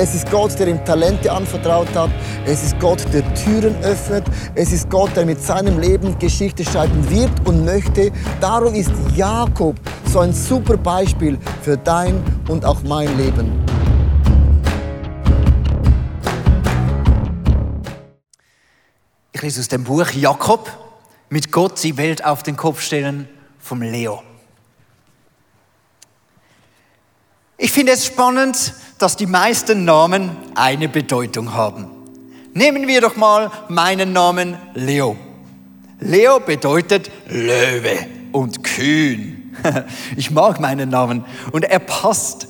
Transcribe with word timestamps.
Es 0.00 0.14
ist 0.14 0.30
Gott, 0.30 0.56
der 0.60 0.68
ihm 0.68 0.84
Talente 0.84 1.32
anvertraut 1.32 1.92
hat. 1.92 2.10
Es 2.46 2.62
ist 2.62 2.78
Gott, 2.78 3.04
der 3.12 3.34
Türen 3.34 3.74
öffnet. 3.82 4.24
Es 4.54 4.70
ist 4.70 4.88
Gott, 4.88 5.10
der 5.16 5.26
mit 5.26 5.42
seinem 5.42 5.80
Leben 5.80 6.16
Geschichte 6.20 6.64
schreiben 6.64 7.10
wird 7.10 7.32
und 7.48 7.64
möchte. 7.64 8.12
Darum 8.40 8.74
ist 8.74 8.92
Jakob 9.16 9.74
so 10.04 10.20
ein 10.20 10.32
super 10.32 10.76
Beispiel 10.76 11.36
für 11.62 11.76
dein 11.76 12.22
und 12.46 12.64
auch 12.64 12.80
mein 12.84 13.08
Leben. 13.16 13.50
Ich 19.32 19.42
lese 19.42 19.58
aus 19.58 19.66
dem 19.66 19.82
Buch 19.82 20.08
Jakob 20.12 20.70
mit 21.28 21.50
Gott 21.50 21.82
die 21.82 21.96
Welt 21.96 22.24
auf 22.24 22.44
den 22.44 22.56
Kopf 22.56 22.82
stellen 22.82 23.28
vom 23.58 23.82
Leo. 23.82 24.22
Ich 27.60 27.72
finde 27.72 27.90
es 27.90 28.06
spannend, 28.06 28.72
dass 28.98 29.16
die 29.16 29.26
meisten 29.26 29.84
Namen 29.84 30.30
eine 30.54 30.88
Bedeutung 30.88 31.54
haben. 31.54 31.86
Nehmen 32.52 32.88
wir 32.88 33.00
doch 33.00 33.16
mal 33.16 33.50
meinen 33.68 34.12
Namen 34.12 34.56
Leo. 34.74 35.16
Leo 36.00 36.40
bedeutet 36.40 37.10
Löwe 37.28 38.06
und 38.32 38.64
kühn. 38.64 39.34
Ich 40.16 40.30
mag 40.30 40.60
meinen 40.60 40.88
Namen 40.88 41.24
und 41.50 41.64
er 41.64 41.80
passt. 41.80 42.46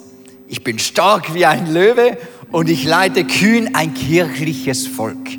Ich 0.47 0.63
bin 0.63 0.79
stark 0.79 1.35
wie 1.35 1.47
ein 1.47 1.73
Löwe 1.73 2.19
und 2.51 2.69
ich 2.69 2.85
leite 2.85 3.25
kühn 3.25 3.75
ein 3.75 3.95
kirchliches 3.95 4.87
Volk. 4.87 5.31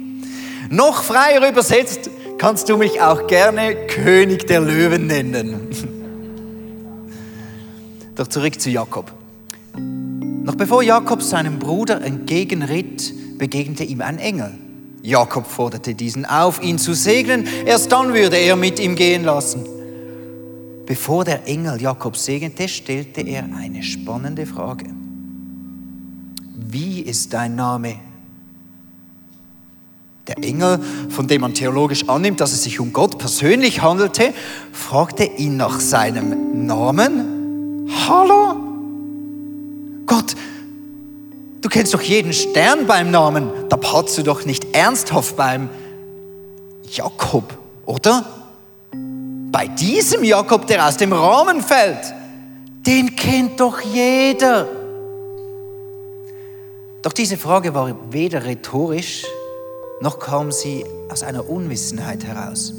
Noch 0.69 1.03
freier 1.03 1.47
übersetzt 1.47 2.09
kannst 2.39 2.69
du 2.69 2.77
mich 2.77 3.01
auch 3.01 3.27
gerne 3.27 3.75
König 3.87 4.47
der 4.47 4.61
Löwen 4.61 5.07
nennen. 5.07 5.69
Doch 8.15 8.27
zurück 8.27 8.59
zu 8.59 8.69
Jakob. 8.69 9.18
Noch 10.49 10.55
bevor 10.55 10.81
Jakob 10.81 11.21
seinem 11.21 11.59
Bruder 11.59 12.01
entgegenritt, 12.01 13.37
begegnete 13.37 13.83
ihm 13.83 14.01
ein 14.01 14.17
Engel. 14.17 14.51
Jakob 15.03 15.45
forderte 15.45 15.93
diesen 15.93 16.25
auf, 16.25 16.63
ihn 16.63 16.79
zu 16.79 16.95
segnen, 16.95 17.45
erst 17.67 17.91
dann 17.91 18.15
würde 18.15 18.37
er 18.37 18.55
mit 18.55 18.79
ihm 18.79 18.95
gehen 18.95 19.23
lassen. 19.23 19.63
Bevor 20.87 21.23
der 21.23 21.47
Engel 21.47 21.79
Jakob 21.79 22.17
segnete, 22.17 22.67
stellte 22.67 23.21
er 23.21 23.43
eine 23.55 23.83
spannende 23.83 24.47
Frage. 24.47 24.87
Wie 26.55 27.01
ist 27.01 27.31
dein 27.31 27.53
Name? 27.53 27.97
Der 30.25 30.43
Engel, 30.43 30.79
von 31.09 31.27
dem 31.27 31.41
man 31.41 31.53
theologisch 31.53 32.09
annimmt, 32.09 32.41
dass 32.41 32.53
es 32.53 32.63
sich 32.63 32.79
um 32.79 32.91
Gott 32.91 33.19
persönlich 33.19 33.83
handelte, 33.83 34.33
fragte 34.71 35.25
ihn 35.25 35.57
nach 35.57 35.79
seinem 35.79 36.65
Namen. 36.65 37.87
Hallo? 38.07 38.68
Gott, 40.09 40.35
du 41.61 41.69
kennst 41.69 41.93
doch 41.93 42.01
jeden 42.01 42.33
Stern 42.33 42.87
beim 42.87 43.11
Namen. 43.11 43.51
Da 43.69 43.77
patzt 43.77 44.17
du 44.17 44.23
doch 44.23 44.43
nicht 44.43 44.75
ernsthaft 44.75 45.37
beim 45.37 45.69
Jakob, 46.91 47.55
oder? 47.85 48.25
Bei 49.51 49.67
diesem 49.67 50.23
Jakob, 50.23 50.65
der 50.65 50.87
aus 50.87 50.97
dem 50.97 51.13
Rahmen 51.13 51.61
fällt, 51.61 52.11
den 52.87 53.15
kennt 53.15 53.59
doch 53.59 53.79
jeder. 53.81 54.67
Doch 57.03 57.13
diese 57.13 57.37
Frage 57.37 57.75
war 57.75 57.95
weder 58.11 58.45
rhetorisch, 58.45 59.25
noch 60.01 60.17
kam 60.17 60.51
sie 60.51 60.85
aus 61.09 61.21
einer 61.21 61.47
Unwissenheit 61.47 62.25
heraus. 62.25 62.73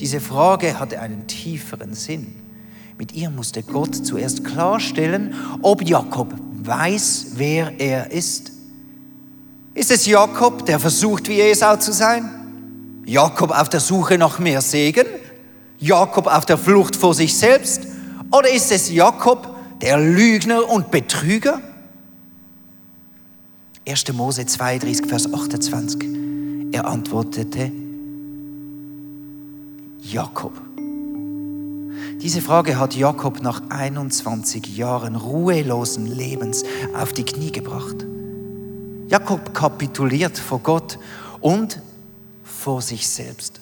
Diese 0.00 0.20
Frage 0.20 0.80
hatte 0.80 0.98
einen 0.98 1.28
tieferen 1.28 1.94
Sinn. 1.94 2.34
Mit 2.98 3.12
ihr 3.12 3.30
musste 3.30 3.62
Gott 3.62 3.94
zuerst 3.94 4.44
klarstellen, 4.44 5.34
ob 5.62 5.82
Jakob 5.82 6.34
weiß, 6.66 7.26
wer 7.34 7.78
er 7.78 8.10
ist. 8.10 8.52
Ist 9.74 9.90
es 9.90 10.06
Jakob, 10.06 10.64
der 10.66 10.78
versucht, 10.78 11.28
wie 11.28 11.40
Esau 11.40 11.76
zu 11.76 11.92
sein? 11.92 13.02
Jakob 13.06 13.50
auf 13.50 13.68
der 13.68 13.80
Suche 13.80 14.16
nach 14.18 14.38
mehr 14.38 14.62
Segen? 14.62 15.06
Jakob 15.78 16.26
auf 16.26 16.46
der 16.46 16.56
Flucht 16.56 16.96
vor 16.96 17.14
sich 17.14 17.36
selbst? 17.36 17.82
Oder 18.30 18.50
ist 18.50 18.72
es 18.72 18.90
Jakob, 18.90 19.48
der 19.80 19.98
Lügner 19.98 20.68
und 20.68 20.90
Betrüger? 20.90 21.60
1. 23.86 24.12
Mose 24.14 24.46
32, 24.46 25.06
Vers 25.06 25.32
28. 25.32 26.08
Er 26.72 26.86
antwortete, 26.86 27.70
Jakob. 30.00 30.63
Diese 32.24 32.40
Frage 32.40 32.78
hat 32.78 32.94
Jakob 32.94 33.42
nach 33.42 33.60
21 33.68 34.78
Jahren 34.78 35.14
ruhelosen 35.14 36.06
Lebens 36.06 36.64
auf 36.98 37.12
die 37.12 37.26
Knie 37.26 37.52
gebracht. 37.52 37.96
Jakob 39.08 39.52
kapituliert 39.52 40.38
vor 40.38 40.60
Gott 40.60 40.98
und 41.42 41.82
vor 42.42 42.80
sich 42.80 43.06
selbst. 43.06 43.60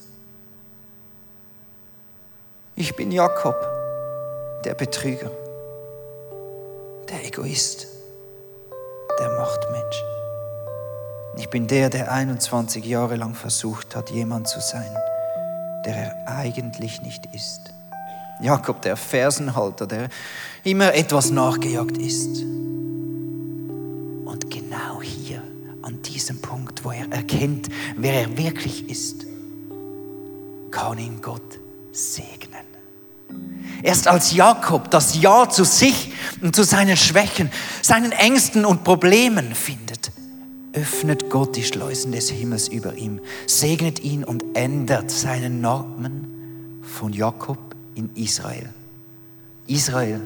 Ich 2.76 2.94
bin 2.94 3.10
Jakob, 3.10 3.56
der 4.64 4.74
Betrüger, 4.74 5.32
der 7.08 7.26
Egoist, 7.26 7.88
der 9.18 9.30
Machtmensch. 9.38 10.04
Ich 11.36 11.50
bin 11.50 11.66
der, 11.66 11.90
der 11.90 12.12
21 12.12 12.84
Jahre 12.84 13.16
lang 13.16 13.34
versucht 13.34 13.96
hat, 13.96 14.10
jemand 14.10 14.46
zu 14.46 14.60
sein, 14.60 14.96
der 15.84 15.96
er 15.96 16.28
eigentlich 16.28 17.02
nicht 17.02 17.26
ist. 17.34 17.72
Jakob, 18.40 18.82
der 18.82 18.96
Fersenhalter, 18.96 19.86
der 19.86 20.08
immer 20.64 20.94
etwas 20.94 21.30
nachgejagt 21.30 21.98
ist. 21.98 22.42
Und 24.24 24.50
genau 24.50 25.00
hier, 25.02 25.42
an 25.82 26.00
diesem 26.02 26.40
Punkt, 26.40 26.84
wo 26.84 26.90
er 26.90 27.10
erkennt, 27.10 27.68
wer 27.96 28.22
er 28.22 28.36
wirklich 28.36 28.88
ist, 28.88 29.26
kann 30.70 30.98
ihn 30.98 31.20
Gott 31.20 31.58
segnen. 31.92 32.62
Erst 33.82 34.08
als 34.08 34.32
Jakob 34.32 34.90
das 34.90 35.20
Ja 35.20 35.48
zu 35.48 35.64
sich 35.64 36.12
und 36.40 36.54
zu 36.54 36.64
seinen 36.64 36.96
Schwächen, 36.96 37.50
seinen 37.82 38.12
Ängsten 38.12 38.64
und 38.64 38.84
Problemen 38.84 39.54
findet, 39.54 40.12
öffnet 40.72 41.30
Gott 41.30 41.56
die 41.56 41.64
Schleusen 41.64 42.12
des 42.12 42.30
Himmels 42.30 42.68
über 42.68 42.94
ihm, 42.94 43.20
segnet 43.46 44.00
ihn 44.00 44.24
und 44.24 44.44
ändert 44.54 45.10
seinen 45.10 45.60
Namen 45.60 46.80
von 46.82 47.12
Jakob 47.12 47.71
in 47.94 48.10
Israel. 48.14 48.68
Israel, 49.66 50.20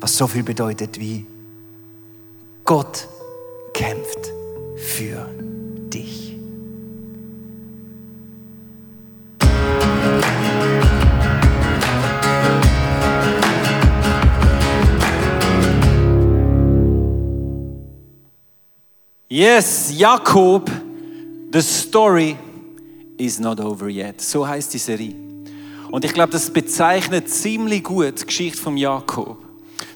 was 0.00 0.16
so 0.16 0.26
viel 0.26 0.42
bedeutet 0.42 0.98
wie 0.98 1.26
Gott 2.64 3.08
kämpft 3.72 4.32
für 4.76 5.26
dich. 5.92 6.36
Yes, 19.28 19.92
Jakob, 19.92 20.70
the 21.50 21.60
story 21.60 22.38
is 23.18 23.38
not 23.38 23.60
over 23.60 23.88
yet. 23.88 24.20
So 24.20 24.46
heißt 24.46 24.72
die 24.72 24.78
Serie. 24.78 25.25
Und 25.96 26.04
ich 26.04 26.12
glaube, 26.12 26.32
das 26.32 26.50
bezeichnet 26.50 27.30
ziemlich 27.30 27.82
gut 27.82 28.20
die 28.20 28.26
Geschichte 28.26 28.60
von 28.60 28.76
Jakob. 28.76 29.38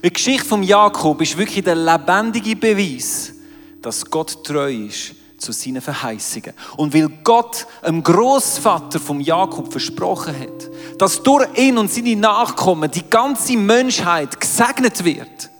Die 0.02 0.10
Geschichte 0.10 0.46
von 0.46 0.62
Jakob 0.62 1.20
ist 1.20 1.36
wirklich 1.36 1.62
der 1.62 1.74
lebendige 1.74 2.56
Beweis, 2.56 3.34
dass 3.82 4.06
Gott 4.06 4.42
treu 4.42 4.72
ist 4.72 5.14
zu 5.36 5.52
seinen 5.52 5.82
Verheißungen. 5.82 6.54
Und 6.78 6.94
weil 6.94 7.06
Gott 7.22 7.66
einem 7.82 8.02
Großvater 8.02 8.98
vom 8.98 9.20
Jakob 9.20 9.70
versprochen 9.70 10.34
hat, 10.40 10.70
dass 10.96 11.22
durch 11.22 11.46
ihn 11.58 11.76
und 11.76 11.90
seine 11.90 12.16
Nachkommen 12.16 12.90
die 12.90 13.04
ganze 13.10 13.58
Menschheit 13.58 14.40
gesegnet 14.40 15.04
wird, 15.04 15.50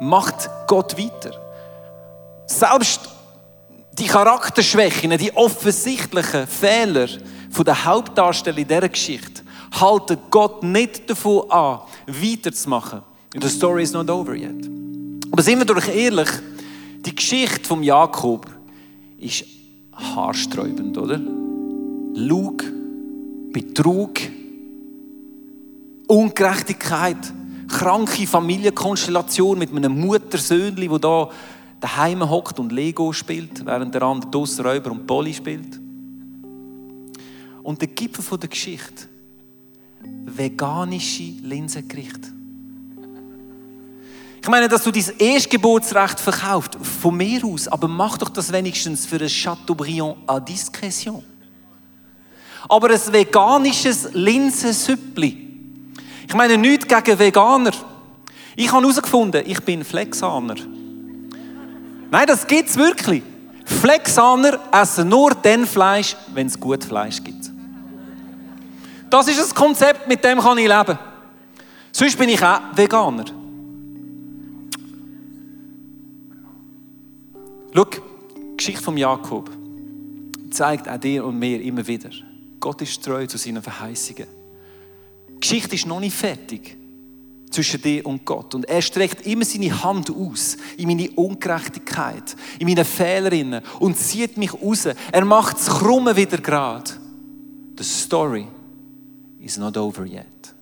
macht 0.00 0.50
Gott 0.66 0.98
weiter. 0.98 1.30
Selbst 2.44 3.08
die 3.92 4.06
Charakterschwächen, 4.06 5.16
die 5.16 5.34
offensichtlichen 5.34 6.46
Fehler 6.46 7.08
von 7.50 7.64
der 7.64 7.86
Hauptdarsteller 7.86 8.58
in 8.58 8.68
dieser 8.68 8.90
Geschichte 8.90 9.41
halten 9.72 10.18
Gott 10.30 10.62
nicht 10.62 11.08
davon 11.08 11.50
an, 11.50 11.80
weiterzumachen. 12.06 13.02
The 13.40 13.48
story 13.48 13.82
is 13.82 13.92
not 13.92 14.10
over 14.10 14.34
yet. 14.34 14.68
Aber 15.30 15.42
sind 15.42 15.58
wir 15.58 15.64
doch 15.64 15.86
ehrlich, 15.88 16.28
die 17.04 17.14
Geschichte 17.14 17.64
von 17.64 17.82
Jakob 17.82 18.46
ist 19.18 19.44
haarsträubend, 19.92 20.96
oder? 20.98 21.18
Lug, 22.14 22.62
Betrug, 23.52 24.20
Ungerechtigkeit, 26.06 27.32
kranke 27.68 28.26
Familienkonstellation 28.26 29.58
mit 29.58 29.74
einem 29.74 29.98
Muttersöhnli, 29.98 30.90
wo 30.90 30.98
da 30.98 31.30
daheim 31.80 32.28
hockt 32.28 32.58
und 32.60 32.70
Lego 32.70 33.12
spielt, 33.12 33.64
während 33.64 33.94
der 33.94 34.02
andere 34.02 34.30
draussen 34.30 34.64
Räuber 34.66 34.90
und 34.90 35.06
Polly 35.06 35.32
spielt. 35.32 35.80
Und 37.62 37.80
der 37.80 37.88
Gipfel 37.88 38.38
der 38.38 38.48
Geschichte, 38.48 39.08
veganische 40.24 41.34
Linsengerichte. 41.42 42.32
Ich 44.42 44.48
meine, 44.48 44.68
dass 44.68 44.82
du 44.82 44.90
dein 44.90 45.04
Erstgeburtsrecht 45.18 46.18
verkauft, 46.18 46.76
von 47.00 47.16
mir 47.16 47.44
aus, 47.44 47.68
aber 47.68 47.86
mach 47.86 48.18
doch 48.18 48.28
das 48.28 48.50
wenigstens 48.50 49.06
für 49.06 49.20
ein 49.20 49.28
Chateaubriand 49.28 50.16
à 50.26 50.40
discrétion. 50.40 51.22
Aber 52.68 52.90
ein 52.90 53.12
veganisches 53.12 54.08
Linsensüppli. 54.12 55.48
Ich 56.26 56.34
meine, 56.34 56.56
nichts 56.58 56.88
gegen 56.88 57.18
Veganer. 57.18 57.72
Ich 58.56 58.72
habe 58.72 58.82
herausgefunden, 58.82 59.42
ich 59.46 59.60
bin 59.60 59.84
Flexaner. 59.84 60.56
Nein, 62.10 62.26
das 62.26 62.46
gibt 62.46 62.68
es 62.68 62.76
wirklich. 62.76 63.22
Flexaner 63.64 64.58
essen 64.72 65.08
nur 65.08 65.34
dann 65.34 65.66
Fleisch, 65.66 66.16
wenn 66.34 66.46
es 66.46 66.58
gut 66.58 66.84
Fleisch 66.84 67.22
gibt. 67.22 67.41
Das 69.12 69.28
ist 69.28 69.38
das 69.38 69.54
Konzept, 69.54 70.08
mit 70.08 70.24
dem 70.24 70.40
kann 70.40 70.56
ich 70.56 70.66
leben. 70.66 70.98
Sonst 71.92 72.16
bin 72.16 72.30
ich 72.30 72.42
auch 72.42 72.60
Veganer. 72.74 73.26
Schau, 77.74 77.84
die 77.84 78.56
Geschichte 78.56 78.82
von 78.82 78.96
Jakob 78.96 79.50
zeigt 80.50 80.88
auch 80.88 80.96
dir 80.96 81.26
und 81.26 81.38
mir 81.38 81.60
immer 81.60 81.86
wieder, 81.86 82.08
Gott 82.58 82.80
ist 82.80 83.04
treu 83.04 83.26
zu 83.26 83.36
seinen 83.36 83.62
Verheißungen. 83.62 84.26
Die 85.28 85.40
Geschichte 85.40 85.74
ist 85.74 85.84
noch 85.84 86.00
nicht 86.00 86.16
fertig 86.16 86.78
zwischen 87.50 87.82
dir 87.82 88.06
und 88.06 88.24
Gott. 88.24 88.54
Und 88.54 88.64
er 88.64 88.80
streckt 88.80 89.26
immer 89.26 89.44
seine 89.44 89.84
Hand 89.84 90.10
aus 90.10 90.56
in 90.78 90.88
meine 90.88 91.10
Ungerechtigkeit, 91.10 92.34
in 92.58 92.66
meine 92.66 92.86
Fehlerinnen 92.86 93.62
und 93.78 93.98
zieht 93.98 94.38
mich 94.38 94.54
raus. 94.54 94.86
Er 94.86 95.24
macht 95.26 95.58
das 95.58 95.68
Krumme 95.68 96.16
wieder 96.16 96.38
gerade. 96.38 96.92
The 97.76 97.84
story 97.84 98.46
is 99.42 99.58
not 99.58 99.76
over 99.76 100.06
yet. 100.06 100.54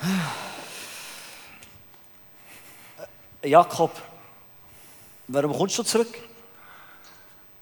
Jakob, 3.44 3.90
warum 5.28 5.52
kommst 5.52 5.76
du 5.78 5.82
zurück? 5.82 6.18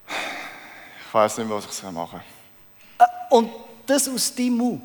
Ich 0.07 1.15
weiß 1.15 1.39
nicht 1.39 1.51
was 1.51 1.67
ich 1.67 1.83
machen 1.91 2.21
soll. 2.21 2.38
Und 3.31 3.51
das 3.87 4.09
aus 4.09 4.35
deinem 4.35 4.57
Mund? 4.57 4.83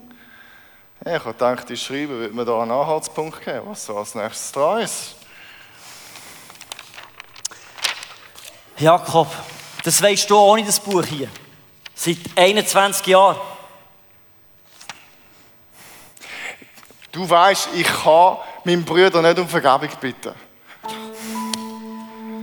Ja, 1.05 1.17
ich 1.17 1.19
habe 1.19 1.33
gedacht, 1.33 1.69
ich 1.69 1.81
schreibe, 1.81 2.19
wird 2.19 2.33
mir 2.33 2.45
da 2.45 2.61
einen 2.61 2.71
Anhaltspunkt 2.71 3.43
geben, 3.43 3.61
was 3.65 3.85
so 3.85 3.97
als 3.97 4.15
nächstes 4.15 4.51
dran 4.51 4.81
ist. 4.81 5.15
Jakob, 8.77 9.27
das 9.83 10.01
weißt 10.01 10.29
du 10.29 10.37
ohne 10.37 10.63
das 10.63 10.79
Buch 10.79 11.03
hier. 11.05 11.29
Seit 11.93 12.17
21 12.35 13.07
Jahren. 13.07 13.37
Du 17.11 17.29
weißt, 17.29 17.69
ich 17.75 17.85
kann 17.85 18.37
meinen 18.63 18.83
Bruder 18.83 19.21
nicht 19.21 19.37
um 19.37 19.47
Vergebung 19.47 19.89
bitten. 19.99 20.33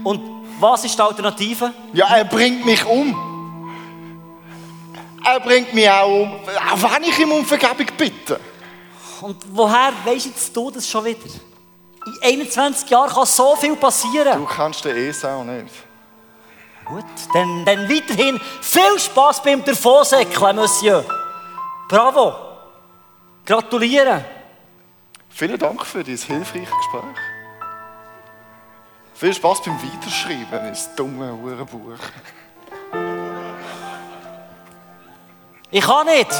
Und 0.03 0.45
was 0.59 0.85
ist 0.85 0.97
die 0.97 1.01
Alternative? 1.01 1.73
Ja, 1.93 2.15
er 2.15 2.25
bringt 2.25 2.65
mich 2.65 2.85
um. 2.85 3.30
Er 5.23 5.39
bringt 5.39 5.73
mich 5.73 5.89
auch 5.89 6.07
um, 6.07 6.33
auch 6.33 6.93
wenn 6.93 7.03
ich 7.03 7.19
ihm 7.19 7.31
um 7.31 7.45
Vergebung 7.45 7.87
bitte. 7.97 8.39
Und 9.21 9.37
woher 9.51 9.93
weisst 10.03 10.25
jetzt 10.27 10.55
du 10.55 10.71
das 10.71 10.87
schon 10.87 11.05
wieder? 11.05 11.19
In 12.23 12.39
21 12.39 12.89
Jahren 12.89 13.09
kann 13.09 13.25
so 13.25 13.55
viel 13.55 13.75
passieren. 13.75 14.39
Du 14.39 14.45
kannst 14.45 14.83
den 14.83 14.97
Esau 14.97 15.43
nicht. 15.43 15.73
Gut, 16.85 17.05
dann, 17.33 17.63
dann 17.63 17.87
weiterhin 17.87 18.39
viel 18.61 18.99
Spaß 18.99 19.43
beim 19.43 19.63
Davonsäckeln, 19.63 20.55
Monsieur. 20.55 21.05
Bravo. 21.87 22.33
Gratuliere. 23.45 24.25
Vielen 25.29 25.57
Dank 25.57 25.85
für 25.85 26.03
dieses 26.03 26.25
hilfreiche 26.25 26.65
Gespräch. 26.65 27.17
Viel 29.13 29.33
Spaß 29.33 29.61
beim 29.63 29.77
Weiterschreiben 29.81 30.67
ins 30.67 30.93
dumme 30.95 31.33
Uhrenbuch. 31.33 31.99
Ich 35.73 35.81
kann 35.81 36.05
nicht. 36.05 36.31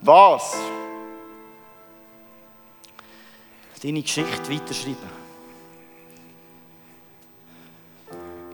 Was? 0.00 0.56
Deine 3.82 4.02
Geschichte 4.02 4.52
weiterschreiben. 4.52 5.26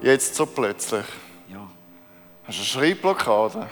Jetzt 0.02 0.34
so 0.34 0.44
plötzlich? 0.44 1.06
Ja. 1.48 1.66
Hast 2.46 2.58
du 2.58 2.62
eine 2.62 2.64
Schreibblockade? 2.66 3.68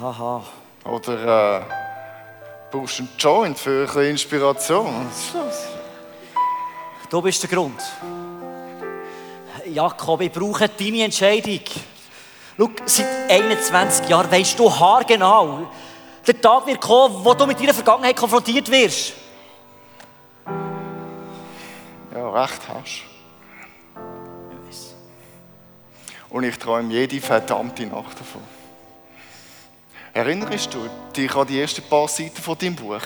Haha. 0.00 0.44
Oder 0.84 1.60
äh, 1.60 1.62
brauchst 2.70 2.98
du 2.98 3.02
einen 3.04 3.12
Joint 3.18 3.58
für 3.58 3.80
ein 3.82 3.86
bisschen 3.86 4.10
Inspiration? 4.10 5.06
Was 5.06 5.18
ist 5.18 5.34
das? 5.34 5.68
Du 7.10 7.22
bist 7.22 7.42
der 7.42 7.50
Grund. 7.50 7.80
Jakob, 9.66 10.20
ich 10.20 10.32
brauche 10.32 10.68
deine 10.68 11.04
Entscheidung. 11.04 11.60
Schau, 12.56 12.70
seit 12.86 13.30
21 13.30 14.08
Jahren 14.08 14.30
weisst 14.30 14.58
du 14.58 14.70
haargenau, 14.70 15.66
der 16.26 16.40
Tag 16.40 16.66
wird 16.66 16.80
kommen, 16.80 17.24
wo 17.24 17.34
du 17.34 17.46
mit 17.46 17.58
deiner 17.60 17.74
Vergangenheit 17.74 18.16
konfrontiert 18.16 18.70
wirst. 18.70 19.14
Ja, 22.14 22.30
recht 22.30 22.60
hast. 22.68 23.02
Und 26.30 26.42
ich 26.42 26.58
träume 26.58 26.92
jede 26.92 27.20
verdammte 27.20 27.86
Nacht 27.86 28.18
davon. 28.18 28.42
Erinnerst 30.12 30.74
du 30.74 30.88
dich 31.14 31.32
an 31.34 31.46
die 31.46 31.60
ersten 31.60 31.82
paar 31.82 32.08
Seiten 32.08 32.42
von 32.42 32.58
deinem 32.58 32.74
Buch? 32.74 33.02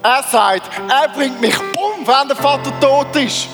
Er 0.00 0.22
sagt, 0.22 0.70
er 0.88 1.08
bringt 1.08 1.40
mich 1.40 1.58
um, 1.58 2.06
wenn 2.06 2.28
der 2.28 2.36
Vater 2.36 2.78
tot 2.78 3.16
ist. 3.16 3.48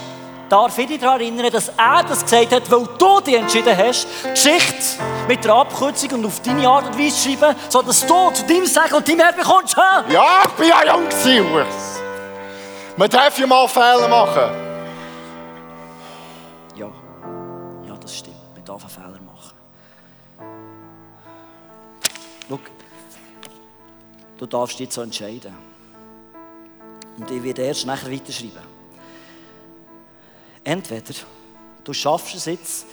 Darf 0.49 0.79
ich 0.79 0.87
dich 0.87 0.99
daran 0.99 1.21
erinnern, 1.21 1.51
dass 1.53 1.69
er 1.69 2.03
das 2.05 2.23
gesagt 2.23 2.53
hat, 2.53 2.71
weil 2.71 2.87
du 2.99 3.21
dich 3.21 3.35
entschieden 3.35 3.77
hast, 3.77 4.07
Geschichte 4.23 5.03
mit 5.27 5.45
der 5.45 5.53
Abkürzung 5.53 6.11
und 6.13 6.25
auf 6.25 6.41
deine 6.41 6.67
Art 6.67 6.87
und 6.87 6.99
Weise 6.99 7.17
zu 7.17 7.31
schreiben, 7.31 7.55
sodass 7.69 8.07
du 8.07 8.31
zu 8.31 8.47
deinem 8.47 8.65
Segen 8.65 8.95
und 8.95 9.07
deinem 9.07 9.21
Erbe 9.21 9.39
bekommst? 9.39 9.77
Ha? 9.77 10.05
Ja, 10.09 10.43
ich 10.45 10.53
bin 10.53 10.69
ja 10.69 10.95
jung 10.95 11.07
gewesen, 11.07 11.67
Man 12.97 13.11
darf 13.11 13.39
ja 13.39 13.47
mal 13.47 13.69
Fehler 13.69 14.09
machen. 14.09 14.55
Ja, 16.77 16.89
ja, 17.87 17.97
das 18.01 18.17
stimmt. 18.17 18.37
Man 18.55 18.65
darf 18.65 18.83
einen 18.83 18.91
Fehler 18.91 19.21
machen. 19.21 19.57
Schau, 22.49 22.59
du 24.39 24.47
darfst 24.47 24.79
dich 24.79 24.91
so 24.91 25.03
entscheiden. 25.03 25.55
Und 27.19 27.31
ich 27.31 27.43
werde 27.43 27.63
erst 27.63 27.85
nachher 27.85 28.11
weiterschreiben. 28.11 28.78
Entweder 30.69 31.15
du 31.83 31.95
schaffst 31.95 32.35
es 32.35 32.45
jetzt, 32.45 32.87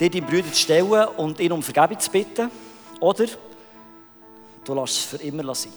dir 0.00 0.10
deinen 0.10 0.26
Brüder 0.26 0.48
zu 0.48 0.58
stellen 0.58 1.06
und 1.16 1.38
ihn 1.38 1.52
um 1.52 1.62
Vergebung 1.62 2.00
zu 2.00 2.10
bitten, 2.10 2.50
oder 2.98 3.26
du 4.64 4.74
lässt 4.74 4.96
es 4.96 5.04
für 5.04 5.16
immer 5.18 5.54
sein. 5.54 5.72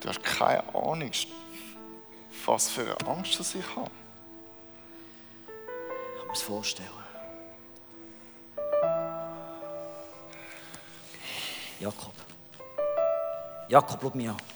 Du 0.00 0.08
hast 0.08 0.20
keine 0.24 0.64
Ahnung, 0.74 1.12
was 2.44 2.68
für 2.68 2.82
eine 2.82 3.08
Angst 3.08 3.38
das 3.38 3.54
ich 3.54 3.76
habe. 3.76 3.90
Ich 5.46 6.18
kann 6.18 6.26
mir 6.26 6.32
das 6.32 6.42
vorstellen. 6.42 6.88
Jakob. 11.78 12.14
Jakob, 13.68 13.98
schau 14.02 14.10
mich 14.12 14.28
an. 14.28 14.55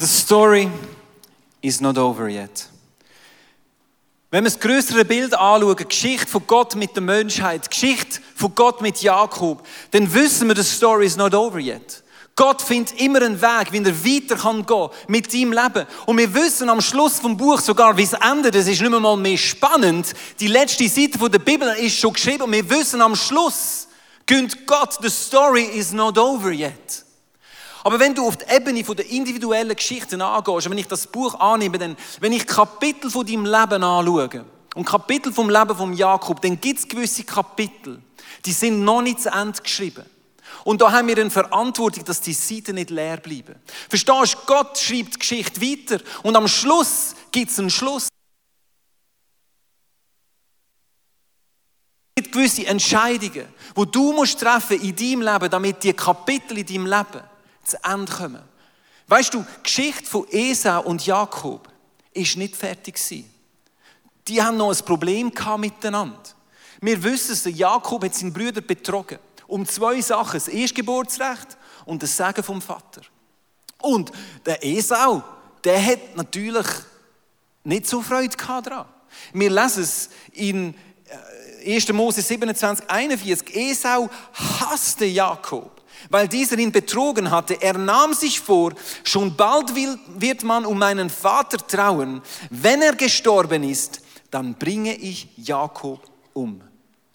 The 0.00 0.06
story 0.06 0.70
is 1.60 1.78
not 1.82 1.98
over 1.98 2.26
yet. 2.26 2.70
Wenn 4.30 4.44
wir 4.44 4.50
das 4.50 4.58
größere 4.58 5.04
Bild 5.04 5.34
anschauen, 5.34 5.76
Geschichte 5.76 6.26
von 6.26 6.46
Gott 6.46 6.74
mit 6.74 6.96
der 6.96 7.02
Menschheit, 7.02 7.70
Geschichte 7.70 8.20
von 8.34 8.54
Gott 8.54 8.80
mit 8.80 9.02
Jakob, 9.02 9.62
dann 9.90 10.10
wissen 10.14 10.48
wir, 10.48 10.56
the 10.56 10.62
story 10.62 11.04
is 11.04 11.18
not 11.18 11.34
over 11.34 11.58
yet. 11.58 12.02
Gott 12.34 12.62
findet 12.62 12.98
immer 12.98 13.20
einen 13.20 13.42
Weg, 13.42 13.72
wie 13.72 13.84
er 13.84 14.04
weiter 14.04 14.36
kann 14.36 14.64
gehen 14.64 14.88
mit 15.06 15.34
deinem 15.34 15.52
Leben. 15.52 15.86
Und 16.06 16.16
wir 16.16 16.32
wissen 16.32 16.70
am 16.70 16.80
Schluss 16.80 17.18
vom 17.18 17.36
Buch 17.36 17.60
sogar, 17.60 17.94
wie 17.98 18.04
es 18.04 18.14
endet. 18.14 18.54
Es 18.54 18.68
ist 18.68 18.80
nicht 18.80 18.90
mehr 18.90 19.00
mal 19.00 19.18
mehr 19.18 19.36
spannend. 19.36 20.14
Die 20.38 20.46
letzte 20.46 20.88
Seite 20.88 21.28
der 21.28 21.40
Bibel 21.40 21.68
ist 21.76 21.98
schon 21.98 22.14
geschrieben 22.14 22.44
und 22.44 22.52
wir 22.52 22.70
wissen 22.70 23.02
am 23.02 23.14
Schluss, 23.14 23.86
gönnt 24.24 24.66
Gott, 24.66 24.96
the 25.02 25.10
story 25.10 25.64
is 25.64 25.92
not 25.92 26.16
over 26.16 26.50
yet. 26.50 27.04
Aber 27.82 27.98
wenn 27.98 28.14
du 28.14 28.26
auf 28.26 28.36
die 28.36 28.44
Ebene 28.54 28.82
der 28.82 29.10
individuellen 29.10 29.74
Geschichten 29.74 30.20
angehst, 30.20 30.68
wenn 30.68 30.78
ich 30.78 30.86
das 30.86 31.06
Buch 31.06 31.38
annehme, 31.40 31.78
dann, 31.78 31.96
wenn 32.20 32.32
ich 32.32 32.46
Kapitel 32.46 33.10
von 33.10 33.26
deinem 33.26 33.44
Leben 33.44 33.82
anschaue 33.82 34.44
und 34.74 34.84
Kapitel 34.84 35.32
vom 35.32 35.48
Leben 35.48 35.76
von 35.76 35.92
Jakob, 35.94 36.40
dann 36.42 36.60
gibt 36.60 36.80
es 36.80 36.88
gewisse 36.88 37.24
Kapitel, 37.24 38.02
die 38.44 38.52
sind 38.52 38.84
noch 38.84 39.02
nicht 39.02 39.20
zu 39.20 39.30
Ende 39.30 39.60
geschrieben. 39.62 40.04
Und 40.64 40.82
da 40.82 40.92
haben 40.92 41.08
wir 41.08 41.16
eine 41.16 41.30
Verantwortung, 41.30 42.04
dass 42.04 42.20
die 42.20 42.34
Seiten 42.34 42.74
nicht 42.74 42.90
leer 42.90 43.16
bleiben. 43.16 43.56
Verstehst 43.88 44.34
du? 44.34 44.38
Gott 44.46 44.76
schreibt 44.78 45.14
die 45.14 45.18
Geschichte 45.18 45.60
weiter 45.60 46.02
und 46.22 46.36
am 46.36 46.48
Schluss 46.48 47.14
gibt 47.32 47.50
es 47.50 47.58
einen 47.58 47.70
Schluss. 47.70 48.08
Es 52.14 52.24
gibt 52.24 52.32
gewisse 52.34 52.66
Entscheidungen, 52.66 53.46
die 53.74 53.90
du 53.90 54.12
musst 54.12 54.38
treffen 54.38 54.80
in 54.82 54.94
deinem 54.94 55.22
Leben, 55.22 55.50
damit 55.50 55.82
die 55.82 55.94
Kapitel 55.94 56.58
in 56.58 56.66
deinem 56.66 56.86
Leben 56.86 57.29
zu 57.64 57.76
Ende 57.84 58.12
kommen. 58.12 58.42
Weißt 59.06 59.34
du, 59.34 59.40
die 59.40 59.62
Geschichte 59.62 60.04
von 60.04 60.26
Esau 60.30 60.82
und 60.82 61.04
Jakob 61.04 61.68
ist 62.12 62.36
nicht 62.36 62.56
fertig 62.56 62.94
gewesen. 62.94 63.28
Die 64.28 64.42
haben 64.42 64.56
noch 64.56 64.70
ein 64.70 64.84
Problem 64.84 65.32
miteinander. 65.58 66.22
Wir 66.80 67.02
wissen 67.02 67.32
es, 67.32 67.44
Jakob 67.44 68.04
hat 68.04 68.14
seinen 68.14 68.32
Brüder 68.32 68.60
betrogen. 68.60 69.18
Um 69.46 69.66
zwei 69.66 70.00
Sachen, 70.00 70.34
das 70.34 70.48
Erstgeburtsrecht 70.48 71.58
und 71.84 72.02
das 72.02 72.16
Segen 72.16 72.42
vom 72.42 72.62
Vater. 72.62 73.02
Und 73.78 74.12
der 74.46 74.64
Esau, 74.64 75.22
der 75.64 75.84
hat 75.84 76.16
natürlich 76.16 76.66
nicht 77.64 77.86
so 77.86 78.02
Freude 78.02 78.36
daran. 78.36 78.86
Wir 79.32 79.50
lesen 79.50 79.82
es 79.82 80.10
in 80.32 80.74
1. 81.66 81.88
Äh, 81.88 81.92
Mose 81.92 82.22
27, 82.22 82.88
41. 82.88 83.56
Esau 83.56 84.08
hasste 84.32 85.06
Jakob 85.06 85.79
weil 86.08 86.28
dieser 86.28 86.58
ihn 86.58 86.72
betrogen 86.72 87.30
hatte. 87.30 87.60
Er 87.60 87.76
nahm 87.76 88.14
sich 88.14 88.40
vor, 88.40 88.72
schon 89.04 89.36
bald 89.36 89.74
wird 89.74 90.42
man 90.42 90.64
um 90.64 90.78
meinen 90.78 91.10
Vater 91.10 91.58
trauen. 91.58 92.22
Wenn 92.50 92.82
er 92.82 92.94
gestorben 92.94 93.62
ist, 93.62 94.00
dann 94.30 94.54
bringe 94.54 94.94
ich 94.94 95.28
Jakob 95.36 96.00
um. 96.32 96.62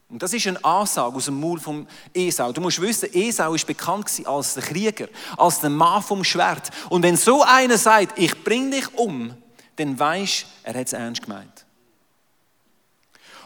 Und 0.09 0.21
das 0.21 0.33
ist 0.33 0.47
eine 0.47 0.63
Ansage 0.63 1.15
aus 1.15 1.25
dem 1.25 1.39
Mund 1.39 1.61
von 1.61 1.87
Esau. 2.13 2.51
Du 2.51 2.61
musst 2.61 2.79
wissen, 2.79 3.09
Esau 3.11 3.53
ist 3.55 3.65
bekannt 3.65 4.09
als 4.25 4.53
der 4.53 4.63
Krieger, 4.63 5.07
als 5.35 5.59
der 5.59 5.71
Mann 5.71 6.01
vom 6.01 6.23
Schwert. 6.23 6.69
Und 6.89 7.03
wenn 7.03 7.17
so 7.17 7.41
einer 7.43 7.77
sagt, 7.77 8.17
ich 8.19 8.43
bringe 8.43 8.77
dich 8.77 8.93
um, 8.93 9.33
dann 9.75 9.99
weisst 9.99 10.45
er 10.63 10.75
hat 10.75 10.87
es 10.87 10.93
ernst 10.93 11.23
gemeint. 11.23 11.64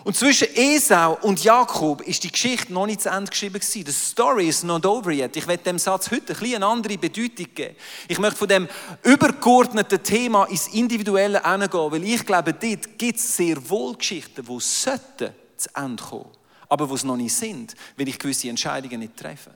Und 0.04 0.16
zwischen 0.16 0.48
Esau 0.56 1.18
und 1.22 1.44
Jakob 1.44 2.02
ist 2.02 2.24
die 2.24 2.32
Geschichte 2.32 2.72
noch 2.72 2.86
nicht 2.86 3.02
zu 3.02 3.10
Ende 3.10 3.30
geschrieben 3.30 3.60
gewesen. 3.60 3.86
The 3.86 3.92
story 3.92 4.48
is 4.48 4.64
not 4.64 4.86
over 4.86 5.12
yet. 5.12 5.36
Ich 5.36 5.46
werde 5.46 5.64
dem 5.64 5.78
Satz 5.78 6.10
heute 6.10 6.34
ein 6.34 6.56
eine 6.56 6.66
andere 6.66 6.98
Bedeutung 6.98 7.48
geben. 7.54 7.76
Ich 8.08 8.18
möchte 8.18 8.38
von 8.38 8.48
dem 8.48 8.68
übergeordneten 9.04 10.02
Thema 10.02 10.46
ins 10.46 10.68
Individuelle 10.70 11.44
hineingehen, 11.44 11.92
weil 11.92 12.04
ich 12.04 12.26
glaube, 12.26 12.54
dort 12.54 12.98
gibt 12.98 13.20
es 13.20 13.36
sehr 13.36 13.70
wohl 13.70 13.96
Geschichten, 13.96 14.46
die 14.46 14.60
sollten 14.60 15.34
zu 15.58 15.70
Ende 15.76 16.02
kommen, 16.02 16.30
aber 16.70 16.88
die 16.88 16.94
es 16.94 17.04
noch 17.04 17.18
nicht 17.18 17.34
sind, 17.34 17.76
weil 17.98 18.08
ich 18.08 18.18
gewisse 18.18 18.50
Entscheidungen 18.50 19.02
nicht 19.02 19.18
treffe. 19.18 19.52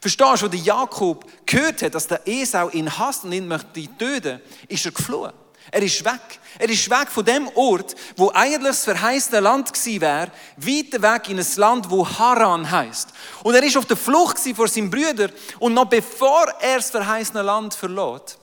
Verstehst 0.00 0.42
du, 0.42 0.52
wo 0.52 0.56
Jakob 0.56 1.26
gehört 1.46 1.82
hat, 1.82 1.94
dass 1.94 2.06
der 2.06 2.26
Esau 2.26 2.68
ihn 2.70 2.96
hasst 2.98 3.24
und 3.24 3.32
ihn 3.32 3.48
möchte 3.48 3.86
töten, 3.98 4.40
ist 4.68 4.84
er 4.86 4.92
geflohen. 4.92 5.32
Er 5.70 5.82
ist 5.82 6.04
weg. 6.04 6.40
Er 6.58 6.68
ist 6.68 6.90
weg 6.90 7.08
von 7.08 7.24
dem 7.24 7.48
Ort, 7.54 7.94
wo 8.16 8.30
eigentlich 8.34 8.72
das 8.72 8.84
verheißene 8.84 9.40
Land 9.40 9.72
gewesen 9.72 10.00
wäre, 10.00 10.32
weiter 10.56 11.02
weg 11.02 11.28
in 11.28 11.38
ein 11.38 11.46
Land, 11.56 11.90
wo 11.90 12.06
Haran 12.06 12.70
heißt. 12.70 13.08
Und 13.42 13.54
er 13.54 13.62
ist 13.62 13.76
auf 13.76 13.86
der 13.86 13.96
Flucht 13.96 14.38
vor 14.54 14.68
seinem 14.68 14.90
Brüder 14.90 15.30
und 15.58 15.74
noch 15.74 15.86
bevor 15.86 16.46
er 16.60 16.76
das 16.76 16.90
verheißene 16.90 17.42
Land 17.42 17.74
verlot, 17.74 18.36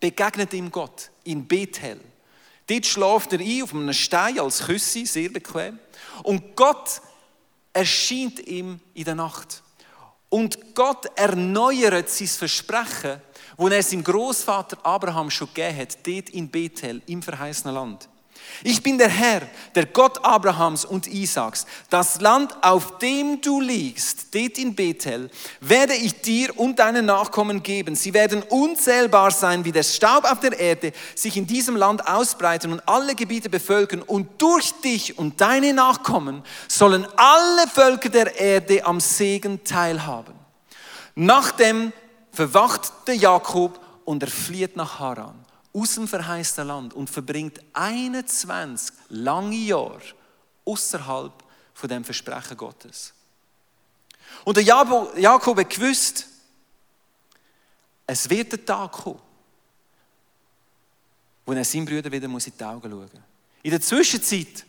begegnet 0.00 0.52
ihm 0.52 0.70
Gott 0.70 1.10
in 1.24 1.46
Bethel. 1.46 2.00
Dort 2.66 2.86
schläft 2.86 3.32
er 3.32 3.40
ein 3.40 3.62
auf 3.62 3.72
einem 3.72 3.92
Stein 3.94 4.38
als 4.38 4.66
Küsse, 4.66 5.06
sehr 5.06 5.30
bequem. 5.30 5.78
Und 6.22 6.54
Gott 6.54 7.00
erscheint 7.72 8.40
ihm 8.46 8.80
in 8.92 9.04
der 9.04 9.14
Nacht. 9.14 9.62
Und 10.28 10.74
Gott 10.74 11.06
erneuert 11.16 12.10
sein 12.10 12.28
Versprechen, 12.28 13.22
wo 13.58 13.68
er 13.68 13.82
seinem 13.82 14.04
Großvater 14.04 14.78
Abraham 14.84 15.30
schon 15.30 15.48
gegeben 15.52 15.76
hat, 15.76 15.98
dort 16.06 16.30
in 16.30 16.48
Bethel, 16.48 17.02
im 17.06 17.22
verheißenen 17.22 17.74
Land. 17.74 18.08
Ich 18.64 18.82
bin 18.82 18.98
der 18.98 19.08
Herr, 19.08 19.42
der 19.74 19.86
Gott 19.86 20.24
Abrahams 20.24 20.84
und 20.84 21.06
Isaaks. 21.06 21.66
Das 21.90 22.20
Land, 22.20 22.56
auf 22.62 22.98
dem 22.98 23.40
du 23.40 23.60
liegst, 23.60 24.34
dort 24.34 24.58
in 24.58 24.74
Bethel, 24.74 25.30
werde 25.60 25.94
ich 25.94 26.20
dir 26.20 26.58
und 26.58 26.78
deinen 26.78 27.06
Nachkommen 27.06 27.62
geben. 27.62 27.94
Sie 27.94 28.14
werden 28.14 28.42
unzählbar 28.42 29.30
sein, 29.30 29.64
wie 29.64 29.72
der 29.72 29.82
Staub 29.82 30.24
auf 30.24 30.40
der 30.40 30.58
Erde, 30.58 30.92
sich 31.14 31.36
in 31.36 31.46
diesem 31.46 31.76
Land 31.76 32.06
ausbreiten 32.08 32.72
und 32.72 32.88
alle 32.88 33.14
Gebiete 33.14 33.50
bevölkern. 33.50 34.02
Und 34.02 34.40
durch 34.40 34.72
dich 34.84 35.18
und 35.18 35.40
deine 35.40 35.72
Nachkommen 35.72 36.42
sollen 36.68 37.06
alle 37.16 37.68
Völker 37.68 38.08
der 38.08 38.38
Erde 38.40 38.84
am 38.86 39.00
Segen 39.00 39.62
teilhaben. 39.64 40.34
Nachdem 41.14 41.92
verwacht 42.38 42.92
der 43.08 43.16
Jakob 43.16 43.80
und 44.04 44.22
er 44.22 44.30
flieht 44.30 44.76
nach 44.76 45.00
Haran, 45.00 45.44
aus 45.72 45.96
dem 45.96 46.06
verheißten 46.06 46.68
Land 46.68 46.94
und 46.94 47.10
verbringt 47.10 47.58
21 47.72 48.94
lange 49.08 49.56
Jahre 49.56 50.00
außerhalb 50.64 51.32
von 51.74 51.88
dem 51.88 52.04
Versprechen 52.04 52.56
Gottes. 52.56 53.12
Und 54.44 54.56
der 54.56 54.62
Jakob 54.62 55.58
hat 55.58 55.70
gewusst, 55.70 56.28
es 58.06 58.30
wird 58.30 58.52
der 58.52 58.64
Tag 58.64 58.92
kommen, 58.92 59.18
wo 61.44 61.52
er 61.54 61.64
seinen 61.64 61.86
Brüdern 61.86 62.12
wieder 62.12 62.28
in 62.28 62.38
die 62.38 62.64
Augen 62.64 62.88
schauen 62.88 63.00
muss. 63.00 63.22
In 63.64 63.70
der 63.72 63.80
Zwischenzeit 63.80 64.64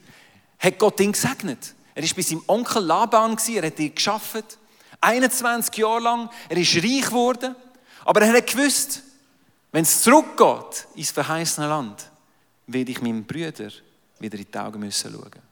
hat 0.57 0.79
Gott 0.79 0.99
ihn 1.01 1.11
gesegnet. 1.11 1.75
Er 1.93 2.01
war 2.01 2.15
bei 2.15 2.21
seinem 2.23 2.43
Onkel 2.47 2.83
Laban, 2.83 3.37
er 3.37 3.67
hat 3.67 3.77
ihn 3.77 3.93
geschafft. 3.93 4.57
21 5.01 5.77
Jahre 5.77 6.01
lang, 6.01 6.29
er 6.49 6.57
ist 6.57 6.75
reich 6.75 7.05
geworden, 7.05 7.55
aber 8.05 8.21
er 8.21 8.33
hat 8.33 8.47
gewusst, 8.47 9.03
wenn 9.71 9.83
es 9.83 10.01
zurückgeht 10.01 10.87
ins 10.95 11.11
verheißene 11.11 11.67
Land, 11.67 12.09
werde 12.67 12.91
ich 12.91 13.01
meinem 13.01 13.25
Brüder 13.25 13.69
wieder 14.19 14.37
in 14.37 14.47
die 14.51 14.57
Augen 14.57 14.79
müssen 14.79 15.11
schauen. 15.11 15.49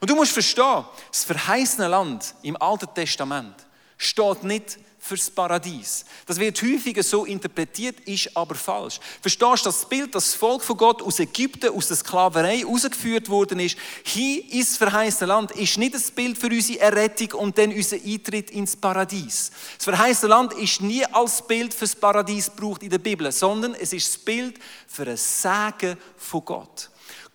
Und 0.00 0.10
du 0.10 0.14
musst 0.14 0.32
verstehen, 0.32 0.84
das 1.10 1.24
verheißene 1.24 1.88
Land 1.88 2.34
im 2.42 2.60
Alten 2.60 2.92
Testament 2.94 3.54
steht 3.96 4.44
nicht 4.44 4.78
fürs 5.04 5.28
Paradies. 5.28 6.04
Das 6.26 6.38
wird 6.38 6.62
häufiger 6.62 7.02
so 7.02 7.24
interpretiert, 7.24 7.98
ist 8.06 8.36
aber 8.36 8.54
falsch. 8.54 9.00
Verstehst 9.20 9.64
du 9.64 9.68
das 9.68 9.88
Bild, 9.88 10.14
dass 10.14 10.26
das 10.26 10.34
Volk 10.36 10.62
von 10.62 10.76
Gott 10.76 11.02
aus 11.02 11.18
Ägypten, 11.18 11.76
aus 11.76 11.88
der 11.88 11.96
Sklaverei 11.96 12.64
rausgeführt 12.64 13.28
worden 13.28 13.58
ist, 13.58 13.76
hier 14.04 14.48
ins 14.52 14.76
verheißene 14.76 15.26
Land, 15.26 15.50
ist 15.52 15.76
nicht 15.76 15.94
das 15.94 16.08
Bild 16.12 16.38
für 16.38 16.46
unsere 16.46 16.78
Errettung 16.78 17.40
und 17.40 17.58
dann 17.58 17.72
unser 17.72 17.96
Eintritt 17.96 18.52
ins 18.52 18.76
Paradies. 18.76 19.50
Das 19.76 19.84
verheißene 19.84 20.30
Land 20.30 20.52
ist 20.52 20.80
nie 20.80 21.04
als 21.06 21.44
Bild 21.44 21.74
fürs 21.74 21.96
Paradies 21.96 22.46
gebraucht 22.46 22.84
in 22.84 22.90
der 22.90 22.98
Bibel, 22.98 23.32
sondern 23.32 23.74
es 23.74 23.92
ist 23.92 24.06
das 24.06 24.18
Bild 24.18 24.60
für 24.86 25.08
ein 25.08 25.16
Segen 25.16 25.96
von 26.16 26.44
Gott. 26.44 26.91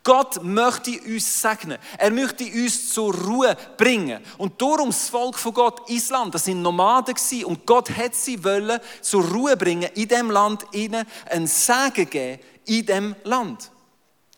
Gott 0.07 0.41
möchte 0.41 1.01
uns 1.01 1.41
segnen. 1.41 1.77
Er 1.97 2.11
möchte 2.11 2.45
uns 2.45 2.93
zur 2.93 3.13
Ruhe 3.13 3.57
bringen. 3.75 4.23
Und 4.37 4.61
darum 4.61 4.87
das 4.87 5.09
Volk 5.09 5.37
von 5.37 5.53
Gott, 5.53 5.89
Island, 5.89 6.33
das 6.33 6.45
sind 6.45 6.61
Nomaden 6.61 7.13
gewesen. 7.13 7.43
Und 7.43 7.65
Gott 7.65 7.89
hat 7.89 8.15
sie 8.15 8.41
wollen 8.41 8.79
zur 9.01 9.25
Ruhe 9.25 9.57
bringen, 9.57 9.89
in 9.95 10.07
dem 10.07 10.31
Land, 10.31 10.63
ihnen 10.71 11.05
ein 11.29 11.45
Segen 11.45 12.09
geben, 12.09 12.41
in 12.63 12.85
dem 12.85 13.15
Land. 13.25 13.69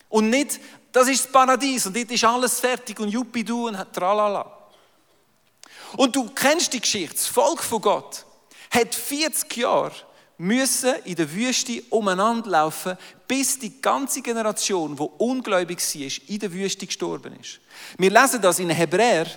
Und 0.09 0.31
nicht, 0.31 0.59
das 0.91 1.07
ist 1.07 1.25
das 1.25 1.31
Paradies 1.31 1.85
und 1.85 1.95
dort 1.95 2.09
ist 2.09 2.23
alles 2.23 2.59
fertig 2.59 2.99
und 2.99 3.09
Juppie-Du 3.09 3.67
und 3.67 3.93
tralala. 3.93 4.51
Und 5.97 6.15
du 6.15 6.31
kennst 6.31 6.73
die 6.73 6.81
Geschichte. 6.81 7.13
Das 7.13 7.27
Volk 7.27 7.61
von 7.61 7.79
Gott 7.79 8.25
hat 8.71 8.95
40 8.95 9.55
Jahre 9.55 9.93
müssen 10.39 10.95
in 11.05 11.15
der 11.15 11.31
Wüste 11.31 11.83
umeinander 11.89 12.49
laufen, 12.49 12.97
bis 13.27 13.59
die 13.59 13.81
ganze 13.81 14.21
Generation, 14.21 14.95
die 14.95 15.07
ungläubig 15.17 15.79
war, 15.79 16.29
in 16.29 16.39
der 16.39 16.51
Wüste 16.51 16.87
gestorben 16.87 17.35
ist. 17.39 17.59
Wir 17.97 18.09
lesen 18.09 18.41
das 18.41 18.57
in 18.59 18.69
Hebräer 18.69 19.27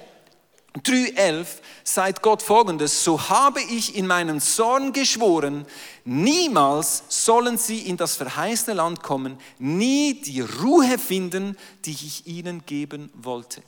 3,11 0.81 1.47
sagt 1.85 2.23
Gott 2.23 2.41
folgendes, 2.41 3.05
so 3.05 3.29
habe 3.29 3.61
ich 3.61 3.95
in 3.95 4.07
meinem 4.07 4.41
Zorn 4.41 4.95
geschworen, 4.95 5.67
niemals 6.05 7.05
sollen 7.09 7.59
sie 7.59 7.81
in 7.81 7.99
das 7.99 8.17
verheißene 8.17 8.75
Land 8.77 9.03
kommen, 9.03 9.39
nie 9.59 10.15
die 10.15 10.41
Ruhe 10.41 10.99
finden, 10.99 11.59
die 11.85 11.93
ich 11.93 12.27
ihnen 12.27 12.65
geben 12.65 13.11
wollte. 13.15 13.63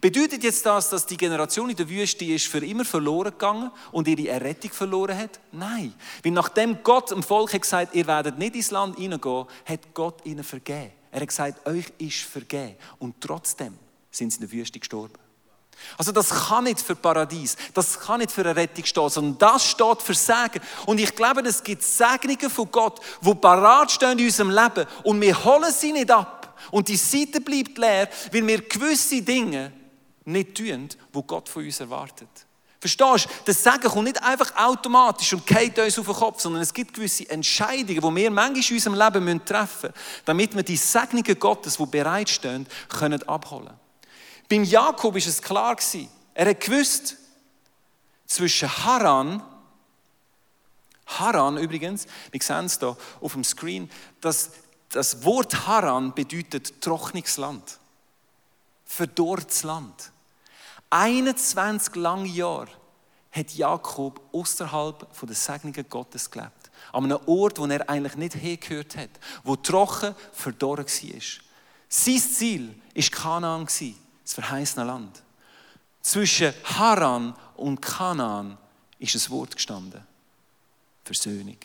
Bedeutet 0.00 0.42
jetzt 0.42 0.64
das, 0.64 0.88
dass 0.88 1.04
die 1.04 1.18
Generation 1.18 1.68
in 1.68 1.76
der 1.76 1.88
Wüste 1.88 2.24
ist 2.24 2.46
für 2.46 2.64
immer 2.64 2.86
verloren 2.86 3.32
gegangen 3.32 3.70
und 3.92 4.08
ihre 4.08 4.28
Errettung 4.28 4.70
verloren 4.70 5.16
hat? 5.16 5.40
Nein. 5.52 5.92
Weil 6.22 6.32
nachdem 6.32 6.82
Gott 6.82 7.10
dem 7.10 7.22
Volk 7.22 7.52
hat 7.52 7.62
gesagt, 7.62 7.94
ihr 7.94 8.06
werdet 8.06 8.38
nicht 8.38 8.56
ins 8.56 8.70
Land 8.70 8.96
hineingehen, 8.96 9.46
hat 9.66 9.80
Gott 9.92 10.24
ihnen 10.24 10.42
vergeben. 10.42 10.92
Er 11.10 11.20
hat 11.20 11.28
gesagt, 11.28 11.68
euch 11.68 11.86
ist 11.98 12.20
vergeben. 12.20 12.76
Und 12.98 13.20
trotzdem 13.20 13.76
sind 14.10 14.32
sie 14.32 14.40
in 14.40 14.48
der 14.48 14.52
Wüste 14.52 14.78
gestorben. 14.78 15.18
Also 15.96 16.12
das 16.12 16.28
kann 16.28 16.64
nicht 16.64 16.80
für 16.80 16.94
Paradies, 16.94 17.56
das 17.72 17.98
kann 17.98 18.20
nicht 18.20 18.30
für 18.30 18.42
eine 18.42 18.54
Rettung 18.54 18.84
stehen, 18.84 19.08
sondern 19.08 19.38
das 19.38 19.64
steht 19.64 20.02
für 20.02 20.14
Segen. 20.14 20.60
Und 20.86 21.00
ich 21.00 21.14
glaube, 21.14 21.40
es 21.40 21.62
gibt 21.62 21.82
Segnungen 21.82 22.50
von 22.50 22.70
Gott, 22.70 23.00
die 23.22 23.34
parat 23.34 23.90
stehen 23.90 24.18
in 24.18 24.26
unserem 24.26 24.50
Leben 24.50 24.86
und 25.04 25.20
wir 25.20 25.44
holen 25.44 25.72
sie 25.72 25.92
nicht 25.92 26.10
ab. 26.10 26.54
Und 26.70 26.88
die 26.88 26.96
Seite 26.96 27.40
bleibt 27.40 27.78
leer, 27.78 28.08
weil 28.30 28.46
wir 28.46 28.60
gewisse 28.60 29.22
Dinge 29.22 29.72
nicht 30.32 30.56
tun, 30.56 30.88
die 30.88 31.22
Gott 31.26 31.48
von 31.48 31.64
uns 31.64 31.80
erwartet. 31.80 32.28
Verstehst 32.80 33.26
du? 33.26 33.30
Das 33.44 33.62
Segen 33.62 33.82
kommt 33.82 34.04
nicht 34.04 34.22
einfach 34.22 34.56
automatisch 34.56 35.34
und 35.34 35.46
geht 35.46 35.78
uns 35.78 35.98
auf 35.98 36.06
den 36.06 36.14
Kopf, 36.14 36.40
sondern 36.40 36.62
es 36.62 36.72
gibt 36.72 36.94
gewisse 36.94 37.28
Entscheidungen, 37.28 38.00
die 38.00 38.22
wir 38.22 38.30
manchmal 38.30 38.64
in 38.68 38.74
unserem 38.74 38.94
Leben 38.94 39.44
treffen 39.44 39.90
müssen, 39.90 40.22
damit 40.24 40.56
wir 40.56 40.62
die 40.62 40.78
Segnungen 40.78 41.38
Gottes, 41.38 41.76
die 41.76 41.86
bereitstehen, 41.86 42.66
können 42.88 43.22
abholen 43.28 43.74
Beim 44.48 44.64
Jakob 44.64 45.14
war 45.14 45.18
es 45.18 45.42
klar. 45.42 45.76
Er 46.32 46.48
hat 46.48 46.60
gewusst, 46.60 47.16
zwischen 48.30 48.68
Haran, 48.84 49.42
Haran 51.06 51.58
übrigens, 51.58 52.06
wir 52.30 52.40
sehen 52.40 52.66
es 52.66 52.78
hier 52.78 52.96
auf 53.20 53.32
dem 53.32 53.42
Screen, 53.42 53.90
dass 54.20 54.52
das 54.90 55.24
Wort 55.24 55.66
Haran 55.66 56.14
bedeutet 56.14 56.80
trockenes 56.80 57.36
Land, 57.36 57.78
verdorrtes 58.84 59.64
Land. 59.64 60.12
21 60.90 61.94
lange 61.96 62.28
Jahre 62.28 62.68
hat 63.32 63.52
Jakob 63.52 64.20
außerhalb 64.32 65.06
der 65.22 65.34
Segnungen 65.36 65.88
Gottes 65.88 66.30
gelebt. 66.30 66.70
An 66.92 67.04
einem 67.04 67.20
Ort, 67.26 67.58
wo 67.58 67.66
er 67.66 67.88
eigentlich 67.88 68.16
nicht 68.16 68.34
hingehört 68.34 68.96
hat, 68.96 69.10
wo 69.44 69.54
trocken, 69.54 70.14
verdorren 70.32 70.86
war. 70.86 71.20
Sein 71.88 72.18
Ziel 72.18 72.74
war 72.94 73.02
Kanaan, 73.10 73.64
das 73.66 74.34
verheißene 74.34 74.84
Land. 74.84 75.22
Zwischen 76.02 76.54
Haran 76.64 77.34
und 77.56 77.80
Kanaan 77.80 78.58
ist 78.98 79.14
ein 79.14 79.30
Wort 79.30 79.54
gestanden. 79.54 80.02
Versöhnung. 81.04 81.58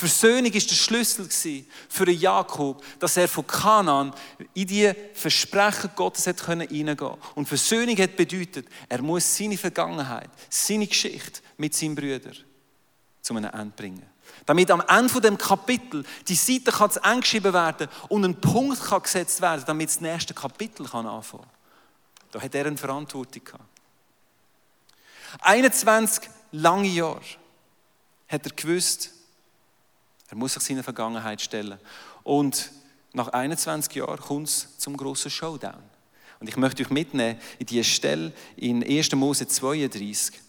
Versöhnung 0.00 0.50
ist 0.52 0.70
der 0.70 0.76
Schlüssel 0.76 1.28
für 1.88 2.10
Jakob, 2.10 2.82
dass 2.98 3.18
er 3.18 3.28
von 3.28 3.46
Kanaan 3.46 4.14
in 4.54 4.66
die 4.66 4.90
Versprechen 5.12 5.90
Gottes 5.94 6.26
hat 6.26 6.44
hineingehen 6.44 6.96
konnte. 6.96 7.18
Und 7.34 7.46
Versöhnung 7.46 7.96
hat 7.98 8.16
bedeutet, 8.16 8.66
er 8.88 9.02
muss 9.02 9.36
seine 9.36 9.58
Vergangenheit, 9.58 10.30
seine 10.48 10.86
Geschichte 10.86 11.42
mit 11.58 11.74
seinen 11.74 11.94
Brüdern 11.94 12.36
zu 13.20 13.36
einem 13.36 13.50
Ende 13.52 13.76
bringen. 13.76 14.06
Damit 14.46 14.70
am 14.70 14.82
Ende 14.88 15.10
von 15.10 15.20
dem 15.20 15.36
Kapitel 15.36 16.02
die 16.26 16.34
Seite 16.34 16.72
kann 16.72 16.90
zu 16.90 17.04
Ende 17.04 17.20
geschrieben 17.20 17.52
werden 17.52 17.88
und 18.08 18.24
ein 18.24 18.40
Punkt 18.40 18.82
kann 18.82 19.02
gesetzt 19.02 19.42
werden, 19.42 19.64
damit 19.66 19.90
das 19.90 20.00
nächste 20.00 20.32
Kapitel 20.32 20.86
kann 20.86 21.06
anfangen. 21.06 21.46
Da 22.30 22.40
hat 22.40 22.54
er 22.54 22.64
eine 22.64 22.78
Verantwortung 22.78 23.44
gehabt. 23.44 23.64
21 25.40 26.30
lange 26.52 26.88
Jahre 26.88 27.20
hat 28.28 28.46
er 28.46 28.52
gewusst, 28.52 29.10
er 30.30 30.36
muss 30.36 30.54
sich 30.54 30.62
seiner 30.62 30.84
Vergangenheit 30.84 31.40
stellen. 31.40 31.78
Und 32.22 32.70
nach 33.12 33.28
21 33.28 33.94
Jahren 33.96 34.18
kommt 34.18 34.48
es 34.48 34.78
zum 34.78 34.96
großen 34.96 35.30
Showdown. 35.30 35.82
Und 36.38 36.48
ich 36.48 36.56
möchte 36.56 36.82
euch 36.82 36.90
mitnehmen 36.90 37.38
in 37.58 37.66
diese 37.66 37.84
Stelle 37.84 38.32
in 38.56 38.82
1. 38.82 39.12
Mose 39.16 39.46
32, 39.46 40.40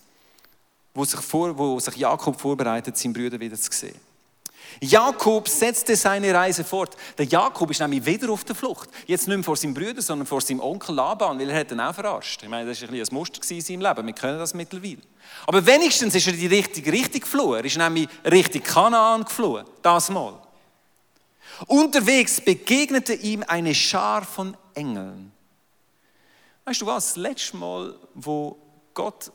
wo 0.94 1.04
sich, 1.04 1.20
vor, 1.20 1.58
wo 1.58 1.80
sich 1.80 1.96
Jakob 1.98 2.40
vorbereitet, 2.40 2.96
seinen 2.96 3.14
Brüder 3.14 3.40
wieder 3.40 3.58
zu 3.58 3.72
sehen. 3.72 4.11
Jakob 4.80 5.48
setzte 5.48 5.96
seine 5.96 6.34
Reise 6.34 6.64
fort. 6.64 6.96
Der 7.18 7.26
Jakob 7.26 7.72
ist 7.72 7.80
nämlich 7.82 8.06
wieder 8.06 8.30
auf 8.32 8.44
der 8.44 8.56
Flucht. 8.56 8.90
Jetzt 9.06 9.28
nicht 9.28 9.36
mehr 9.36 9.44
vor 9.44 9.58
seinem 9.58 9.74
Brüder, 9.74 10.02
sondern 10.02 10.26
vor 10.26 10.42
seinem 10.42 10.62
Onkel 10.62 10.96
Laban, 10.96 11.40
weil 11.40 11.50
er 11.50 11.60
hat 11.60 11.72
ihn 11.72 11.80
auch 11.80 11.94
verarscht. 11.94 12.42
Ich 12.44 12.50
meine, 12.50 12.70
das 12.70 12.82
war 12.82 12.90
ein, 12.90 12.96
ein 12.96 13.08
Muster 13.12 13.42
in 13.52 13.62
seinem 13.62 13.82
Leben. 13.82 14.08
Wir 14.08 14.14
können 14.14 14.40
das 14.40 14.54
mittlerweile. 14.54 15.02
Aber 15.46 15.66
wenigstens 15.66 16.16
ist 16.16 16.28
er 16.28 16.34
die 16.34 16.48
richtige 16.48 16.92
Richtung 16.92 17.22
geflohen. 17.22 17.60
Er 17.60 17.66
ist 17.66 17.78
nämlich 17.78 18.08
Richtung 18.26 18.64
Kanaan 18.64 19.24
geflohen. 19.26 19.66
Das 19.82 20.10
Mal. 20.10 20.40
Unterwegs 21.68 22.42
begegnete 22.42 23.14
ihm 23.14 23.44
eine 23.48 23.76
Schar 23.76 24.24
von 24.24 24.56
Engeln. 24.74 25.32
Weißt 26.66 26.82
du 26.82 26.86
was? 26.86 27.08
Das 27.08 27.16
letzte 27.18 27.58
Mal, 27.58 27.96
wo 28.14 28.58
Gott 28.94 29.32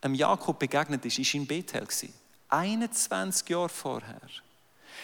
einem 0.00 0.14
Jakob 0.14 0.58
begegnet 0.58 1.04
ist, 1.04 1.18
war 1.18 1.34
in 1.34 1.46
Bethel. 1.46 1.86
21 2.54 3.48
Jahre 3.48 3.68
vorher. 3.68 4.20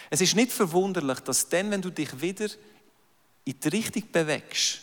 Es 0.09 0.21
ist 0.21 0.35
nicht 0.35 0.51
verwunderlich, 0.51 1.19
dass 1.19 1.47
dann, 1.49 1.71
wenn 1.71 1.81
du 1.81 1.89
dich 1.89 2.21
wieder 2.21 2.47
in 3.45 3.59
die 3.59 3.67
Richtung 3.67 4.03
bewegst, 4.11 4.81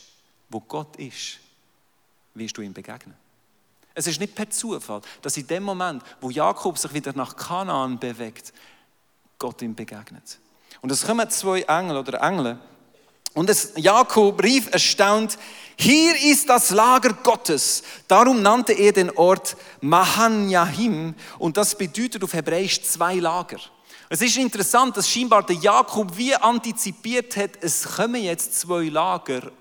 wo 0.49 0.59
Gott 0.59 0.95
ist, 0.97 1.39
wirst 2.33 2.57
du 2.57 2.61
ihm 2.61 2.73
begegnen. 2.73 3.15
Es 3.93 4.07
ist 4.07 4.19
nicht 4.19 4.35
per 4.35 4.49
Zufall, 4.49 5.01
dass 5.21 5.35
in 5.37 5.47
dem 5.47 5.63
Moment, 5.63 6.03
wo 6.21 6.29
Jakob 6.29 6.77
sich 6.77 6.93
wieder 6.93 7.13
nach 7.13 7.35
Kanaan 7.35 7.99
bewegt, 7.99 8.53
Gott 9.37 9.61
ihm 9.61 9.75
begegnet. 9.75 10.39
Und 10.81 10.91
es 10.91 11.05
kommen 11.05 11.29
zwei 11.29 11.61
Engel 11.61 11.97
oder 11.97 12.21
Engel. 12.21 12.59
Und 13.33 13.49
es, 13.49 13.73
Jakob 13.75 14.41
rief 14.43 14.71
erstaunt, 14.71 15.37
hier 15.77 16.15
ist 16.15 16.49
das 16.49 16.71
Lager 16.71 17.13
Gottes. 17.13 17.83
Darum 18.07 18.41
nannte 18.41 18.73
er 18.73 18.91
den 18.91 19.11
Ort 19.11 19.55
Mahanyahim 19.79 21.15
und 21.37 21.55
das 21.55 21.77
bedeutet 21.77 22.23
auf 22.23 22.33
Hebräisch 22.33 22.81
zwei 22.83 23.15
Lager. 23.15 23.59
Es 24.09 24.21
ist 24.21 24.37
interessant, 24.37 24.97
dass 24.97 25.09
scheinbar 25.09 25.43
der 25.43 25.55
Jakob 25.55 26.17
wie 26.17 26.35
antizipiert 26.35 27.37
hat, 27.37 27.51
es 27.61 27.83
kommen 27.83 28.23
jetzt 28.23 28.59
zwei 28.59 28.89
Lager, 28.89 29.51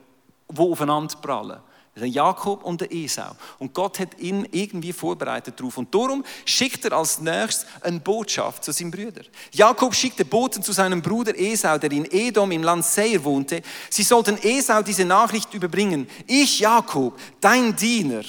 die 0.51 0.59
aufeinander 0.59 1.15
prallen 1.21 1.61
der 1.99 2.09
Jakob 2.09 2.65
und 2.65 2.81
der 2.81 2.93
Esau. 2.93 3.33
Und 3.59 3.75
Gott 3.75 3.99
hat 3.99 4.19
ihn 4.19 4.47
irgendwie 4.53 4.93
vorbereitet 4.93 5.59
darauf. 5.59 5.79
Und 5.79 5.95
darum 5.95 6.25
schickt 6.45 6.85
er 6.85 6.93
als 6.93 7.21
nächstes 7.21 7.67
eine 7.81 8.01
Botschaft 8.01 8.65
zu 8.65 8.73
seinen 8.73 8.91
Brüdern. 8.91 9.27
Jakob 9.53 9.95
schickte 9.95 10.25
Boten 10.25 10.63
zu 10.63 10.73
seinem 10.73 11.03
Bruder 11.03 11.39
Esau, 11.39 11.79
der 11.79 11.93
in 11.93 12.11
Edom 12.11 12.51
im 12.53 12.63
Land 12.63 12.85
Seir 12.85 13.23
wohnte. 13.25 13.63
Sie 13.91 14.03
sollten 14.03 14.39
Esau 14.43 14.83
diese 14.83 15.05
Nachricht 15.05 15.53
überbringen. 15.55 16.09
Ich, 16.27 16.61
Jakob, 16.61 17.19
dein 17.41 17.75
Diener, 17.77 18.23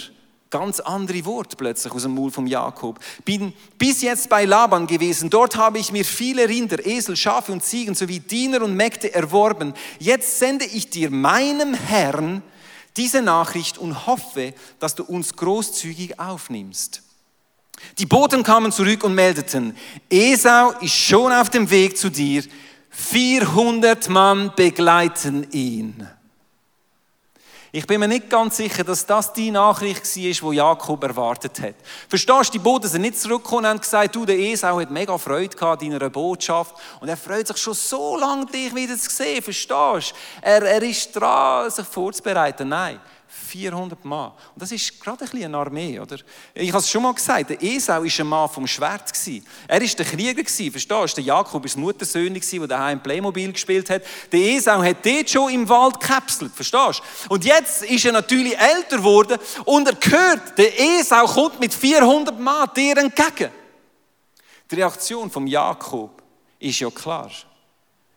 ganz 0.49 0.79
andere 0.79 1.23
Wort 1.25 1.57
plötzlich 1.57 1.93
aus 1.93 2.03
dem 2.03 2.15
Mund 2.15 2.33
von 2.33 2.47
Jakob. 2.47 2.99
Bin 3.23 3.53
bis 3.77 4.01
jetzt 4.01 4.29
bei 4.29 4.45
Laban 4.45 4.87
gewesen. 4.87 5.29
Dort 5.29 5.55
habe 5.55 5.77
ich 5.77 5.91
mir 5.91 6.05
viele 6.05 6.47
Rinder, 6.47 6.85
Esel, 6.85 7.15
Schafe 7.15 7.51
und 7.51 7.63
Ziegen 7.63 7.95
sowie 7.95 8.19
Diener 8.19 8.63
und 8.63 8.75
Mägde 8.75 9.13
erworben. 9.13 9.73
Jetzt 9.99 10.39
sende 10.39 10.65
ich 10.65 10.89
dir 10.89 11.11
meinem 11.11 11.73
Herrn 11.73 12.41
diese 12.99 13.21
Nachricht 13.21 13.77
und 13.77 14.05
hoffe, 14.07 14.53
dass 14.79 14.93
du 14.93 15.03
uns 15.05 15.33
großzügig 15.33 16.19
aufnimmst. 16.19 17.01
Die 17.97 18.05
Boten 18.05 18.43
kamen 18.43 18.73
zurück 18.73 19.05
und 19.05 19.15
meldeten, 19.15 19.75
Esau 20.09 20.71
ist 20.81 20.93
schon 20.95 21.31
auf 21.31 21.49
dem 21.49 21.69
Weg 21.69 21.97
zu 21.97 22.11
dir, 22.11 22.43
400 22.89 24.09
Mann 24.09 24.51
begleiten 24.53 25.49
ihn. 25.51 26.05
Ich 27.71 27.85
bin 27.85 27.99
mir 27.99 28.07
nicht 28.07 28.31
ganz 28.31 28.57
sicher, 28.57 28.83
dass 28.83 29.05
das 29.05 29.31
die 29.31 29.51
Nachricht 29.51 30.03
war, 30.03 30.51
die 30.51 30.57
Jakob 30.57 31.03
erwartet 31.03 31.61
hat. 31.61 31.75
Verstehst 32.07 32.49
du, 32.49 32.51
die 32.53 32.59
Boden 32.59 32.87
sind 32.87 33.01
nicht 33.01 33.19
zurückgekommen 33.19 33.65
und 33.65 33.69
haben 33.69 33.79
gesagt, 33.79 34.15
du, 34.15 34.25
der 34.25 34.39
Esau 34.39 34.79
hat 34.79 34.89
mega 34.89 35.15
Freude 35.19 35.55
gehabt 35.55 35.83
in 35.83 35.93
einer 35.93 36.09
Botschaft 36.09 36.75
und 36.99 37.09
er 37.09 37.17
freut 37.17 37.45
sich 37.45 37.57
schon 37.57 37.75
so 37.75 38.17
lange, 38.17 38.47
dich 38.47 38.73
wieder 38.73 38.97
zu 38.97 39.11
sehen. 39.11 39.43
Verstehst 39.43 39.69
du? 39.69 40.15
Er, 40.41 40.63
er 40.63 40.81
ist 40.81 41.11
dran, 41.15 41.69
sich 41.69 41.85
vorzubereiten. 41.85 42.69
Nein. 42.69 42.99
400 43.31 44.03
Mann. 44.05 44.31
Und 44.53 44.61
das 44.61 44.71
ist 44.71 44.99
gerade 44.99 45.23
ein 45.23 45.29
bisschen 45.29 45.45
eine 45.45 45.57
Armee, 45.57 45.99
oder? 45.99 46.17
Ich 46.53 46.69
habe 46.69 46.79
es 46.79 46.89
schon 46.89 47.03
mal 47.03 47.13
gesagt, 47.13 47.51
der 47.51 47.61
Esau 47.61 47.93
war 47.93 48.01
ein 48.01 48.27
Mann 48.27 48.49
vom 48.49 48.65
Schwert. 48.65 49.11
Er 49.67 49.81
war 49.81 49.87
der 49.87 50.05
Krieger, 50.05 50.43
verstehst 50.43 50.89
du? 50.89 51.07
Der 51.15 51.23
Jakob 51.23 51.53
war 51.53 51.61
das 51.61 51.75
Muttersöhne, 51.75 52.39
der 52.39 52.67
daheim 52.67 53.03
Playmobil 53.03 53.51
gespielt 53.53 53.89
hat. 53.91 54.01
Der 54.31 54.39
Esau 54.39 54.81
hat 54.81 55.05
dort 55.05 55.29
schon 55.29 55.53
im 55.53 55.69
Wald 55.69 55.99
gekapselt, 55.99 56.51
verstehst 56.55 57.01
du? 57.27 57.33
Und 57.33 57.45
jetzt 57.45 57.83
ist 57.83 58.05
er 58.05 58.13
natürlich 58.13 58.57
älter 58.57 58.97
geworden 58.97 59.37
und 59.65 59.87
er 59.87 60.11
hört, 60.11 60.57
der 60.57 60.79
Esau 60.79 61.25
kommt 61.25 61.59
mit 61.59 61.73
400 61.73 62.39
Mann 62.39 62.69
dir 62.75 62.97
entgegen. 62.97 63.51
Die 64.71 64.75
Reaktion 64.75 65.29
von 65.29 65.45
Jakob 65.45 66.21
ist 66.57 66.79
ja 66.79 66.89
klar. 66.89 67.29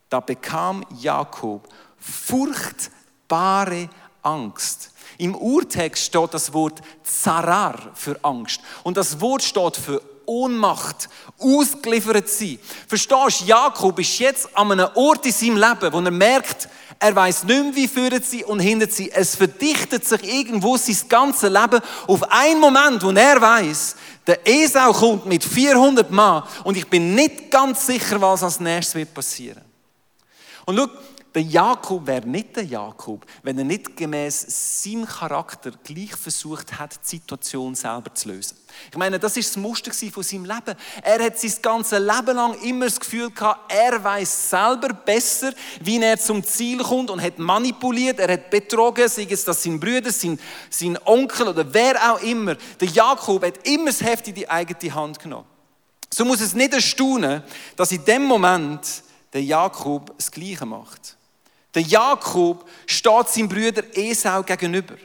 Da 0.09 0.21
bekam 0.21 0.85
Jakob 1.01 1.69
furchtbare 1.99 3.89
Angst. 4.23 4.92
Im 5.19 5.35
Urtext 5.35 6.05
steht 6.05 6.35
das 6.35 6.53
Wort 6.53 6.81
Zarar 7.03 7.93
für 7.95 8.19
Angst. 8.23 8.61
Und 8.83 8.97
das 8.97 9.21
Wort 9.21 9.43
steht 9.43 9.77
für 9.77 10.03
Ohnmacht, 10.27 11.09
ausgeliefert 11.39 12.29
sein. 12.29 12.59
Verstehst 12.87 13.41
du, 13.41 13.45
Jakob 13.45 13.99
ist 13.99 14.19
jetzt 14.19 14.57
an 14.57 14.73
einem 14.73 14.89
Ort 14.95 15.27
in 15.27 15.33
seinem 15.33 15.57
Leben, 15.57 15.93
wo 15.93 15.99
er 15.99 16.11
merkt, 16.11 16.69
er 16.99 17.17
weiß 17.17 17.45
nicht 17.45 17.63
mehr, 17.65 17.75
wie 17.75 17.89
führen 17.89 18.23
sie 18.23 18.45
und 18.45 18.61
hinter 18.61 18.89
sie. 18.89 19.11
Es 19.11 19.35
verdichtet 19.35 20.07
sich 20.07 20.23
irgendwo 20.23 20.77
sein 20.77 20.97
ganzes 21.09 21.51
Leben 21.51 21.81
auf 22.07 22.23
einen 22.31 22.61
Moment, 22.61 23.03
wo 23.03 23.11
er 23.11 23.41
weiß, 23.41 23.97
der 24.25 24.47
Esau 24.47 24.93
kommt 24.93 25.27
mit 25.27 25.43
400 25.43 26.11
Mann 26.13 26.45
und 26.63 26.77
ich 26.77 26.89
bin 26.89 27.17
nicht 27.17 27.51
ganz 27.51 27.87
sicher, 27.87 28.21
was 28.21 28.45
als 28.45 28.61
nächstes 28.61 28.95
wird 28.95 29.13
passieren. 29.13 29.63
Und 30.65 30.77
schau, 30.77 30.87
der 31.35 31.43
Jakob 31.43 32.07
wäre 32.07 32.27
nicht 32.27 32.57
der 32.57 32.65
Jakob, 32.65 33.25
wenn 33.43 33.57
er 33.57 33.65
nicht 33.65 33.97
gemäß 33.97 34.83
seinem 34.83 35.07
Charakter 35.07 35.71
gleich 35.83 36.15
versucht 36.15 36.79
hat, 36.79 36.99
die 37.05 37.17
Situation 37.17 37.75
selber 37.75 38.15
zu 38.15 38.29
lösen. 38.29 38.59
Ich 38.91 38.97
meine, 38.99 39.19
das 39.19 39.37
ist 39.37 39.51
das 39.51 39.57
Muster 39.57 39.93
von 39.93 40.23
seinem 40.23 40.45
Leben. 40.45 40.75
Er 41.03 41.25
hat 41.25 41.39
sein 41.39 41.53
ganzes 41.63 41.99
Leben 41.99 42.37
lang 42.37 42.55
immer 42.63 42.85
das 42.85 43.01
Gefühl 43.01 43.31
gehabt, 43.31 43.73
er 43.73 44.03
weiß 44.03 44.51
selber 44.51 44.93
besser, 44.93 45.53
wie 45.81 46.03
er 46.03 46.19
zum 46.19 46.45
Ziel 46.45 46.79
kommt 46.79 47.11
und 47.11 47.23
hat 47.23 47.39
manipuliert, 47.39 48.19
er 48.19 48.33
hat 48.33 48.51
betrogen, 48.51 49.09
sei 49.09 49.27
es 49.31 49.45
das 49.45 49.63
sein 49.63 49.81
Brüder, 49.81 50.13
sein, 50.13 50.39
sein 50.69 50.99
Onkel 51.05 51.49
oder 51.49 51.73
wer 51.73 52.13
auch 52.13 52.23
immer. 52.23 52.57
Der 52.81 52.89
Jakob 52.89 53.45
hat 53.45 53.67
immer 53.67 53.87
das 53.87 54.03
Heft 54.03 54.29
in 54.29 54.35
die 54.35 54.49
eigene 54.49 54.95
Hand 54.95 55.19
genommen. 55.19 55.47
So 56.13 56.27
muss 56.27 56.43
es 56.43 56.53
nicht 56.53 56.75
erstaunen, 56.75 57.43
dass 57.77 57.91
in 57.91 58.05
dem 58.05 58.25
Moment 58.25 59.03
der 59.33 59.43
Jakob 59.43 60.15
das 60.19 60.31
Gleiche 60.31 60.67
macht. 60.67 61.17
Der 61.75 61.83
Jakob 61.83 62.69
steht 62.87 63.29
seinem 63.29 63.49
Bruder 63.49 63.85
Esau 63.97 64.43
gegenüber. 64.43 64.97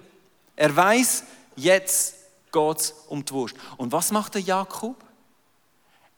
Er 0.56 0.76
weiß, 0.76 1.24
jetzt 1.56 2.16
geht 2.52 2.78
es 2.78 2.92
um 3.08 3.24
die 3.24 3.32
Wurst. 3.32 3.56
Und 3.78 3.92
was 3.92 4.12
macht 4.12 4.36
der 4.36 4.42
Jakob? 4.42 5.04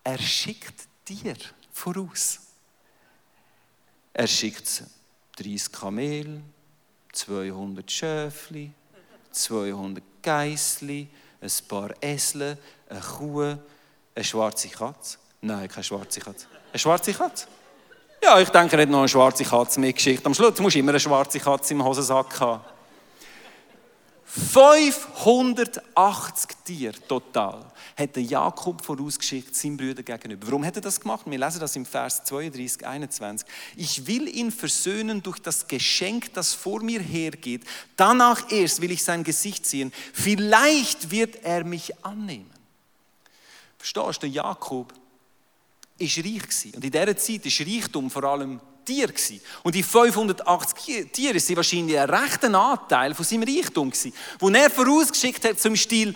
Er 0.04 0.18
schickt 0.18 0.88
dir 1.08 1.36
voraus. 1.72 2.40
Er 4.14 4.28
schickt 4.28 4.84
30 5.38 5.72
Kamel, 5.72 6.42
200 7.14 7.92
Schöfli, 7.92 8.72
200 9.32 10.04
Geißli, 10.22 11.08
ein 11.42 11.52
paar 11.68 11.92
Esel, 12.02 12.58
eine 12.90 13.00
Kuh, 13.00 13.42
eine 14.16 14.24
schwarze 14.24 14.68
Katze. 14.70 15.18
Nein, 15.42 15.70
keine 15.70 15.84
schwarze 15.84 16.20
Katze. 16.20 16.48
Eine 16.72 16.80
schwarze 16.80 17.14
Katze? 17.14 17.48
Ja, 18.22 18.40
ich 18.40 18.50
denke, 18.50 18.76
er 18.76 18.82
hat 18.82 18.90
noch 18.90 19.00
eine 19.00 19.08
schwarze 19.08 19.46
Katze 19.46 19.80
mitgeschickt. 19.80 20.26
Am 20.26 20.34
Schluss 20.34 20.60
musst 20.60 20.76
du 20.76 20.80
immer 20.80 20.92
eine 20.92 21.00
schwarze 21.00 21.40
Katze 21.40 21.74
im 21.74 21.82
Hosensack 21.84 22.40
haben. 22.40 22.62
580 24.32 26.50
Tiere 26.64 26.94
total 27.08 27.66
hat 27.98 28.16
Jakob 28.16 28.86
vorausgeschickt 28.86 29.56
seinem 29.56 29.78
Brüder 29.78 30.04
gegenüber. 30.04 30.46
Warum 30.48 30.64
hat 30.64 30.76
er 30.76 30.82
das 30.82 31.00
gemacht? 31.00 31.26
Wir 31.26 31.40
lesen 31.40 31.60
das 31.60 31.76
im 31.76 31.86
Vers 31.86 32.24
32, 32.26 32.86
21. 32.86 33.48
Ich 33.76 34.06
will 34.06 34.28
ihn 34.28 34.52
versöhnen 34.52 35.24
durch 35.24 35.40
das 35.40 35.68
Geschenk, 35.68 36.32
das 36.34 36.54
vor 36.54 36.84
mir 36.84 37.02
hergeht. 37.02 37.64
Danach 37.96 38.52
erst 38.52 38.82
will 38.82 38.92
ich 38.92 39.04
sein 39.04 39.24
Gesicht 39.24 39.66
sehen. 39.66 39.92
Vielleicht 40.14 41.10
wird 41.10 41.44
er 41.44 41.64
mich 41.64 42.06
annehmen. 42.06 42.52
Verstehst 43.80 44.22
du, 44.22 44.28
Jakob 44.28 44.94
ist 46.00 46.18
reich 46.18 46.42
gewesen. 46.42 46.72
Und 46.76 46.84
in 46.84 46.92
dieser 46.92 47.18
Zeit 47.18 47.46
ist 47.46 47.62
Reichtum 47.62 48.10
vor 48.10 48.24
allem 48.24 48.60
Tier 48.86 49.08
gewesen. 49.08 49.42
Und 49.64 49.76
die 49.76 49.84
580 49.84 51.12
Tiere 51.12 51.40
sind 51.40 51.58
wahrscheinlich 51.58 52.00
ein 52.00 52.10
rechter 52.10 52.54
Anteil 52.54 53.14
von 53.14 53.26
seinem 53.26 53.44
Reichtum 53.44 53.92
gewesen, 53.92 54.14
wo 54.40 54.50
er 54.50 54.70
vorausgeschickt 54.70 55.46
hat 55.46 55.60
zum 55.60 55.76
Stil, 55.76 56.16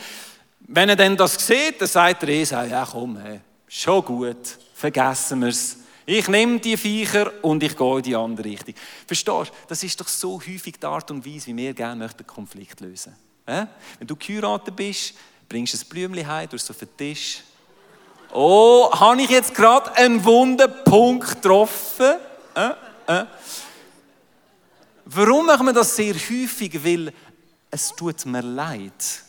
wenn 0.67 0.89
er 0.89 0.96
denn 0.96 1.17
das 1.17 1.46
sieht, 1.46 1.82
dann 1.82 1.88
sagt 1.88 2.24
er 2.24 2.30
Esau, 2.30 2.63
ja 2.63 2.88
komm, 2.89 3.17
hey, 3.17 3.41
schon 3.67 4.04
gut, 4.04 4.58
vergessen 4.74 5.41
wir 5.41 5.50
es. 5.50 5.78
Ich 6.06 6.28
nehme 6.28 6.60
die 6.60 6.76
Viecher 6.76 7.32
und 7.43 7.63
ich 7.63 7.78
gehe 7.78 7.98
in 7.98 8.04
die 8.04 8.15
andere 8.15 8.48
Richtung. 8.48 8.76
Verstehst 9.06 9.50
du? 9.50 9.54
Das 9.67 9.84
ist 9.84 10.00
doch 10.00 10.08
so 10.08 10.39
häufig 10.39 10.80
die 10.80 10.86
Art 10.86 11.10
und 11.12 11.26
Weise, 11.26 11.48
wie 11.48 11.58
wir 11.58 11.74
gerne 11.74 11.96
möchten 11.96 12.26
Konflikt 12.28 12.82
lösen. 12.82 13.15
Äh? 13.46 13.65
Wenn 14.00 14.08
du 14.08 14.15
geheiratet 14.15 14.76
bist, 14.76 15.13
bringst 15.48 15.74
du 15.74 15.78
ein 15.78 15.89
Blümchen 15.89 16.28
heim, 16.28 16.50
es 16.52 16.69
auf 16.69 16.78
den 16.78 16.98
Tisch, 16.98 17.43
Oh, 18.36 18.89
habe 18.91 19.22
ich 19.22 19.30
jetzt 19.30 19.54
gerade 19.54 19.96
einen 19.96 20.26
wunden 20.26 20.72
Punkt 20.84 21.36
getroffen? 21.36 22.15
Äh, 22.56 22.72
äh. 23.06 23.26
Warum 25.06 25.46
machen 25.46 25.67
wir 25.67 25.74
das 25.74 25.96
sehr 25.96 26.15
häufig? 26.15 26.84
Weil 26.84 27.13
es 27.69 27.89
tut 27.96 28.26
mir 28.26 28.41
leid. 28.41 29.22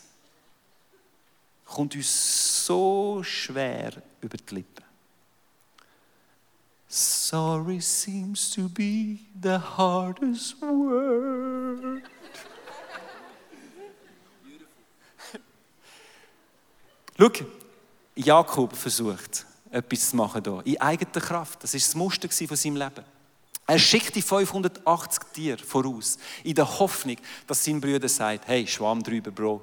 Kommt 1.65 1.95
uns 1.95 2.65
so 2.65 3.21
schwer 3.21 3.91
über 4.21 4.37
die 4.37 4.55
Lippen. 4.55 4.83
Sorry 6.87 7.81
seems 7.81 8.49
to 8.55 8.67
be 8.69 9.19
the 9.39 9.59
hardest 9.59 10.59
word. 10.61 12.01
Schau, 17.19 17.29
Jakob 18.15 18.75
versucht, 18.75 19.45
etwas 19.69 20.09
zu 20.09 20.15
machen 20.15 20.41
hier, 20.43 20.61
in 20.65 20.81
eigener 20.81 21.21
Kraft. 21.21 21.63
Das 21.63 21.73
war 21.73 21.79
das 21.79 21.95
Muster 21.95 22.29
von 22.29 22.57
seinem 22.57 22.77
Leben. 22.77 23.03
Er 23.67 23.79
schickt 23.79 24.15
die 24.15 24.21
580 24.21 25.23
Tiere 25.33 25.57
voraus, 25.57 26.17
in 26.43 26.53
der 26.53 26.79
Hoffnung, 26.79 27.17
dass 27.47 27.63
sein 27.63 27.81
Bruder 27.81 28.07
sagt, 28.07 28.47
hey, 28.47 28.65
Schwamm 28.67 29.01
drüber, 29.01 29.31
Bro, 29.31 29.61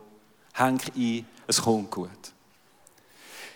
häng 0.55 0.81
ein, 0.97 1.27
es 1.47 1.63
kommt 1.63 1.91
gut. 1.91 2.11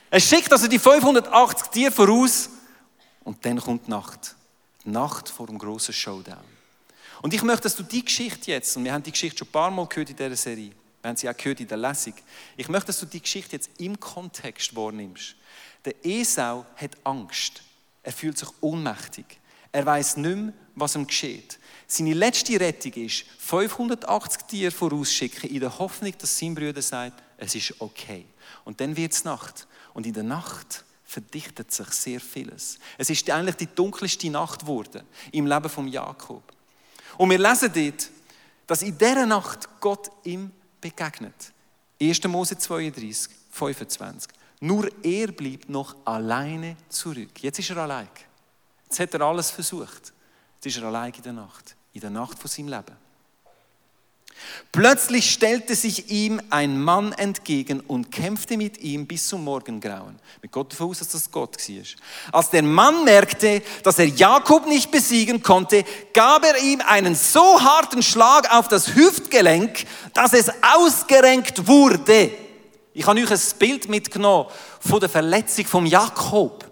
Er 0.09 0.21
schickt 0.21 0.53
also 0.53 0.69
die 0.69 0.79
580 0.79 1.69
Tiere 1.69 1.91
voraus 1.91 2.49
und 3.25 3.45
dann 3.45 3.61
kommt 3.61 3.87
die 3.87 3.91
Nacht. 3.91 4.37
Die 4.85 4.91
Nacht 4.91 5.29
vor 5.29 5.49
dem 5.49 5.59
grossen 5.59 5.93
Showdown. 5.93 6.57
Und 7.23 7.35
ich 7.35 7.43
möchte, 7.43 7.63
dass 7.63 7.75
du 7.75 7.83
die 7.83 8.05
Geschichte 8.05 8.53
jetzt, 8.53 8.77
und 8.77 8.85
wir 8.85 8.93
haben 8.93 9.03
die 9.03 9.11
Geschichte 9.11 9.39
schon 9.39 9.49
ein 9.49 9.53
paar 9.53 9.71
Mal 9.71 9.87
gehört 9.87 10.11
in 10.11 10.17
dieser 10.17 10.37
Serie, 10.37 10.71
wir 11.07 11.11
haben 11.11 11.17
sie 11.19 11.31
auch 11.31 11.37
gehört 11.37 11.61
in 11.61 11.69
der 11.69 11.77
Lesung. 11.77 12.15
Ich 12.57 12.69
möchte, 12.69 12.89
dass 12.89 12.99
du 12.99 13.07
die 13.07 13.23
Geschichte 13.23 13.55
jetzt 13.55 13.71
im 13.79 14.01
Kontext 14.01 14.75
wahrnimmst. 14.75 15.37
Der 15.85 15.95
Esau 16.05 16.67
hat 16.75 16.97
Angst. 17.05 17.63
Er 18.03 18.11
fühlt 18.11 18.37
sich 18.37 18.49
ohnmächtig. 18.61 19.39
Er 19.71 19.87
weiß 19.87 20.17
nicht 20.17 20.37
mehr, 20.37 20.53
was 20.75 20.97
ihm 20.97 21.07
geschieht. 21.07 21.61
Seine 21.87 22.13
letzte 22.13 22.59
Rettung 22.59 22.93
ist, 22.95 23.25
580 23.39 24.43
Tiere 24.49 24.73
vorausschicken, 24.73 25.49
in 25.49 25.61
der 25.61 25.79
Hoffnung, 25.79 26.13
dass 26.19 26.37
sein 26.37 26.57
Bruder 26.57 26.83
sagt, 26.83 27.23
es 27.37 27.55
ist 27.55 27.81
okay. 27.81 28.27
Und 28.65 28.81
dann 28.81 28.97
wird 28.97 29.13
es 29.13 29.23
Nacht. 29.23 29.69
Und 29.95 30.07
in 30.07 30.13
der 30.13 30.25
Nacht 30.25 30.85
verdichtet 31.05 31.71
sich 31.71 31.87
sehr 31.91 32.21
vieles. 32.21 32.81
Es 32.99 33.11
ist 33.11 33.31
eigentlich 33.31 33.55
die 33.55 33.73
dunkelste 33.73 34.29
Nacht 34.29 34.63
geworden 34.63 35.05
im 35.31 35.47
Leben 35.47 35.69
von 35.69 35.87
Jakob. 35.87 36.43
Und 37.17 37.31
wir 37.31 37.39
lesen 37.39 37.71
dort, 37.73 38.11
dass 38.67 38.83
in 38.83 38.99
dieser 38.99 39.25
Nacht 39.25 39.69
Gott 39.79 40.11
ihm 40.25 40.51
begegnet. 40.81 41.53
1. 42.01 42.25
Mose 42.25 42.59
32, 42.59 43.29
25. 43.51 44.31
Nur 44.61 44.91
er 45.03 45.29
blieb 45.29 45.69
noch 45.69 45.97
alleine 46.05 46.77
zurück. 46.89 47.43
Jetzt 47.43 47.59
ist 47.59 47.71
er 47.71 47.79
allein. 47.79 48.09
Jetzt 48.85 49.01
hat 49.01 49.15
er 49.15 49.21
alles 49.23 49.51
versucht. 49.51 50.13
Jetzt 50.55 50.67
ist 50.67 50.79
er 50.79 50.85
allein 50.89 51.13
in 51.13 51.23
der 51.23 51.33
Nacht. 51.33 51.77
In 51.93 52.01
der 52.01 52.11
Nacht 52.11 52.39
von 52.39 52.49
seinem 52.49 52.69
Leben. 52.69 53.06
Plötzlich 54.73 55.31
stellte 55.31 55.75
sich 55.75 56.11
ihm 56.11 56.41
ein 56.51 56.81
Mann 56.81 57.13
entgegen 57.13 57.81
und 57.81 58.13
kämpfte 58.13 58.57
mit 58.57 58.79
ihm 58.79 59.07
bis 59.07 59.29
zum 59.29 59.45
Morgengrauen. 59.45 60.19
Mit 60.43 60.53
Gott 60.53 60.73
davon 60.73 60.91
dass 60.91 61.09
das 61.09 61.31
Gott 61.31 61.57
war. 61.57 61.85
Als 62.33 62.51
der 62.51 62.63
Mann 62.63 63.05
merkte, 63.05 63.63
dass 63.83 63.99
er 63.99 64.07
Jakob 64.07 64.67
nicht 64.67 64.91
besiegen 64.91 65.43
konnte, 65.43 65.85
gab 66.13 66.45
er 66.45 66.59
ihm 66.63 66.81
einen 66.83 67.15
so 67.15 67.61
harten 67.63 68.03
Schlag 68.03 68.53
auf 68.53 68.69
das 68.69 68.95
Hüftgelenk, 68.95 69.85
dass 70.13 70.33
es 70.35 70.51
ausgerenkt 70.63 71.67
wurde. 71.67 72.31
Ich 72.93 73.07
habe 73.07 73.21
euch 73.21 73.31
ein 73.31 73.59
Bild 73.59 73.89
mitgenommen 73.89 74.51
von 74.81 75.01
der 75.01 75.09
Verletzung 75.09 75.65
von 75.67 75.87
Jakob. 75.87 76.65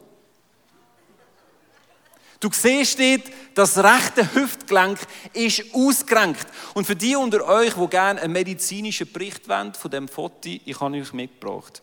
Du 2.45 2.51
siehst 2.53 2.99
dort, 2.99 3.23
das 3.55 3.79
rechte 3.79 4.35
Hüftgelenk 4.35 4.99
ist 5.33 5.65
ausgerenkt. 5.73 6.47
Und 6.75 6.87
für 6.87 6.95
die 6.95 7.17
unter 7.17 7.49
euch, 7.49 7.73
die 7.73 7.89
gerne 7.89 8.21
einen 8.21 8.35
medizinischen 8.35 9.11
Bericht 9.11 9.49
wollen, 9.49 9.73
von 9.73 9.91
dem 9.91 10.09
Foto, 10.09 10.51
ich 10.63 10.79
habe 10.79 10.95
euch 10.99 11.15
mitgebracht. 11.15 11.81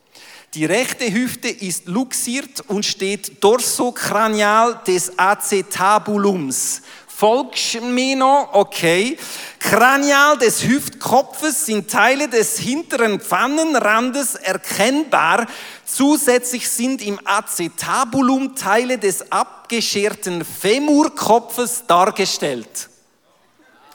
Die 0.54 0.66
rechte 0.66 1.12
Hüfte 1.12 1.48
ist 1.48 1.88
luxiert 1.88 2.62
und 2.68 2.86
steht 2.86 3.44
dorsokranial 3.44 4.82
des 4.86 5.18
Acetabulums. 5.18 6.84
Folgst 7.08 7.82
mir 7.82 8.16
noch? 8.16 8.50
Okay. 8.54 9.18
Kranial 9.60 10.38
des 10.38 10.64
Hüftkopfes 10.64 11.68
sind 11.68 11.90
Teile 11.90 12.28
des 12.28 12.58
hinteren 12.58 13.20
Pfannenrandes 13.20 14.36
erkennbar. 14.36 15.48
Zusätzlich 15.94 16.70
sind 16.70 17.02
im 17.02 17.20
Acetabulum 17.26 18.56
Teile 18.56 18.98
des 18.98 19.30
abgescherten 19.30 20.46
Femurkopfes 20.46 21.84
dargestellt. 21.86 22.90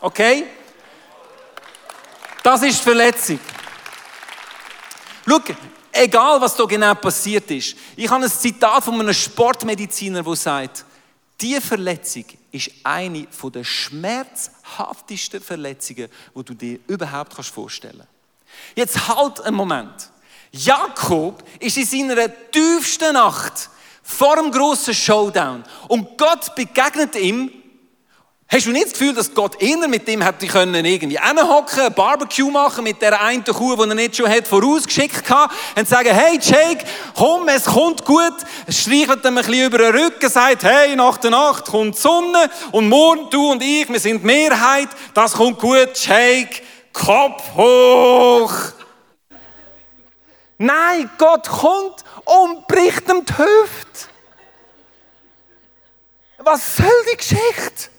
Okay? 0.03 0.45
Das 2.43 2.63
ist 2.63 2.83
Verletzung. 2.83 3.41
Schau, 5.27 5.41
egal 5.91 6.39
was 6.39 6.55
da 6.55 6.65
genau 6.65 6.95
passiert 6.95 7.51
ist. 7.51 7.75
Ich 7.97 8.11
habe 8.11 8.25
ein 8.25 8.31
Zitat 8.31 8.85
von 8.85 9.01
einem 9.01 9.15
Sportmediziner, 9.15 10.23
der 10.23 10.37
sagt, 10.37 10.85
diese 11.41 11.63
Verletzung 11.63 12.27
ist 12.53 12.71
eine 12.85 13.27
der 13.27 13.65
schmerzhaftesten 13.65 15.41
Verletzungen, 15.41 16.09
die 16.35 16.45
du 16.45 16.55
dir 16.55 16.79
überhaupt 16.89 17.35
vorstellen 17.43 17.99
kannst. 17.99 18.13
Jetzt 18.75 19.09
halt 19.09 19.41
einen 19.41 19.57
Moment. 19.57 20.11
Jakob 20.53 21.43
ist 21.61 21.77
in 21.77 21.87
seiner 21.87 22.29
tiefsten 22.51 23.15
Nacht 23.15 23.71
vor 24.03 24.37
dem 24.37 24.51
grossen 24.51 24.95
Showdown 24.95 25.65
und 25.89 26.17
Gott 26.17 26.55
begegnet 26.55 27.17
ihm. 27.17 27.51
Hast 28.49 28.67
du 28.67 28.71
nicht 28.71 28.87
das 28.87 28.93
Gefühl, 28.93 29.13
dass 29.13 29.35
Gott 29.35 29.61
eher 29.61 29.89
mit 29.89 30.07
dem 30.07 30.23
hätte 30.23 30.47
können 30.47 30.85
irgendwie 30.85 31.19
hinhocken, 31.19 31.81
ein 31.81 31.93
Barbecue 31.93 32.49
machen 32.49 32.85
mit 32.85 33.03
der 33.03 33.21
einen 33.21 33.43
Kuh, 33.43 33.75
die 33.75 33.89
er 33.89 33.95
nicht 33.97 34.17
schon 34.17 34.31
hat 34.31 34.47
vorausgeschickt 34.47 35.29
hat, 35.29 35.51
und 35.77 35.89
sagen, 35.89 36.15
hey 36.15 36.39
Jake, 36.41 36.85
komm, 37.17 37.49
es 37.49 37.65
kommt 37.65 38.05
gut, 38.05 38.35
streichelt 38.69 39.25
ihm 39.25 39.37
ein 39.37 39.45
bisschen 39.45 39.67
über 39.67 39.79
den 39.79 39.97
Rücken, 39.97 40.31
sagt, 40.31 40.63
hey, 40.63 40.95
nach 40.95 41.17
der 41.17 41.33
Nacht 41.33 41.67
kommt 41.67 41.97
die 41.97 42.01
Sonne 42.01 42.49
und 42.71 42.89
morgen 42.89 43.29
du 43.31 43.51
und 43.51 43.65
ich, 43.65 43.89
wir 43.89 43.99
sind 43.99 44.23
die 44.23 44.27
Mehrheit, 44.27 44.91
das 45.13 45.33
kommt 45.33 45.59
gut, 45.59 45.91
Jake, 45.97 46.63
Kopf 46.93 47.43
hoch. 47.57 48.76
Nein, 50.59 51.11
Gott 51.19 51.49
kommt 51.49 52.05
und 52.25 52.66
bricht 52.66 53.09
ihm 53.09 53.25
die 53.25 53.33
Hüfte. 53.37 54.09
Was 56.38 56.77
soll 56.77 56.87
die 57.12 57.16
Geschichte? 57.16 57.90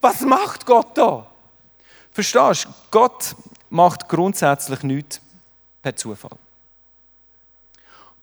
Was 0.00 0.20
macht 0.22 0.66
Gott 0.66 0.96
da? 0.96 1.26
Verstehst 2.12 2.64
du? 2.64 2.68
Gott 2.90 3.36
macht 3.68 4.08
grundsätzlich 4.08 4.82
nichts 4.82 5.20
per 5.82 5.94
Zufall. 5.94 6.36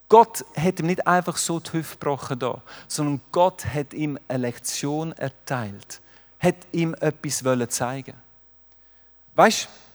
Gott 0.10 0.46
hat 0.56 0.80
ihm 0.80 0.88
nicht 0.88 1.06
einfach 1.06 1.38
so 1.38 1.60
die 1.60 1.74
Hüfte 1.74 1.98
gebrochen 1.98 2.40
da, 2.40 2.62
sondern 2.88 3.22
Gott 3.32 3.66
hat 3.66 3.94
ihm 3.94 4.18
eine 4.28 4.40
Lektion 4.40 5.12
erteilt, 5.14 6.02
hat 6.40 6.56
ihm 6.72 6.96
etwas 7.00 7.44
wollen 7.44 7.70
zeigen. 7.70 8.14
Weißt? 9.36 9.66
du? 9.66 9.87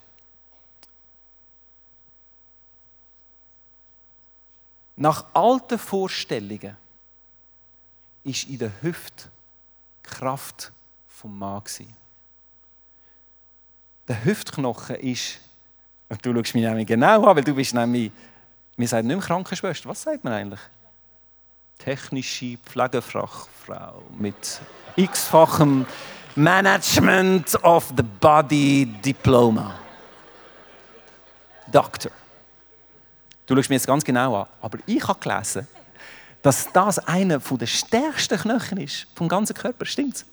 Nach 4.96 5.24
alten 5.34 5.78
Vorstellungen 5.78 6.76
ist 8.24 8.48
in 8.48 8.58
der 8.58 8.70
Hüfte 8.82 9.28
Kraft 10.02 10.72
vom 11.08 11.38
Mann. 11.38 11.62
Der 14.08 14.24
Hüftknochen 14.24 14.96
ist, 14.96 15.40
und 16.08 16.24
du 16.24 16.34
schaust 16.34 16.54
mich 16.54 16.64
nämlich 16.64 16.86
genau 16.86 17.24
an, 17.26 17.36
weil 17.36 17.44
du 17.44 17.54
bist 17.54 17.74
nämlich, 17.74 18.12
wir 18.76 18.88
sagen 18.88 19.06
nicht 19.06 19.16
mehr 19.16 19.26
Krankenschwester, 19.26 19.88
was 19.88 20.02
sagt 20.02 20.24
man 20.24 20.32
eigentlich? 20.32 20.60
Technische 21.78 22.58
Pflegefachfrau 22.58 24.02
mit 24.18 24.60
x-fachem 24.96 25.86
Management 26.34 27.62
of 27.64 27.92
the 27.96 28.02
Body 28.02 28.86
Diploma. 28.86 29.78
Doctor. 31.70 32.12
Du 33.52 33.56
schaust 33.56 33.68
mich 33.68 33.76
jetzt 33.76 33.86
ganz 33.86 34.02
genau 34.02 34.34
an, 34.34 34.46
aber 34.62 34.78
ich 34.86 35.06
habe 35.06 35.20
gelesen, 35.20 35.68
dass 36.40 36.72
das 36.72 36.98
einer 37.00 37.38
der 37.38 37.66
stärksten 37.66 38.38
Knochen 38.38 38.78
ist 38.78 39.06
vom 39.14 39.28
ganzen 39.28 39.54
Körper. 39.54 39.84
Stimmt's? 39.84 40.24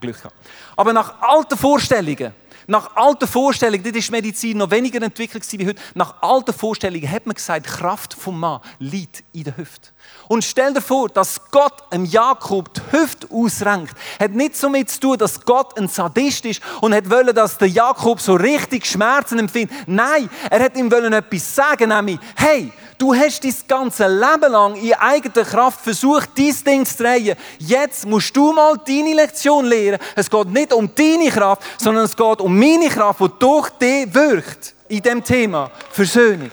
Glück 0.00 0.16
gehabt. 0.16 0.34
Aber 0.74 0.94
nach 0.94 1.20
alten 1.20 1.58
Vorstellungen, 1.58 2.32
nach 2.66 2.96
alten 2.96 3.26
Vorstellungen, 3.26 3.82
das 3.82 3.92
ist 3.92 4.10
Medizin 4.10 4.58
noch 4.58 4.70
weniger 4.70 5.02
entwickelt 5.02 5.44
wie 5.52 5.66
heute, 5.66 5.80
nach 5.94 6.22
alten 6.22 6.52
Vorstellungen 6.52 7.10
hat 7.10 7.26
man 7.26 7.34
gesagt, 7.34 7.66
Kraft 7.66 8.14
vom 8.14 8.40
Mann 8.40 8.60
liegt 8.78 9.24
in 9.32 9.44
der 9.44 9.56
Hüfte. 9.56 9.90
Und 10.28 10.44
stell 10.44 10.72
dir 10.72 10.80
vor, 10.80 11.08
dass 11.08 11.40
Gott 11.50 11.82
einem 11.90 12.04
Jakob 12.04 12.72
die 12.74 12.80
Hüfte 12.92 13.28
ausrenkt. 13.30 13.94
Hat 14.18 14.32
nicht 14.32 14.56
so 14.56 14.68
mit 14.68 14.90
zu 14.90 15.00
tun, 15.00 15.18
dass 15.18 15.44
Gott 15.44 15.78
ein 15.78 15.88
Sadist 15.88 16.44
ist 16.46 16.62
und 16.80 16.94
hat 16.94 17.10
wollen, 17.10 17.34
dass 17.34 17.58
der 17.58 17.68
Jakob 17.68 18.20
so 18.20 18.34
richtig 18.34 18.86
Schmerzen 18.86 19.38
empfindet. 19.38 19.76
Nein, 19.86 20.28
er 20.50 20.64
hat 20.64 20.76
ihm 20.76 20.90
wollen 20.90 21.12
etwas 21.12 21.54
sagen, 21.54 21.90
nämlich, 21.90 22.18
hey, 22.36 22.72
du 22.98 23.14
hast 23.14 23.44
dein 23.44 23.54
ganze 23.66 24.06
Leben 24.06 24.52
lang 24.52 24.74
in 24.76 24.94
eigener 24.94 25.44
Kraft 25.44 25.80
versucht, 25.80 26.30
dein 26.36 26.54
Ding 26.64 26.86
zu 26.86 27.02
drehen. 27.02 27.36
Jetzt 27.58 28.06
musst 28.06 28.36
du 28.36 28.52
mal 28.52 28.78
deine 28.86 29.14
Lektion 29.14 29.64
lernen. 29.64 29.98
Es 30.14 30.30
geht 30.30 30.48
nicht 30.48 30.72
um 30.72 30.92
deine 30.94 31.30
Kraft, 31.30 31.62
sondern 31.78 32.04
es 32.04 32.16
geht 32.16 32.40
um 32.40 32.58
meine 32.58 32.88
Kraft, 32.88 33.20
die 33.20 33.38
durch 33.38 33.70
dich 33.70 34.14
wirkt. 34.14 34.74
In 34.88 35.02
dem 35.02 35.24
Thema 35.24 35.70
Versöhnung. 35.90 36.50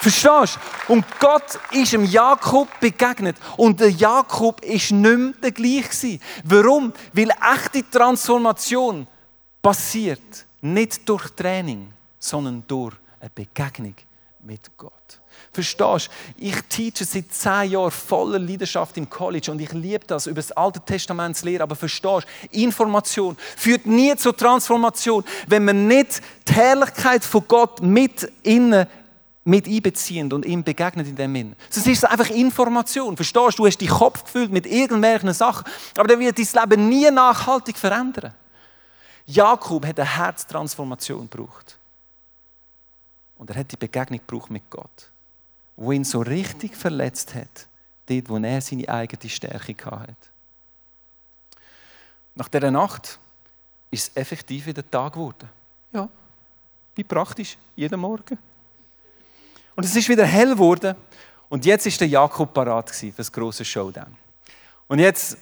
Verstehst 0.00 0.58
du? 0.86 0.92
Und 0.92 1.04
Gott 1.18 1.58
ist 1.70 1.94
dem 1.94 2.04
Jakob 2.04 2.68
begegnet. 2.78 3.36
Und 3.56 3.80
der 3.80 3.90
Jakob 3.90 4.62
ist 4.62 4.90
nicht 4.90 5.18
mehr 5.18 5.32
der 5.42 5.52
gleiche. 5.52 6.18
Warum? 6.44 6.92
Weil 7.14 7.30
echte 7.30 7.88
Transformation 7.90 9.06
passiert 9.62 10.44
nicht 10.60 11.08
durch 11.08 11.30
Training, 11.30 11.90
sondern 12.18 12.62
durch 12.66 12.94
eine 13.18 13.30
Begegnung 13.34 13.94
mit 14.44 14.76
Gott. 14.76 14.92
Verstehst 15.52 16.08
du? 16.08 16.44
Ich 16.44 16.60
teache 16.68 17.04
seit 17.04 17.32
zehn 17.32 17.70
Jahren 17.70 17.90
voller 17.90 18.38
Leidenschaft 18.38 18.96
im 18.96 19.08
College 19.08 19.50
und 19.50 19.60
ich 19.60 19.72
liebe 19.72 20.06
das, 20.06 20.26
über 20.26 20.36
das 20.36 20.52
Alte 20.52 20.80
Testament 20.80 21.36
zu 21.36 21.46
lernen. 21.46 21.62
Aber 21.62 21.76
verstehst 21.76 22.26
du, 22.50 22.60
Information 22.60 23.36
führt 23.56 23.86
nie 23.86 24.14
zur 24.16 24.36
Transformation, 24.36 25.24
wenn 25.46 25.64
man 25.64 25.86
nicht 25.86 26.20
die 26.48 26.52
Herrlichkeit 26.52 27.24
von 27.24 27.44
Gott 27.48 27.82
mit 27.82 28.30
innen 28.42 28.86
mit 29.46 29.66
einbeziehen 29.66 30.32
und 30.32 30.46
ihm 30.46 30.64
begegnet 30.64 31.06
in 31.06 31.16
dem 31.16 31.34
Sinn. 31.34 31.56
Sonst 31.68 31.86
ist 31.86 31.98
es 31.98 32.04
einfach 32.04 32.30
Information. 32.30 33.14
Verstehst 33.14 33.58
du? 33.58 33.62
Du 33.62 33.66
hast 33.66 33.78
deinen 33.78 33.90
Kopf 33.90 34.24
gefüllt 34.24 34.50
mit 34.50 34.66
irgendwelchen 34.66 35.34
Sachen, 35.34 35.64
aber 35.96 36.08
der 36.08 36.18
wird 36.18 36.38
dein 36.38 36.62
Leben 36.62 36.88
nie 36.88 37.10
nachhaltig 37.10 37.76
verändern. 37.76 38.32
Jakob 39.26 39.86
hat 39.86 40.00
eine 40.00 40.16
Herztransformation 40.16 41.28
gebraucht. 41.28 41.78
Und 43.44 43.50
er 43.50 43.56
hat 43.56 43.70
die 43.70 43.76
Begegnung 43.76 44.20
gebraucht 44.26 44.48
mit 44.48 44.70
Gott, 44.70 45.10
wo 45.76 45.92
ihn 45.92 46.02
so 46.02 46.22
richtig 46.22 46.74
verletzt 46.74 47.34
hat, 47.34 47.68
dort, 48.06 48.30
wo 48.30 48.38
er 48.38 48.60
seine 48.62 48.88
eigene 48.88 49.28
Stärke 49.28 49.74
hatte. 49.84 50.16
Nach 52.34 52.48
dieser 52.48 52.70
Nacht 52.70 53.18
ist 53.90 54.08
es 54.08 54.16
effektiv 54.16 54.64
wieder 54.64 54.90
Tag 54.90 55.12
geworden. 55.12 55.46
Ja, 55.92 56.08
wie 56.94 57.04
praktisch, 57.04 57.58
jeden 57.76 58.00
Morgen. 58.00 58.38
Und 59.76 59.84
es 59.84 59.94
ist 59.94 60.08
wieder 60.08 60.24
hell 60.24 60.52
geworden. 60.52 60.96
Und 61.50 61.66
jetzt 61.66 61.84
ist 61.84 62.00
der 62.00 62.08
Jakob 62.08 62.54
parat 62.54 62.88
für 62.88 63.10
das 63.10 63.30
große 63.30 63.62
Showdown. 63.62 64.16
Und 64.88 65.00
jetzt, 65.00 65.36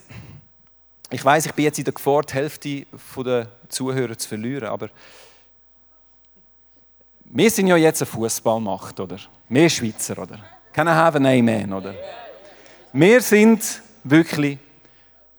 ich 1.08 1.24
weiß, 1.24 1.46
ich 1.46 1.52
bin 1.52 1.66
jetzt 1.66 1.78
in 1.78 1.84
der 1.84 1.94
Gefahr, 1.94 2.22
die 2.22 2.34
Hälfte 2.34 2.86
der 3.16 3.46
Zuhörer 3.68 4.18
zu 4.18 4.28
verlieren, 4.28 4.70
aber 4.70 4.90
wir 7.34 7.50
sind 7.50 7.66
ja 7.66 7.76
jetzt 7.76 8.02
eine 8.02 8.10
Fußballmacht, 8.10 9.00
oder? 9.00 9.16
Wir 9.48 9.68
Schweizer, 9.70 10.18
oder? 10.18 10.38
Can 10.70 10.86
I 10.86 10.90
have 10.90 11.16
an 11.16 11.24
Amen, 11.24 11.72
oder? 11.72 11.94
Wir 12.92 13.22
sind 13.22 13.82
wirklich 14.04 14.58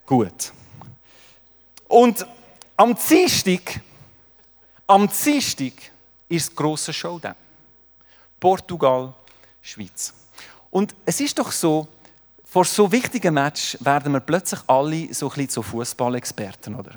gut. 0.06 0.52
Und 1.88 2.26
am 2.76 2.96
Dienstag, 2.96 3.80
am 4.88 5.08
Dienstag 5.08 5.74
ist 6.28 6.50
das 6.50 6.56
grosse 6.56 6.92
Showdown. 6.92 7.36
Portugal, 8.40 9.14
Schweiz. 9.62 10.14
Und 10.72 10.96
es 11.06 11.20
ist 11.20 11.38
doch 11.38 11.52
so, 11.52 11.88
vor 12.44 12.66
so 12.66 12.92
wichtigen 12.92 13.36
Match 13.36 13.78
werden 13.82 14.14
wir 14.14 14.20
plötzlich 14.20 14.60
alle 14.66 15.14
so 15.14 15.28
ein 15.28 15.30
bisschen 15.30 15.50
zu 15.50 15.62
Fußballexperten, 15.62 16.74
oder? 16.74 16.94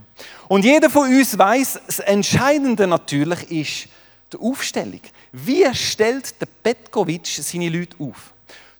Und 0.48 0.64
jeder 0.64 0.88
von 0.88 1.06
uns 1.08 1.38
weiß, 1.38 1.80
das 1.86 1.98
Entscheidende 1.98 2.86
natürlich 2.86 3.50
ist 3.50 3.88
die 4.32 4.38
Aufstellung. 4.38 5.00
Wie 5.32 5.74
stellt 5.74 6.40
der 6.40 6.46
Petkovic 6.46 7.26
seine 7.26 7.68
Leute 7.68 7.96
auf? 7.98 8.32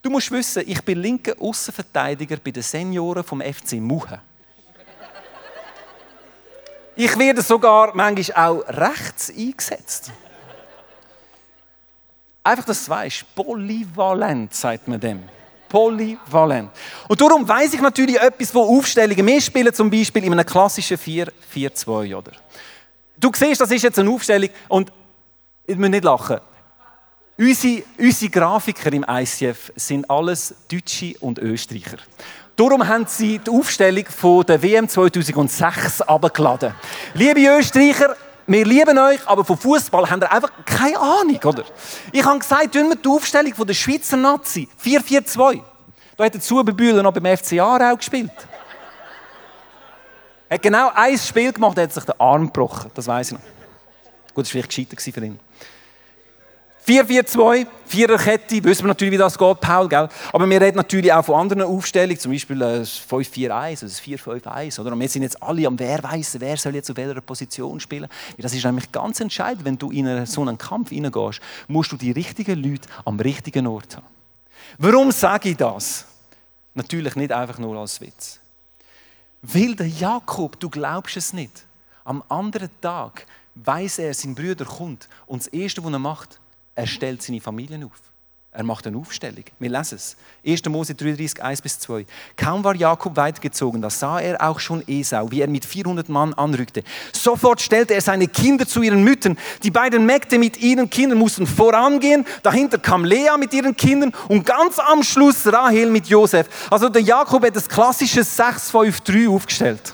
Du 0.02 0.10
musst 0.10 0.30
wissen, 0.30 0.62
ich 0.66 0.80
bin 0.82 1.02
linker 1.02 1.34
Außenverteidiger 1.40 2.36
bei 2.36 2.50
den 2.50 2.62
Senioren 2.62 3.24
vom 3.24 3.40
FC 3.40 3.74
Muhe. 3.74 4.20
Ich 6.94 7.18
werde 7.18 7.42
sogar 7.42 7.94
manchmal 7.94 8.48
auch 8.48 8.68
rechts 8.68 9.30
eingesetzt. 9.30 10.12
Einfach, 12.42 12.64
dass 12.64 12.84
du 12.84 12.90
weißt, 12.90 13.34
polyvalent, 13.34 14.54
sagt 14.54 14.86
man 14.88 15.00
dem. 15.00 15.22
Polyvalent. 15.68 16.70
Und 17.08 17.20
darum 17.20 17.46
weiß 17.46 17.74
ich 17.74 17.80
natürlich 17.80 18.18
etwas, 18.20 18.54
wo 18.54 18.78
Aufstellungen 18.78 19.26
wir 19.26 19.40
spielen, 19.40 19.74
zum 19.74 19.90
Beispiel 19.90 20.24
in 20.24 20.32
einem 20.32 20.46
klassischen 20.46 20.96
4-4-2, 20.96 22.16
oder? 22.16 22.32
Du 23.16 23.32
siehst, 23.34 23.60
das 23.60 23.70
ist 23.72 23.82
jetzt 23.82 23.98
eine 23.98 24.10
Aufstellung 24.10 24.50
und 24.68 24.92
ich 25.66 25.76
muss 25.76 25.88
nicht 25.88 26.04
lachen. 26.04 26.38
Unsere, 27.38 27.82
unsere 27.98 28.30
Grafiker 28.30 28.92
im 28.92 29.04
ICF 29.08 29.72
sind 29.76 30.08
alles 30.10 30.54
Deutsche 30.70 31.14
und 31.20 31.38
Österreicher. 31.38 31.98
Darum 32.56 32.86
haben 32.86 33.04
sie 33.06 33.38
die 33.38 33.50
Aufstellung 33.50 34.06
von 34.06 34.46
der 34.46 34.62
WM 34.62 34.88
2006 34.88 36.00
abgeladen. 36.00 36.74
Liebe 37.12 37.40
Österreicher, 37.58 38.16
wir 38.46 38.64
lieben 38.64 38.96
euch, 38.96 39.20
aber 39.26 39.44
vom 39.44 39.58
Fußball 39.58 40.08
habt 40.08 40.22
ihr 40.22 40.32
einfach 40.32 40.50
keine 40.64 40.98
Ahnung, 40.98 41.38
oder? 41.44 41.64
Ich 42.12 42.24
habe 42.24 42.38
gesagt, 42.38 42.72
tun 42.72 42.88
wir 42.88 42.96
die 42.96 43.08
Aufstellung 43.08 43.54
von 43.54 43.66
der 43.66 43.74
Schweizer 43.74 44.16
Nazi 44.16 44.68
4-4-2. 44.82 45.60
Da 46.16 46.24
hat 46.24 46.32
der 46.32 46.40
Zubebühler 46.40 47.02
noch 47.02 47.12
beim 47.12 47.36
FC 47.36 47.60
Aarau 47.60 47.96
gespielt. 47.96 48.30
Er 50.48 50.54
hat 50.54 50.62
genau 50.62 50.90
ein 50.94 51.18
Spiel 51.18 51.52
gemacht, 51.52 51.76
er 51.76 51.84
hat 51.84 51.92
sich 51.92 52.04
den 52.04 52.18
Arm 52.18 52.46
gebrochen. 52.46 52.90
Das 52.94 53.06
weiß 53.06 53.32
ich 53.32 53.32
noch. 53.34 53.55
Gut, 54.36 54.44
das 54.44 54.54
war 54.54 54.62
vielleicht 54.62 54.90
gescheiter 54.90 55.12
für 55.18 55.24
ihn. 55.24 55.38
4-4-2, 56.86 57.66
Viererkette, 57.86 58.62
wissen 58.62 58.84
wir 58.84 58.88
natürlich, 58.88 59.12
wie 59.12 59.16
das 59.16 59.38
geht, 59.38 59.60
Paul, 59.60 59.88
gell? 59.88 60.10
Aber 60.30 60.48
wir 60.48 60.60
reden 60.60 60.76
natürlich 60.76 61.10
auch 61.10 61.24
von 61.24 61.36
anderen 61.36 61.62
Aufstellungen, 61.62 62.18
zum 62.18 62.32
Beispiel 62.32 62.62
ein 62.62 62.84
5-4-1 62.84 63.48
oder 63.48 64.38
4-5-1, 64.38 64.78
oder? 64.78 64.92
Und 64.92 65.00
wir 65.00 65.08
sind 65.08 65.22
jetzt 65.22 65.42
alle 65.42 65.66
am, 65.66 65.78
wer 65.78 66.00
wer 66.02 66.56
soll 66.58 66.74
jetzt 66.74 66.90
auf 66.90 66.98
welcher 66.98 67.20
Position 67.22 67.80
spielen. 67.80 68.08
Das 68.36 68.52
ist 68.52 68.62
nämlich 68.62 68.92
ganz 68.92 69.20
entscheidend, 69.20 69.64
wenn 69.64 69.78
du 69.78 69.90
in 69.90 70.26
so 70.26 70.42
einen 70.42 70.58
Kampf 70.58 70.90
hineingehst, 70.90 71.40
musst 71.66 71.92
du 71.92 71.96
die 71.96 72.10
richtigen 72.10 72.62
Leute 72.62 72.86
am 73.06 73.18
richtigen 73.18 73.66
Ort 73.66 73.96
haben. 73.96 74.06
Warum 74.76 75.12
sage 75.12 75.48
ich 75.48 75.56
das? 75.56 76.04
Natürlich 76.74 77.16
nicht 77.16 77.32
einfach 77.32 77.58
nur 77.58 77.74
als 77.78 78.02
Witz. 78.02 78.38
Weil 79.40 79.74
der 79.74 79.88
Jakob, 79.88 80.60
du 80.60 80.68
glaubst 80.68 81.16
es 81.16 81.32
nicht, 81.32 81.64
am 82.04 82.22
anderen 82.28 82.68
Tag 82.82 83.26
weiß 83.56 83.98
er, 84.00 84.14
sein 84.14 84.34
Bruder 84.34 84.64
kommt 84.64 85.08
und 85.26 85.40
das 85.40 85.48
Erste, 85.48 85.82
was 85.82 85.92
er 85.92 85.98
macht, 85.98 86.38
er 86.74 86.86
stellt 86.86 87.22
seine 87.22 87.40
Familien 87.40 87.84
auf. 87.84 87.92
Er 88.56 88.64
macht 88.64 88.86
eine 88.86 88.96
Aufstellung. 88.96 89.44
Wir 89.58 89.68
lesen 89.68 89.96
es. 89.96 90.16
1. 90.46 90.64
Mose 90.70 90.94
33, 90.94 91.42
1 91.42 91.60
bis 91.60 91.78
2. 91.78 92.06
Kaum 92.38 92.64
war 92.64 92.74
Jakob 92.74 93.14
weitergezogen, 93.14 93.82
da 93.82 93.90
sah 93.90 94.18
er 94.18 94.42
auch 94.42 94.58
schon 94.60 94.82
Esau, 94.86 95.30
wie 95.30 95.42
er 95.42 95.46
mit 95.46 95.66
400 95.66 96.08
Mann 96.08 96.32
anrückte. 96.32 96.82
Sofort 97.12 97.60
stellte 97.60 97.92
er 97.92 98.00
seine 98.00 98.28
Kinder 98.28 98.66
zu 98.66 98.80
ihren 98.80 99.04
Müttern. 99.04 99.36
Die 99.62 99.70
beiden 99.70 100.06
Mägde 100.06 100.38
mit 100.38 100.56
ihren 100.56 100.88
Kindern 100.88 101.18
mussten 101.18 101.46
vorangehen. 101.46 102.24
Dahinter 102.42 102.78
kam 102.78 103.04
Lea 103.04 103.36
mit 103.38 103.52
ihren 103.52 103.76
Kindern 103.76 104.14
und 104.28 104.46
ganz 104.46 104.78
am 104.78 105.02
Schluss 105.02 105.46
Rahel 105.46 105.90
mit 105.90 106.06
Josef. 106.06 106.48
Also 106.70 106.88
der 106.88 107.02
Jakob 107.02 107.44
hat 107.44 107.56
das 107.56 107.68
klassische 107.68 108.22
6-5-3 108.22 109.28
aufgestellt. 109.28 109.92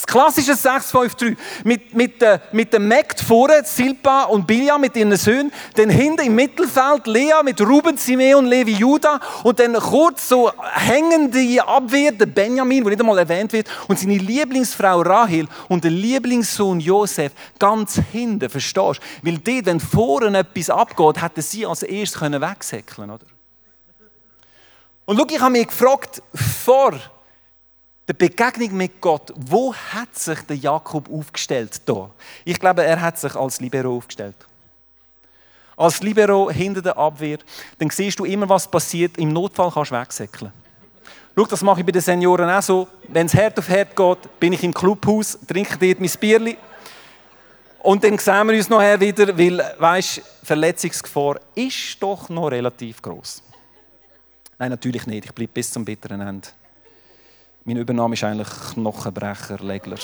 Das 0.00 0.06
klassische 0.06 0.52
6-5-3. 0.52 1.36
Mit, 1.62 1.92
mit, 1.92 2.22
äh, 2.22 2.38
mit 2.52 2.72
dem 2.72 2.88
Mägd 2.88 3.20
vorne, 3.20 3.62
Silpa 3.64 4.22
und 4.24 4.46
Bilja 4.46 4.78
mit 4.78 4.96
ihren 4.96 5.14
Söhnen. 5.14 5.52
Dann 5.74 5.90
hinten 5.90 6.24
im 6.24 6.34
Mittelfeld 6.34 7.06
Lea 7.06 7.42
mit 7.44 7.60
Ruben, 7.60 7.98
Simeon, 7.98 8.46
Levi, 8.46 8.72
Judah. 8.72 9.20
Und 9.42 9.60
dann 9.60 9.74
kurz 9.74 10.26
so 10.26 10.50
hängende 10.72 11.62
Abwehr, 11.66 12.12
der 12.12 12.24
Benjamin, 12.24 12.82
der 12.82 12.92
nicht 12.92 13.00
einmal 13.00 13.18
erwähnt 13.18 13.52
wird. 13.52 13.68
Und 13.88 13.98
seine 13.98 14.16
Lieblingsfrau 14.16 15.02
Rahel 15.02 15.46
und 15.68 15.84
der 15.84 15.90
Lieblingssohn 15.90 16.80
Josef 16.80 17.32
ganz 17.58 18.00
hinten. 18.10 18.48
Verstehst 18.48 19.00
du? 19.22 19.28
Weil 19.28 19.36
dort, 19.36 19.66
wenn 19.66 19.80
vorne 19.80 20.38
etwas 20.38 20.70
abgeht, 20.70 21.20
hätten 21.20 21.42
sie 21.42 21.66
als 21.66 21.82
erstes 21.82 22.22
wegsäckeln 22.22 23.10
oder? 23.10 23.26
Und 25.04 25.18
schau, 25.18 25.26
ich 25.28 25.40
habe 25.40 25.50
mich 25.50 25.66
gefragt, 25.66 26.22
vor 26.64 26.94
der 28.08 28.14
Begegnung 28.14 28.76
mit 28.76 29.00
Gott, 29.00 29.32
wo 29.36 29.74
hat 29.74 30.16
sich 30.16 30.40
der 30.40 30.56
Jakob 30.56 31.08
aufgestellt 31.12 31.80
da? 31.86 32.10
Ich 32.44 32.58
glaube, 32.58 32.84
er 32.84 33.00
hat 33.00 33.18
sich 33.18 33.34
als 33.34 33.60
Libero 33.60 33.96
aufgestellt. 33.96 34.34
Als 35.76 36.02
Libero 36.02 36.50
hinter 36.50 36.82
der 36.82 36.98
Abwehr, 36.98 37.38
dann 37.78 37.88
siehst 37.90 38.18
du 38.18 38.24
immer, 38.24 38.48
was 38.48 38.70
passiert. 38.70 39.16
Im 39.16 39.32
Notfall 39.32 39.70
kannst 39.70 39.92
du 39.92 39.94
wegsäckeln. 39.94 40.52
Schau, 41.36 41.44
das 41.46 41.62
mache 41.62 41.80
ich 41.80 41.86
bei 41.86 41.92
den 41.92 42.02
Senioren 42.02 42.50
auch 42.50 42.60
so. 42.60 42.88
Wenn 43.08 43.26
es 43.26 43.34
Herd 43.34 43.58
auf 43.58 43.68
Herd 43.68 43.96
geht, 43.96 44.40
bin 44.40 44.52
ich 44.52 44.62
im 44.62 44.74
Clubhaus, 44.74 45.38
trinke 45.46 45.78
dort 45.78 46.00
mein 46.00 46.10
Bierli. 46.20 46.58
Und 47.82 48.04
dann 48.04 48.18
sehen 48.18 48.46
wir 48.48 48.56
uns 48.56 48.68
nachher 48.68 49.00
wieder, 49.00 49.38
weil, 49.38 49.74
weißt, 49.78 50.20
Verletzungsgefahr 50.42 51.40
ist 51.54 51.96
doch 52.02 52.28
noch 52.28 52.48
relativ 52.48 53.00
groß. 53.00 53.42
Nein, 54.58 54.70
natürlich 54.70 55.06
nicht. 55.06 55.24
Ich 55.24 55.32
bleibe 55.32 55.52
bis 55.52 55.72
zum 55.72 55.84
bitteren 55.84 56.20
Ende. 56.20 56.48
Mein 57.70 57.76
Übername 57.76 58.14
ist 58.14 58.24
eigentlich 58.24 58.48
Knochenbrecher, 58.74 59.58
Legler. 59.58 59.96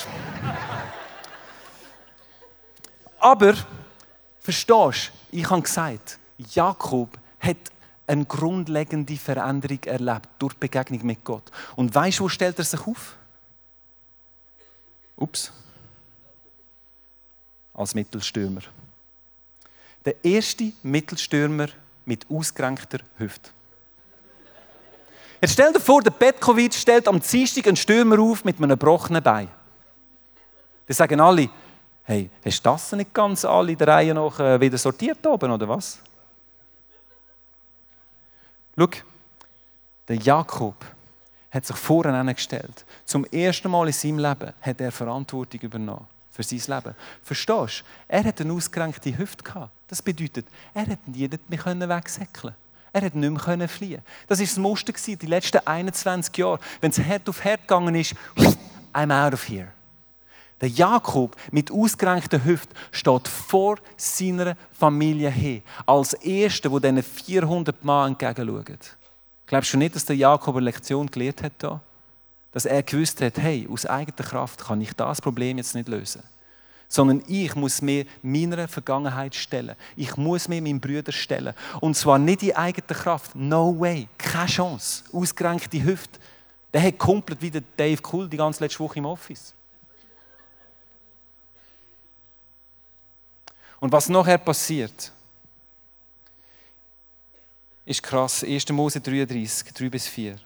Aber, 3.18 3.55
verstehst 4.38 5.11
du, 5.33 5.37
ich 5.37 5.50
habe 5.50 5.62
gesagt, 5.62 6.20
Jakob 6.38 7.18
hat 7.40 7.57
eine 8.07 8.24
grundlegende 8.24 9.16
Veränderung 9.16 9.83
erlebt 9.83 10.29
durch 10.38 10.52
die 10.52 10.61
Begegnung 10.61 11.05
mit 11.05 11.24
Gott. 11.24 11.50
Und 11.74 11.92
weißt 11.92 12.20
du, 12.20 12.22
wo 12.22 12.29
stellt 12.29 12.57
er 12.57 12.64
sich 12.64 12.87
auf? 12.87 13.16
Ups. 15.16 15.50
Als 17.74 17.96
Mittelstürmer. 17.96 18.62
Der 20.05 20.24
erste 20.24 20.70
Mittelstürmer 20.85 21.66
mit 22.05 22.31
ausgerenkter 22.31 23.00
Hüfte. 23.18 23.50
Jetzt 25.46 25.52
stell 25.52 25.72
dir 25.72 25.78
vor, 25.78 26.02
der 26.02 26.11
Petkovic 26.11 26.74
stellt 26.74 27.06
am 27.06 27.20
Dienstag 27.20 27.68
einen 27.68 27.76
Stürmer 27.76 28.18
auf 28.18 28.44
mit 28.44 28.56
einem 28.56 28.70
gebrochenen 28.70 29.22
Bein. 29.22 29.46
Dann 30.88 30.94
sagen 30.96 31.20
alle, 31.20 31.48
hey, 32.02 32.28
hast 32.44 32.66
du 32.66 32.70
das 32.70 32.90
nicht 32.90 33.14
ganz 33.14 33.44
alle 33.44 33.76
der 33.76 33.87
Reihe 33.87 34.12
noch 34.12 34.40
äh, 34.40 34.61
wieder 34.61 34.76
sortiert 34.76 35.24
oben, 35.24 35.52
oder 35.52 35.68
was? 35.68 36.00
Schau, 38.76 38.88
der 40.09 40.16
Jakob 40.16 40.85
hat 41.52 41.64
sich 41.64 41.76
vorne 41.76 42.35
gestellt. 42.35 42.85
Zum 43.04 43.24
ersten 43.26 43.70
Mal 43.70 43.87
in 43.87 43.92
seinem 43.92 44.18
Leben 44.18 44.52
hat 44.61 44.80
er 44.80 44.90
Verantwortung 44.90 45.61
übernommen 45.61 46.09
für 46.32 46.42
sein 46.42 46.59
Leben. 46.59 46.96
Verstehst 47.22 47.82
du? 47.82 47.85
Er 48.09 48.24
hat 48.24 48.40
eine 48.40 48.52
ausgerenkte 48.52 49.16
Hüfte 49.16 49.44
gehabt. 49.44 49.70
Das 49.87 50.02
bedeutet, 50.02 50.46
er 50.74 50.88
hat 50.88 51.06
nicht 51.06 51.48
mehr 51.48 51.88
wegsäckeln 51.88 52.56
er 52.96 53.02
hat 53.02 53.14
nicht 53.14 53.46
mehr 53.46 53.68
fliehen. 53.68 54.02
Das 54.26 54.38
war 54.38 54.46
das 54.46 54.56
Muster 54.56 54.92
die 54.92 55.26
letzten 55.26 55.59
21 55.66 56.35
Jahre. 56.38 56.59
Wenn 56.80 56.90
es 56.90 56.98
Herd 56.98 57.28
auf 57.28 57.44
Herd 57.44 57.61
gegangen 57.62 57.94
ist, 57.94 58.14
I'm 58.94 59.12
out 59.12 59.35
of 59.35 59.46
here. 59.46 59.68
Der 60.62 60.70
Jakob 60.70 61.37
mit 61.52 61.70
ausgerenkter 61.70 62.42
Hüfte 62.42 62.74
steht 62.90 63.28
vor 63.28 63.76
seiner 63.98 64.56
Familie 64.72 65.28
her, 65.28 65.61
als 65.85 66.14
Erster, 66.14 66.70
der 66.70 66.92
diesen 66.92 67.02
400 67.02 67.85
Mann 67.85 68.12
entgegenschaut. 68.12 68.96
Glaubst 69.46 69.74
du 69.74 69.76
nicht, 69.76 69.94
dass 69.94 70.06
der 70.06 70.16
Jakob 70.16 70.56
eine 70.56 70.64
Lektion 70.64 71.11
gelehrt 71.11 71.42
hat? 71.42 71.80
Dass 72.52 72.64
er 72.64 72.82
gewusst 72.82 73.20
hat, 73.20 73.37
hey, 73.37 73.68
aus 73.70 73.85
eigener 73.85 74.26
Kraft 74.26 74.64
kann 74.64 74.80
ich 74.80 74.94
das 74.94 75.20
Problem 75.20 75.59
jetzt 75.59 75.74
nicht 75.74 75.88
lösen 75.88 76.22
sondern 76.88 77.22
ich 77.27 77.55
muss 77.55 77.83
mir 77.83 78.07
meiner 78.22 78.68
Vergangenheit 78.68 79.35
stellen. 79.35 79.75
Ich 79.96 80.16
muss 80.16 80.49
mir 80.49 80.62
meinen 80.62 80.81
Brüder 80.81 81.12
stellen. 81.12 81.55
Und 81.81 81.96
zwar 81.96 82.18
nicht 82.18 82.42
in 82.42 82.55
eigener 82.55 82.87
Kraft. 82.87 83.35
No 83.35 83.79
way. 83.79 84.09
Keine 84.18 84.46
Chance. 84.46 85.05
Ausgerenkte 85.12 85.83
Hüfte. 85.83 86.18
Der 86.72 86.83
hat 86.83 86.99
komplett 86.99 87.40
wie 87.42 87.51
Dave 87.51 88.01
Cool 88.12 88.29
die 88.29 88.37
ganze 88.37 88.62
letzte 88.62 88.81
Woche 88.81 88.99
im 88.99 89.07
Office. 89.07 89.53
Und 93.81 93.92
was 93.92 94.09
nachher 94.09 94.39
passiert, 94.39 95.12
ist 97.84 98.03
krass. 98.03 98.43
1. 98.43 98.68
Mose 98.70 99.01
33, 99.01 99.72
3 99.72 99.89
bis 99.89 100.07
4. 100.09 100.37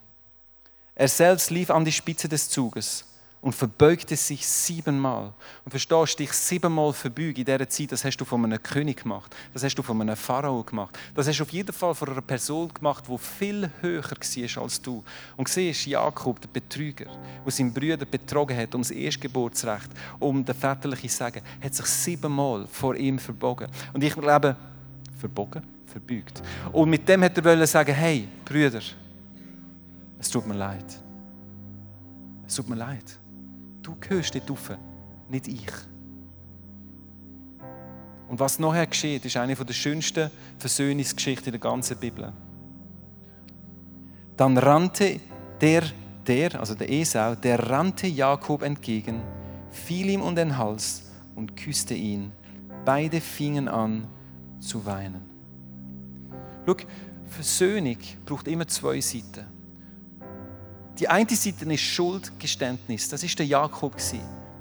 Er 0.94 1.08
selbst 1.08 1.50
lief 1.50 1.70
an 1.70 1.84
die 1.84 1.92
Spitze 1.92 2.28
des 2.28 2.48
Zuges 2.48 3.04
und 3.42 3.54
verbeugte 3.54 4.16
sich 4.16 4.46
siebenmal. 4.46 5.32
Und 5.64 5.70
verstehst 5.70 6.14
du, 6.14 6.22
dich 6.22 6.32
siebenmal 6.32 6.92
verbeugen 6.92 7.36
in 7.36 7.44
dieser 7.44 7.68
Zeit, 7.68 7.92
das 7.92 8.04
hast 8.04 8.18
du 8.18 8.24
von 8.24 8.44
einem 8.44 8.62
König 8.62 9.02
gemacht. 9.02 9.34
Das 9.54 9.64
hast 9.64 9.74
du 9.76 9.82
von 9.82 10.00
einem 10.00 10.16
Pharao 10.16 10.62
gemacht. 10.62 10.98
Das 11.14 11.26
hast 11.26 11.38
du 11.38 11.44
auf 11.44 11.50
jeden 11.50 11.72
Fall 11.72 11.94
von 11.94 12.10
einer 12.10 12.20
Person 12.20 12.72
gemacht, 12.72 13.04
die 13.08 13.18
viel 13.18 13.70
höher 13.80 14.02
war 14.02 14.62
als 14.62 14.82
du. 14.82 15.02
Und 15.36 15.48
siehst 15.48 15.86
Jakob, 15.86 16.40
der 16.40 16.48
Betrüger, 16.48 17.06
der 17.44 17.52
seinen 17.52 17.72
Brüder 17.72 18.04
betrogen 18.04 18.56
hat 18.56 18.74
um 18.74 18.82
das 18.82 18.90
Erstgeburtsrecht, 18.90 19.90
um 20.18 20.44
den 20.44 20.54
väterlichen 20.54 21.08
Sagen, 21.08 21.42
hat 21.62 21.74
sich 21.74 21.86
siebenmal 21.86 22.66
vor 22.66 22.94
ihm 22.94 23.18
verbogen. 23.18 23.68
Und 23.94 24.04
ich 24.04 24.14
glaube, 24.14 24.54
verbogen? 25.18 25.62
Verbeugt. 25.86 26.42
Und 26.72 26.90
mit 26.90 27.08
dem 27.08 27.24
hat 27.24 27.36
er 27.38 27.66
sagen, 27.66 27.94
hey, 27.94 28.28
Brüder, 28.44 28.80
es 30.18 30.30
tut 30.30 30.46
mir 30.46 30.54
leid. 30.54 30.84
Es 32.46 32.54
tut 32.54 32.68
mir 32.68 32.76
leid. 32.76 33.18
Du 33.90 33.96
gehörst 33.98 34.34
dort 34.34 34.50
rauf, 34.50 34.70
nicht 35.28 35.48
ich. 35.48 35.72
Und 38.28 38.38
was 38.38 38.60
nachher 38.60 38.86
geschieht, 38.86 39.24
ist 39.24 39.36
eine 39.36 39.56
der 39.56 39.72
schönsten 39.72 40.30
Versöhnungsgeschichten 40.58 41.50
der 41.50 41.58
ganzen 41.58 41.96
Bibel. 41.96 42.32
Dann 44.36 44.56
rannte 44.56 45.18
der, 45.60 45.82
der, 46.26 46.58
also 46.60 46.74
der 46.74 46.88
Esau, 46.90 47.34
der 47.34 47.68
rannte 47.68 48.06
Jakob 48.06 48.62
entgegen, 48.62 49.22
fiel 49.72 50.10
ihm 50.10 50.22
um 50.22 50.36
den 50.36 50.56
Hals 50.56 51.10
und 51.34 51.56
küsste 51.56 51.94
ihn. 51.94 52.30
Beide 52.84 53.20
fingen 53.20 53.68
an 53.68 54.06
zu 54.60 54.86
weinen. 54.86 55.22
Schau, 56.64 56.76
Versöhnung 57.26 57.98
braucht 58.24 58.46
immer 58.46 58.68
zwei 58.68 59.00
Seiten. 59.00 59.46
Die 61.00 61.08
eine 61.08 61.30
Seite 61.30 61.64
ist 61.64 61.80
Schuldgeständnis. 61.80 63.08
Das 63.08 63.22
ist 63.22 63.38
der 63.38 63.46
Jakob 63.46 63.96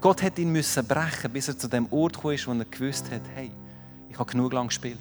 Gott 0.00 0.22
hat 0.22 0.38
ihn 0.38 0.50
müssen 0.50 0.86
brechen, 0.86 1.30
bis 1.30 1.48
er 1.48 1.58
zu 1.58 1.68
dem 1.68 1.86
Ort 1.92 2.14
kam, 2.14 2.32
wo 2.46 2.52
er 2.52 2.64
gewusst 2.64 3.10
hat, 3.10 3.20
hey, 3.34 3.50
ich 4.08 4.18
habe 4.18 4.32
genug 4.32 4.54
lang 4.54 4.68
gespielt. 4.68 4.98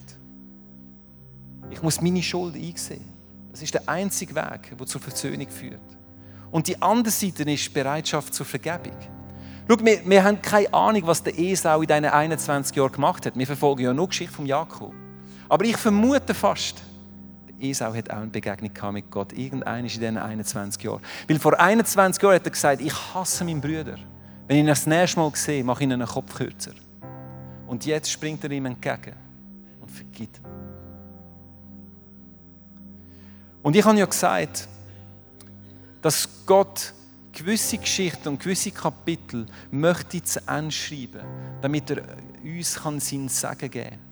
Ich 1.72 1.82
muss 1.82 2.02
meine 2.02 2.22
Schuld 2.22 2.56
einsehen. 2.56 3.06
Das 3.52 3.62
ist 3.62 3.74
der 3.74 3.88
einzige 3.88 4.36
Weg, 4.36 4.78
der 4.78 4.86
zur 4.86 5.00
Versöhnung 5.00 5.48
führt. 5.48 5.80
Und 6.52 6.68
die 6.68 6.82
andere 6.82 7.12
Seite 7.12 7.44
ist 7.44 7.74
Bereitschaft 7.74 8.34
zur 8.34 8.46
Vergebung. 8.46 8.98
Schau, 9.70 9.78
wir, 9.82 10.02
wir 10.04 10.24
haben 10.24 10.42
keine 10.42 10.74
Ahnung, 10.74 11.04
was 11.06 11.24
der 11.24 11.40
Esau 11.40 11.82
in 11.82 11.88
diesen 11.88 12.06
21 12.06 12.76
Jahren 12.76 12.92
gemacht 12.92 13.26
hat. 13.26 13.38
Wir 13.38 13.48
verfolgen 13.48 13.84
ja 13.84 13.94
nur 13.94 14.08
die 14.08 14.10
Geschichte 14.10 14.34
von 14.34 14.46
Jakob. 14.46 14.94
Aber 15.48 15.64
ich 15.64 15.78
vermute 15.78 16.34
fast, 16.34 16.82
Esau 17.62 17.94
hat 17.94 18.10
auch 18.10 18.18
eine 18.18 18.28
Begegnung 18.28 18.94
mit 18.94 19.12
Gott. 19.12 19.34
Irgendein 19.34 19.86
in 19.86 19.90
diesen 19.90 20.18
21 20.18 20.84
Jahren. 20.84 21.02
Weil 21.28 21.40
vor 21.40 21.60
21 21.60 22.22
Jahren 22.22 22.36
hat 22.36 22.46
er 22.46 22.52
gesagt, 22.52 22.82
ich 22.82 22.94
hasse 23.14 23.44
meinen 23.44 23.62
Bruder. 23.62 23.98
Wenn 24.48 24.58
ich 24.58 24.64
ihn 24.64 24.68
das 24.68 24.88
nächste 24.88 25.20
Mal 25.20 25.32
sehe, 25.36 25.64
mache 25.64 25.84
ich 25.84 25.84
ihn 25.84 25.94
einen 25.94 26.08
Kopf 26.08 26.36
kürzer. 26.36 26.72
Und 27.68 27.86
jetzt 27.86 28.12
springt 28.12 28.44
er 28.44 28.52
ihm 28.52 28.66
entgegen 28.66 29.14
und 29.80 29.92
vergibt 29.92 30.38
ihm. 30.40 30.46
Und 33.62 33.76
ich 33.76 33.86
habe 33.86 33.98
ja 33.98 34.06
gesagt, 34.06 34.68
dass 36.02 36.28
Gott 36.46 36.94
gewisse 37.32 37.78
Geschichten 37.78 38.30
und 38.30 38.40
gewisse 38.40 38.72
Kapitel 38.72 39.46
möchte 39.72 40.24
zu 40.24 40.40
Ende 40.48 40.72
schreiben, 40.72 41.22
damit 41.62 41.90
er 41.92 42.04
uns 42.44 42.74
seinen 42.74 43.30
Segen 43.30 43.70
geben 43.70 43.90
kann. 43.90 44.09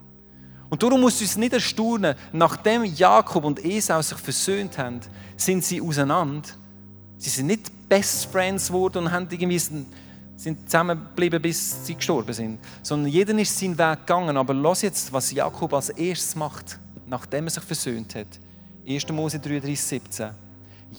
Und 0.69 0.83
darum 0.83 1.01
muss 1.01 1.21
uns 1.21 1.37
nicht 1.37 1.53
erstaunen, 1.53 2.15
nachdem 2.33 2.83
Jakob 2.83 3.45
und 3.45 3.63
Esau 3.63 4.01
sich 4.01 4.17
versöhnt 4.17 4.77
haben, 4.77 4.99
sind 5.37 5.63
sie 5.63 5.81
auseinander. 5.81 6.49
Sie 7.17 7.29
sind 7.29 7.47
nicht 7.47 7.71
Best 7.87 8.25
Friends 8.25 8.67
geworden 8.67 9.05
und 9.05 9.11
haben 9.11 9.27
irgendwie 9.29 9.59
sind 9.59 9.87
zusammengeblieben, 10.65 11.41
bis 11.41 11.85
sie 11.85 11.95
gestorben 11.95 12.33
sind. 12.33 12.59
Sondern 12.83 13.11
jeder 13.11 13.37
ist 13.39 13.57
seinen 13.57 13.77
Weg 13.77 13.99
gegangen. 13.99 14.35
Aber 14.35 14.53
lass 14.53 14.81
jetzt, 14.81 15.11
was 15.13 15.31
Jakob 15.31 15.73
als 15.73 15.89
erstes 15.89 16.35
macht, 16.35 16.77
nachdem 17.07 17.45
er 17.45 17.51
sich 17.51 17.63
versöhnt 17.63 18.13
hat. 18.15 18.27
1. 18.87 19.07
Mose 19.09 19.39
33, 19.39 19.81
17. 19.81 20.29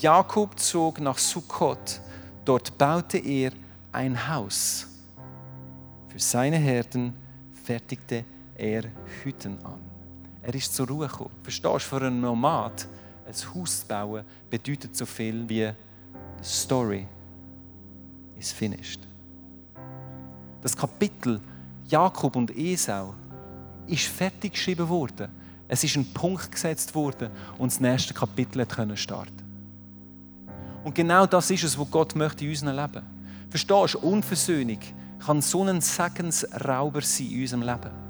Jakob 0.00 0.58
zog 0.58 1.00
nach 1.00 1.18
Sukkot. 1.18 2.00
Dort 2.44 2.76
baute 2.78 3.18
er 3.18 3.52
ein 3.92 4.28
Haus. 4.28 4.86
Für 6.08 6.18
seine 6.18 6.56
Herden 6.56 7.12
fertigte 7.64 8.16
er 8.16 8.37
Hütten 9.22 9.58
an. 9.64 9.80
Er 10.42 10.54
ist 10.54 10.74
zur 10.74 10.88
Ruhe 10.88 11.06
gekommen. 11.06 11.30
Verstehst 11.42 11.74
du, 11.74 11.78
für 11.78 12.06
einen 12.06 12.20
Nomad 12.20 12.88
ein 13.26 13.54
Haus 13.54 13.80
zu 13.80 13.86
bauen 13.86 14.24
bedeutet 14.48 14.96
so 14.96 15.04
viel 15.04 15.48
wie 15.48 15.70
the 16.40 16.44
story 16.44 17.06
is 18.38 18.50
finished. 18.50 19.00
Das 20.62 20.76
Kapitel 20.76 21.40
Jakob 21.86 22.36
und 22.36 22.56
Esau 22.56 23.14
ist 23.86 24.06
fertig 24.06 24.52
geschrieben 24.52 24.88
worden. 24.88 25.28
Es 25.68 25.84
ist 25.84 25.96
ein 25.96 26.12
Punkt 26.12 26.50
gesetzt 26.50 26.94
worden 26.94 27.30
und 27.58 27.70
das 27.70 27.80
nächste 27.80 28.14
Kapitel 28.14 28.64
können 28.64 28.96
starten. 28.96 29.44
Und 30.84 30.94
genau 30.94 31.26
das 31.26 31.50
ist 31.50 31.64
es, 31.64 31.78
was 31.78 31.90
Gott 31.90 32.14
möchte 32.16 32.44
in 32.44 32.50
unserem 32.50 32.76
Leben. 32.76 33.02
Verstehst 33.50 33.94
du, 33.94 33.98
Unversöhnung 33.98 34.78
kann 35.18 35.42
so 35.42 35.64
ein 35.64 35.80
Segensrauber 35.80 37.02
sein 37.02 37.30
in 37.30 37.40
unserem 37.42 37.62
Leben. 37.62 38.07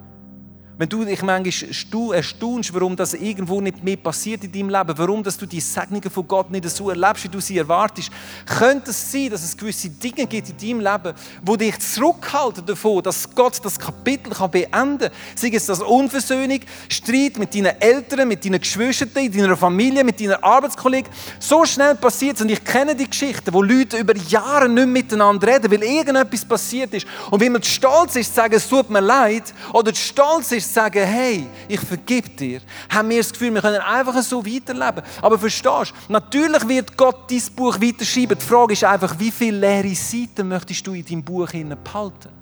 Wenn 0.78 0.88
du 0.88 1.04
dich 1.04 1.22
manchmal 1.22 2.14
erstaunst, 2.14 2.72
warum 2.72 2.94
das 2.94 3.12
irgendwo 3.12 3.60
nicht 3.60 3.82
mehr 3.82 3.96
passiert 3.96 4.44
in 4.44 4.52
deinem 4.52 4.70
Leben, 4.70 4.96
warum 4.96 5.24
dass 5.24 5.36
du 5.36 5.44
die 5.44 5.58
Segnungen 5.60 6.08
von 6.08 6.28
Gott 6.28 6.52
nicht 6.52 6.70
so 6.70 6.88
erlebst, 6.88 7.24
wie 7.24 7.28
du 7.28 7.40
sie 7.40 7.58
erwartest, 7.58 8.12
könnte 8.46 8.92
es 8.92 9.10
sein, 9.10 9.28
dass 9.30 9.42
es 9.42 9.56
gewisse 9.56 9.90
Dinge 9.90 10.24
gibt 10.26 10.50
in 10.50 10.56
deinem 10.56 10.80
Leben, 10.80 11.16
wo 11.42 11.56
dich 11.56 11.76
zurückhalten 11.80 12.64
davon, 12.64 13.02
dass 13.02 13.28
Gott 13.34 13.58
das 13.64 13.76
Kapitel 13.76 14.32
kann 14.32 14.52
beenden 14.52 14.98
kann. 14.98 15.10
Sei 15.34 15.50
es 15.52 15.66
das 15.66 15.80
Unversöhnung, 15.80 16.60
Streit 16.88 17.38
mit 17.38 17.56
deinen 17.56 17.80
Eltern, 17.80 18.28
mit 18.28 18.44
deinen 18.44 18.60
Geschwistern, 18.60 19.10
in 19.16 19.32
deiner 19.32 19.56
Familie, 19.56 20.04
mit 20.04 20.20
deinen 20.20 20.40
Arbeitskollegen. 20.40 21.10
So 21.40 21.64
schnell 21.64 21.96
passiert 21.96 22.36
es. 22.36 22.42
Und 22.42 22.52
ich 22.52 22.62
kenne 22.62 22.94
die 22.94 23.10
Geschichten, 23.10 23.52
wo 23.52 23.62
Leute 23.62 23.98
über 23.98 24.16
Jahre 24.16 24.68
nicht 24.68 24.86
miteinander 24.86 25.48
reden, 25.48 25.72
weil 25.72 25.82
irgendetwas 25.82 26.44
passiert 26.44 26.94
ist. 26.94 27.06
Und 27.32 27.40
wenn 27.40 27.50
man 27.50 27.64
stolz 27.64 28.14
ist, 28.14 28.28
zu 28.28 28.36
sagen, 28.36 28.54
es 28.54 28.68
tut 28.68 28.88
mir 28.90 29.00
leid, 29.00 29.52
oder 29.72 29.92
stolz 29.92 30.52
ist, 30.52 30.67
sagen, 30.72 31.04
hey, 31.04 31.46
ich 31.68 31.80
vergib 31.80 32.36
dir, 32.36 32.60
haben 32.88 33.10
wir 33.10 33.18
das 33.18 33.32
Gefühl, 33.32 33.52
wir 33.54 33.60
können 33.60 33.80
einfach 33.80 34.20
so 34.22 34.44
weiterleben. 34.44 35.02
Aber 35.22 35.38
verstehst 35.38 35.92
du, 36.08 36.12
natürlich 36.12 36.68
wird 36.68 36.96
Gott 36.96 37.30
dein 37.30 37.42
Buch 37.54 37.80
weiterschreiben. 37.80 38.38
Die 38.38 38.44
Frage 38.44 38.72
ist 38.72 38.84
einfach, 38.84 39.18
wie 39.18 39.30
viele 39.30 39.58
leere 39.58 39.94
Seiten 39.94 40.48
möchtest 40.48 40.86
du 40.86 40.94
in 40.94 41.04
deinem 41.04 41.24
Buch 41.24 41.48
behalten? 41.50 42.37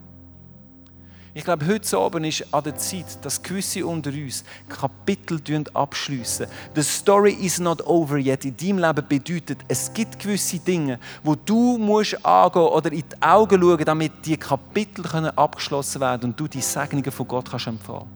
Ich 1.36 1.44
glaube, 1.44 1.66
heute 1.66 1.98
Abend 1.98 2.24
ist 2.24 2.46
an 2.50 2.64
der 2.64 2.76
Zeit, 2.76 3.22
dass 3.22 3.42
gewisse 3.42 3.84
unter 3.86 4.08
uns 4.08 4.42
Kapitel 4.70 5.38
abschliessen. 5.74 6.46
The 6.74 6.82
story 6.82 7.34
is 7.34 7.60
not 7.60 7.86
over 7.86 8.16
yet. 8.16 8.46
In 8.46 8.56
deinem 8.56 8.78
Leben 8.78 9.06
bedeutet, 9.06 9.58
es 9.68 9.92
gibt 9.92 10.18
gewisse 10.18 10.58
Dinge, 10.58 10.98
wo 11.22 11.34
du 11.34 11.76
musst 11.76 12.24
angehen 12.24 12.62
oder 12.62 12.90
in 12.90 13.00
die 13.00 13.20
Augen 13.22 13.60
schauen, 13.60 13.84
damit 13.84 14.12
die 14.24 14.38
Kapitel 14.38 15.04
abgeschlossen 15.36 16.00
werden 16.00 16.30
und 16.30 16.40
du 16.40 16.48
die 16.48 16.62
Segnungen 16.62 17.12
von 17.12 17.28
Gott 17.28 17.50
kannst 17.50 17.66
empfangen. 17.66 18.08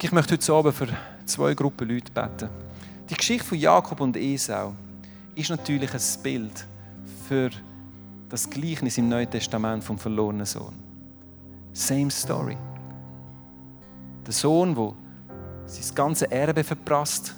ich 0.00 0.12
möchte 0.12 0.34
heute 0.34 0.52
Abend 0.52 0.74
für 0.76 0.88
zwei 1.24 1.54
Gruppen 1.54 1.88
Leute 1.88 2.12
beten. 2.12 2.48
Die 3.10 3.14
Geschichte 3.14 3.48
von 3.48 3.58
Jakob 3.58 4.00
und 4.00 4.16
Esau 4.16 4.74
ist 5.34 5.50
natürlich 5.50 5.92
ein 5.92 6.22
Bild 6.22 6.66
für 7.28 7.50
das 8.28 8.48
Gleichnis 8.48 8.98
im 8.98 9.08
Neuen 9.08 9.30
Testament 9.30 9.84
vom 9.84 9.98
verlorenen 9.98 10.46
Sohn. 10.46 10.74
Same 11.72 12.10
story. 12.10 12.56
Der 14.26 14.32
Sohn, 14.32 14.74
der 14.74 14.92
sein 15.66 15.94
ganzes 15.94 16.28
Erbe 16.28 16.62
verprasst 16.62 17.34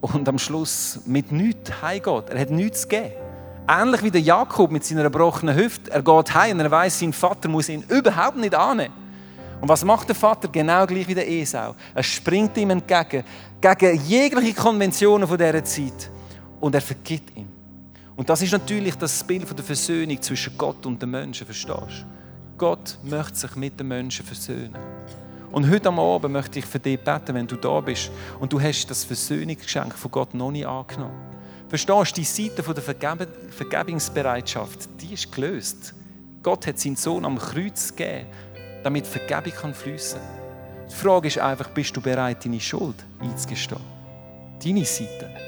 und 0.00 0.28
am 0.28 0.38
Schluss 0.38 1.00
mit 1.06 1.32
nichts 1.32 1.82
heimgeht. 1.82 2.30
Er 2.30 2.40
hat 2.40 2.50
nichts 2.50 2.88
gegeben. 2.88 3.12
Ähnlich 3.66 4.02
wie 4.02 4.10
der 4.10 4.20
Jakob 4.20 4.70
mit 4.70 4.84
seiner 4.84 5.02
gebrochenen 5.04 5.54
Hüfte. 5.54 5.90
Er 5.90 6.02
geht 6.02 6.34
heim 6.34 6.58
und 6.58 6.64
er 6.64 6.70
weiß, 6.70 7.00
sein 7.00 7.12
Vater 7.12 7.48
muss 7.48 7.68
ihn 7.68 7.84
überhaupt 7.88 8.36
nicht 8.36 8.54
annehmen. 8.54 8.94
Und 9.60 9.68
was 9.68 9.84
macht 9.84 10.08
der 10.08 10.14
Vater? 10.14 10.48
Genau 10.48 10.86
gleich 10.86 11.08
wie 11.08 11.14
der 11.14 11.28
Esau. 11.28 11.74
Er 11.94 12.02
springt 12.02 12.56
ihm 12.56 12.70
entgegen, 12.70 13.24
gegen 13.60 14.00
jegliche 14.06 14.54
Konventionen 14.54 15.26
von 15.26 15.36
dieser 15.36 15.64
Zeit. 15.64 16.10
Und 16.60 16.74
er 16.74 16.80
vergibt 16.80 17.36
ihm. 17.36 17.48
Und 18.16 18.28
das 18.28 18.42
ist 18.42 18.52
natürlich 18.52 18.96
das 18.96 19.22
Bild 19.22 19.46
von 19.46 19.56
der 19.56 19.64
Versöhnung 19.64 20.20
zwischen 20.20 20.58
Gott 20.58 20.84
und 20.86 21.00
den 21.00 21.10
Menschen, 21.10 21.46
verstehst 21.46 22.04
du? 22.04 22.56
Gott 22.58 22.98
möchte 23.04 23.36
sich 23.36 23.54
mit 23.54 23.78
den 23.78 23.86
Menschen 23.86 24.26
versöhnen. 24.26 24.76
Und 25.52 25.70
heute 25.70 25.88
am 25.88 26.00
Abend 26.00 26.32
möchte 26.32 26.58
ich 26.58 26.66
für 26.66 26.80
dich 26.80 26.98
beten, 26.98 27.34
wenn 27.34 27.46
du 27.46 27.56
da 27.56 27.80
bist 27.80 28.10
und 28.40 28.52
du 28.52 28.60
hast 28.60 28.90
das 28.90 29.04
Versöhnungsgeschenk 29.04 29.94
von 29.94 30.10
Gott 30.10 30.34
noch 30.34 30.50
nicht 30.50 30.66
angenommen. 30.66 31.14
Verstehst 31.68 32.16
du, 32.16 32.20
die 32.20 32.24
Seite 32.24 32.62
der 32.62 32.82
Vergeb 32.82 33.28
Vergebungsbereitschaft, 33.50 34.88
die 35.00 35.14
ist 35.14 35.30
gelöst. 35.30 35.94
Gott 36.42 36.66
hat 36.66 36.78
seinen 36.78 36.96
Sohn 36.96 37.24
am 37.24 37.38
Kreuz 37.38 37.94
gegeben, 37.94 38.26
damit 38.82 39.06
Vergebung 39.06 39.52
kann 39.52 39.74
fließen. 39.74 40.20
Die 40.90 40.94
Frage 40.94 41.28
ist 41.28 41.38
einfach, 41.38 41.68
bist 41.70 41.96
du 41.96 42.00
bereit, 42.00 42.44
deine 42.44 42.60
Schuld 42.60 42.96
einzugestehen? 43.20 43.80
Deine 44.62 44.84
Seite. 44.84 45.47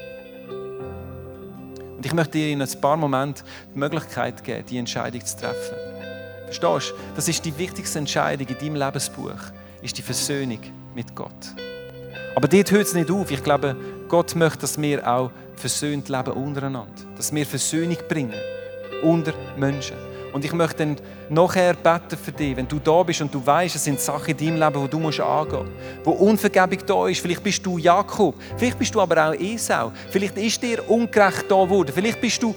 Und 2.01 2.07
ich 2.07 2.13
möchte 2.13 2.31
dir 2.31 2.49
in 2.49 2.63
ein 2.63 2.81
paar 2.81 2.97
Momenten 2.97 3.43
die 3.75 3.77
Möglichkeit 3.77 4.43
geben, 4.43 4.65
die 4.65 4.79
Entscheidung 4.79 5.23
zu 5.23 5.37
treffen. 5.37 5.75
Verstehst 6.45 6.89
du? 6.89 7.15
Das 7.15 7.27
ist 7.27 7.45
die 7.45 7.55
wichtigste 7.55 7.99
Entscheidung 7.99 8.47
in 8.47 8.57
deinem 8.57 8.75
Lebensbuch, 8.75 9.37
ist 9.83 9.95
die 9.99 10.01
Versöhnung 10.01 10.57
mit 10.95 11.15
Gott. 11.15 11.29
Aber 12.35 12.47
dort 12.47 12.71
hört 12.71 12.87
es 12.87 12.95
nicht 12.95 13.11
auf. 13.11 13.29
Ich 13.29 13.43
glaube, 13.43 13.75
Gott 14.07 14.33
möchte, 14.35 14.61
dass 14.61 14.81
wir 14.81 15.07
auch 15.07 15.29
versöhnt 15.55 16.09
leben 16.09 16.31
untereinander. 16.31 16.87
Dass 17.17 17.31
wir 17.31 17.45
Versöhnung 17.45 17.97
bringen 18.09 18.33
unter 19.03 19.33
Menschen. 19.55 19.97
Und 20.33 20.45
ich 20.45 20.53
möchte 20.53 20.77
dann 20.77 20.97
nachher 21.29 21.73
beten 21.73 22.17
für 22.17 22.31
dich, 22.31 22.55
wenn 22.55 22.67
du 22.67 22.79
da 22.79 23.03
bist 23.03 23.21
und 23.21 23.33
du 23.33 23.45
weißt, 23.45 23.75
es 23.75 23.83
sind 23.83 23.99
Sachen 23.99 24.29
in 24.29 24.37
deinem 24.37 24.59
Leben, 24.59 24.81
wo 24.81 24.87
du 24.87 24.99
musst 24.99 25.19
angehen 25.19 25.65
musst, 25.65 26.05
wo 26.05 26.11
Unvergebung 26.11 26.79
da 26.85 27.07
ist. 27.07 27.19
Vielleicht 27.19 27.43
bist 27.43 27.65
du 27.65 27.77
Jakob, 27.77 28.35
vielleicht 28.55 28.79
bist 28.79 28.95
du 28.95 29.01
aber 29.01 29.29
auch 29.29 29.33
Esau. 29.33 29.91
Vielleicht 30.09 30.37
ist 30.37 30.61
dir 30.63 30.89
ungerecht 30.89 31.45
da 31.49 31.63
geworden. 31.63 31.91
Vielleicht 31.93 32.21
bist 32.21 32.41
du 32.41 32.55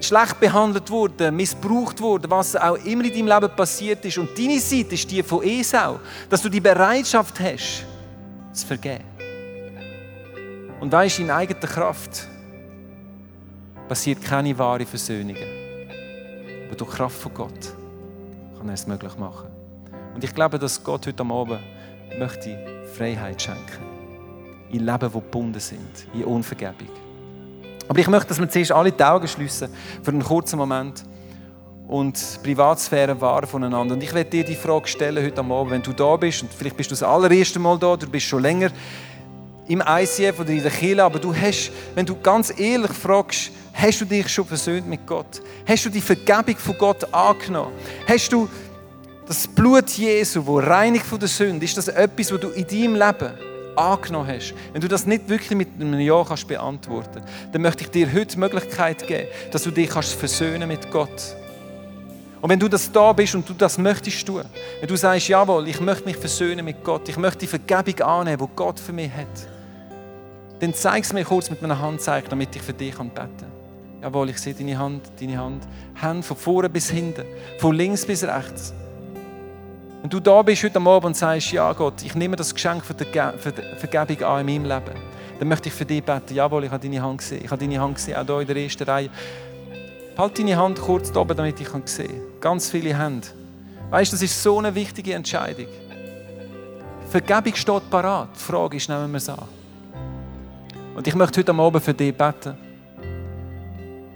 schlecht 0.00 0.40
behandelt 0.40 0.90
worden, 0.90 1.36
missbraucht 1.36 2.00
worden, 2.00 2.30
was 2.30 2.56
auch 2.56 2.76
immer 2.76 3.04
in 3.04 3.12
deinem 3.12 3.40
Leben 3.40 3.54
passiert 3.54 4.04
ist. 4.04 4.18
Und 4.18 4.36
deine 4.36 4.58
Seite 4.58 4.94
ist 4.94 5.10
die 5.10 5.22
von 5.22 5.42
Esau, 5.42 6.00
dass 6.28 6.42
du 6.42 6.48
die 6.48 6.60
Bereitschaft 6.60 7.38
hast, 7.40 7.84
zu 8.52 8.66
vergeben. 8.66 9.04
Und 10.80 10.90
weißt, 10.90 11.20
in 11.20 11.30
eigener 11.30 11.60
Kraft 11.60 12.26
passiert 13.86 14.22
keine 14.22 14.58
wahre 14.58 14.84
Versöhnung. 14.84 15.61
Aber 16.72 16.78
durch 16.78 16.90
Kraft 16.92 17.20
von 17.20 17.34
Gott 17.34 17.74
kann 18.56 18.66
er 18.66 18.72
es 18.72 18.86
möglich 18.86 19.14
machen. 19.18 19.48
Und 20.14 20.24
ich 20.24 20.34
glaube, 20.34 20.58
dass 20.58 20.82
Gott 20.82 21.06
heute 21.06 21.22
Abend 21.22 21.60
möchte 22.18 22.86
Freiheit 22.96 23.42
schenken. 23.42 23.84
In 24.70 24.86
Leben, 24.86 25.06
die 25.06 25.12
gebunden 25.12 25.60
sind, 25.60 26.06
in 26.14 26.24
Unvergebung. 26.24 26.88
Aber 27.88 27.98
ich 27.98 28.08
möchte, 28.08 28.28
dass 28.28 28.40
wir 28.40 28.48
zuerst 28.48 28.72
alle 28.72 28.90
die 28.90 29.04
Augen 29.04 29.28
schließen 29.28 29.68
für 30.02 30.12
einen 30.12 30.22
kurzen 30.22 30.58
Moment 30.58 31.04
und 31.88 32.40
Privatsphäre 32.42 33.20
wahren 33.20 33.46
voneinander. 33.46 33.94
Und 33.94 34.02
ich 34.02 34.14
werde 34.14 34.30
dir 34.30 34.42
die 34.42 34.56
Frage 34.56 34.88
stellen 34.88 35.22
heute 35.22 35.42
Abend, 35.42 35.72
wenn 35.72 35.82
du 35.82 35.92
da 35.92 36.16
bist, 36.16 36.40
und 36.40 36.54
vielleicht 36.54 36.78
bist 36.78 36.90
du 36.90 36.94
das 36.94 37.02
allererste 37.02 37.58
Mal 37.58 37.78
da, 37.78 37.98
du 37.98 38.08
bist 38.08 38.24
schon 38.24 38.40
länger 38.40 38.70
im 39.68 39.82
ICF 39.86 40.40
oder 40.40 40.48
in 40.48 40.62
der 40.62 40.70
Kirche, 40.70 41.04
aber 41.04 41.18
du 41.18 41.34
hast, 41.34 41.70
wenn 41.94 42.06
du 42.06 42.18
ganz 42.18 42.58
ehrlich 42.58 42.92
fragst, 42.92 43.50
hast 43.72 44.00
du 44.00 44.04
dich 44.04 44.28
schon 44.28 44.46
versöhnt 44.46 44.88
mit 44.88 45.06
Gott? 45.06 45.40
Hast 45.66 45.84
du 45.84 45.90
die 45.90 46.00
Vergebung 46.00 46.56
von 46.56 46.78
Gott 46.78 47.12
angenommen? 47.12 47.72
Hast 48.06 48.32
du 48.32 48.48
das 49.26 49.46
Blut 49.46 49.88
Jesu, 49.90 50.44
wo 50.44 50.58
reinigt 50.58 51.06
von 51.06 51.18
der 51.18 51.28
Sünde, 51.28 51.64
ist 51.64 51.76
das 51.76 51.88
etwas, 51.88 52.32
was 52.32 52.40
du 52.40 52.48
in 52.48 52.66
deinem 52.66 52.94
Leben 52.94 53.32
angenommen 53.76 54.28
hast, 54.28 54.54
wenn 54.72 54.80
du 54.80 54.88
das 54.88 55.06
nicht 55.06 55.28
wirklich 55.28 55.56
mit 55.56 55.68
einem 55.80 55.98
Ja 56.00 56.22
kannst 56.24 56.46
beantworten, 56.46 57.22
dann 57.52 57.62
möchte 57.62 57.84
ich 57.84 57.90
dir 57.90 58.12
heute 58.12 58.26
die 58.26 58.38
Möglichkeit 58.38 59.06
geben, 59.06 59.28
dass 59.50 59.62
du 59.62 59.70
dich 59.70 59.88
kannst 59.88 60.14
versöhnen 60.14 60.68
mit 60.68 60.90
Gott. 60.90 61.36
Und 62.40 62.50
wenn 62.50 62.58
du 62.58 62.68
das 62.68 62.90
da 62.90 63.12
bist 63.12 63.34
und 63.34 63.48
du 63.48 63.54
das 63.54 63.78
möchtest 63.78 64.26
tun, 64.26 64.42
wenn 64.80 64.88
du 64.88 64.96
sagst, 64.96 65.28
jawohl, 65.28 65.68
ich 65.68 65.80
möchte 65.80 66.04
mich 66.04 66.16
versöhnen 66.16 66.64
mit 66.64 66.82
Gott, 66.82 67.08
ich 67.08 67.16
möchte 67.16 67.38
die 67.38 67.46
Vergebung 67.46 68.00
annehmen, 68.00 68.38
die 68.38 68.56
Gott 68.56 68.80
für 68.80 68.92
mich 68.92 69.12
hat, 69.12 69.48
dann 70.58 70.74
zeig 70.74 71.04
es 71.04 71.12
mir 71.12 71.24
kurz 71.24 71.50
mit 71.50 71.62
meiner 71.62 71.78
Handzeichen, 71.78 72.28
damit 72.30 72.54
ich 72.56 72.62
für 72.62 72.72
dich 72.72 72.96
beten 72.96 73.14
kann. 73.14 73.51
Jawohl, 74.02 74.30
ich 74.30 74.38
sehe 74.38 74.52
deine 74.52 74.76
Hand, 74.76 75.12
deine 75.20 75.38
Hand. 75.38 75.62
Hände 75.94 76.22
von 76.24 76.36
vorne 76.36 76.68
bis 76.68 76.90
hinten, 76.90 77.24
von 77.58 77.74
links 77.74 78.04
bis 78.04 78.24
rechts. 78.24 78.74
Wenn 80.00 80.10
du 80.10 80.18
da 80.18 80.42
bist 80.42 80.64
heute 80.64 80.80
Abend 80.80 81.04
und 81.04 81.16
sagst, 81.16 81.52
ja 81.52 81.72
Gott, 81.72 82.02
ich 82.02 82.16
nehme 82.16 82.34
das 82.34 82.52
Geschenk 82.52 82.84
für 82.84 82.94
die 82.94 83.04
Vergebung 83.04 84.24
an 84.24 84.40
in 84.40 84.46
meinem 84.46 84.64
Leben, 84.64 85.00
dann 85.38 85.48
möchte 85.48 85.68
ich 85.68 85.74
für 85.74 85.84
dich 85.84 86.02
beten. 86.02 86.34
Jawohl, 86.34 86.64
ich 86.64 86.70
habe 86.72 86.82
deine 86.82 87.00
Hand 87.00 87.18
gesehen. 87.18 87.44
Ich 87.44 87.50
habe 87.50 87.64
deine 87.64 87.80
Hand 87.80 87.94
gesehen, 87.94 88.16
auch 88.16 88.24
hier 88.26 88.40
in 88.40 88.46
der 88.48 88.56
ersten 88.56 88.82
Reihe. 88.82 89.10
Halt 90.18 90.38
deine 90.38 90.56
Hand 90.56 90.80
kurz 90.80 91.12
da 91.12 91.20
oben, 91.20 91.36
damit 91.36 91.60
ich 91.60 91.68
sehen 91.68 92.08
kann. 92.08 92.40
Ganz 92.40 92.70
viele 92.70 92.98
Hände. 92.98 93.28
Weißt 93.90 94.12
du, 94.12 94.16
das 94.16 94.22
ist 94.22 94.42
so 94.42 94.58
eine 94.58 94.74
wichtige 94.74 95.14
Entscheidung. 95.14 95.66
Vergebung 97.08 97.54
steht 97.54 97.90
parat. 97.90 98.30
Die 98.34 98.40
Frage 98.40 98.76
ist, 98.78 98.88
nehmen 98.88 99.12
wir 99.12 99.18
es 99.18 99.28
an. 99.28 99.46
Und 100.96 101.06
ich 101.06 101.14
möchte 101.14 101.40
heute 101.40 101.54
Abend 101.54 101.82
für 101.82 101.94
dich 101.94 102.16
beten. 102.16 102.56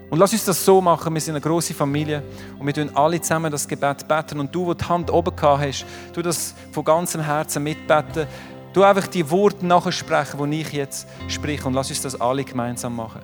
Und 0.09 0.19
lass 0.19 0.31
uns 0.31 0.45
das 0.45 0.63
so 0.63 0.79
machen, 0.79 1.13
wir 1.13 1.19
sind 1.19 1.35
eine 1.35 1.41
große 1.41 1.73
Familie 1.73 2.23
und 2.57 2.65
wir 2.65 2.73
tun 2.73 2.89
alle 2.93 3.19
zusammen 3.19 3.51
das 3.51 3.67
Gebet 3.67 4.07
beten. 4.07 4.39
Und 4.39 4.55
du, 4.55 4.65
wo 4.65 4.73
die 4.73 4.85
Hand 4.85 5.11
oben 5.11 5.35
gehabt 5.35 5.61
hast, 5.61 5.85
tu 6.13 6.21
das 6.21 6.53
von 6.71 6.85
ganzem 6.85 7.21
Herzen 7.21 7.61
mitbeten. 7.61 8.25
Du 8.71 8.83
einfach 8.83 9.07
die 9.07 9.29
Worte 9.29 9.65
nachsprechen, 9.65 10.49
die 10.49 10.61
ich 10.61 10.71
jetzt 10.71 11.07
spreche. 11.27 11.65
Und 11.67 11.73
lass 11.73 11.89
uns 11.89 12.01
das 12.01 12.19
alle 12.21 12.43
gemeinsam 12.45 12.95
machen. 12.95 13.21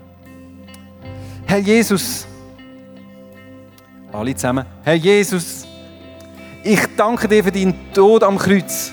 Herr 1.46 1.60
Jesus, 1.60 2.28
alle 4.12 4.36
zusammen, 4.36 4.66
Herr 4.84 4.96
Jesus, 4.96 5.66
ich 6.64 6.82
danke 6.98 7.28
dir 7.28 7.44
für 7.44 7.52
deinen 7.52 7.94
Tod 7.94 8.24
am 8.24 8.38
Kreuz. 8.38 8.92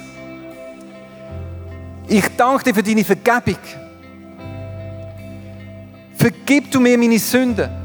Ich 2.06 2.24
danke 2.36 2.64
dir 2.64 2.74
für 2.74 2.82
deine 2.82 3.04
Vergebung. 3.04 3.58
Vergib 6.16 6.70
du 6.70 6.80
mir 6.80 6.98
meine 6.98 7.18
Sünden. 7.18 7.79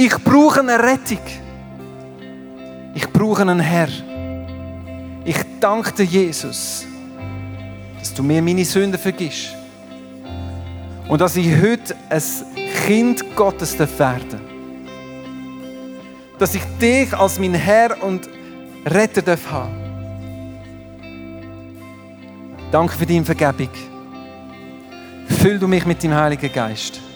Ich 0.00 0.16
brauche 0.22 0.60
eine 0.60 0.78
Rettung. 0.78 1.18
Ich 2.94 3.12
brauche 3.12 3.42
einen 3.42 3.58
Herr. 3.58 3.88
Ich 5.24 5.36
danke 5.58 5.90
dir, 5.90 6.04
Jesus, 6.04 6.86
dass 7.98 8.14
du 8.14 8.22
mir 8.22 8.40
meine 8.40 8.64
Sünden 8.64 8.96
vergisst. 8.96 9.56
Und 11.08 11.20
dass 11.20 11.34
ich 11.34 11.48
heute 11.60 11.96
ein 12.10 12.22
Kind 12.86 13.34
Gottes 13.34 13.76
werden 13.76 14.40
Dass 16.38 16.54
ich 16.54 16.62
dich 16.80 17.12
als 17.12 17.40
mein 17.40 17.54
Herr 17.54 18.00
und 18.00 18.28
Retter 18.86 19.22
darf. 19.22 19.48
Danke 22.70 22.94
für 22.94 23.04
deine 23.04 23.24
Vergebung. 23.24 23.70
Füll 25.40 25.58
du 25.58 25.66
mich 25.66 25.84
mit 25.84 26.00
dem 26.04 26.14
Heiligen 26.14 26.52
Geist. 26.52 27.07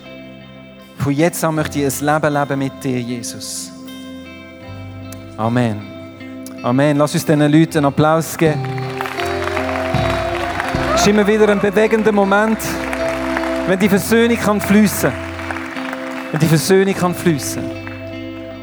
Von 1.03 1.13
jetzt 1.13 1.43
an 1.43 1.57
möchte 1.57 1.81
ich 1.81 2.01
ein 2.01 2.07
Leben 2.07 2.33
leben 2.33 2.59
mit 2.61 2.85
dir, 2.85 3.01
Jesus. 3.01 3.73
Amen. 5.37 5.83
Amen. 6.63 6.97
Lass 6.97 7.13
uns 7.15 7.27
diesen 7.27 7.41
Leuten 7.41 7.79
einen 7.79 7.87
Applaus 7.87 8.39
geben. 8.39 8.65
Es 10.95 11.01
ist 11.01 11.09
immer 11.09 11.27
wieder 11.27 11.49
ein 11.49 11.59
bewegender 11.59 12.13
Moment, 12.13 12.59
wenn 13.67 13.81
die 13.81 13.89
Versöhnung 13.89 14.37
kann 14.37 14.61
fließen. 14.61 15.11
Wenn 16.31 16.39
die 16.39 16.47
Versöhnung 16.47 16.95
kann 16.95 17.17
fließen. 17.17 17.65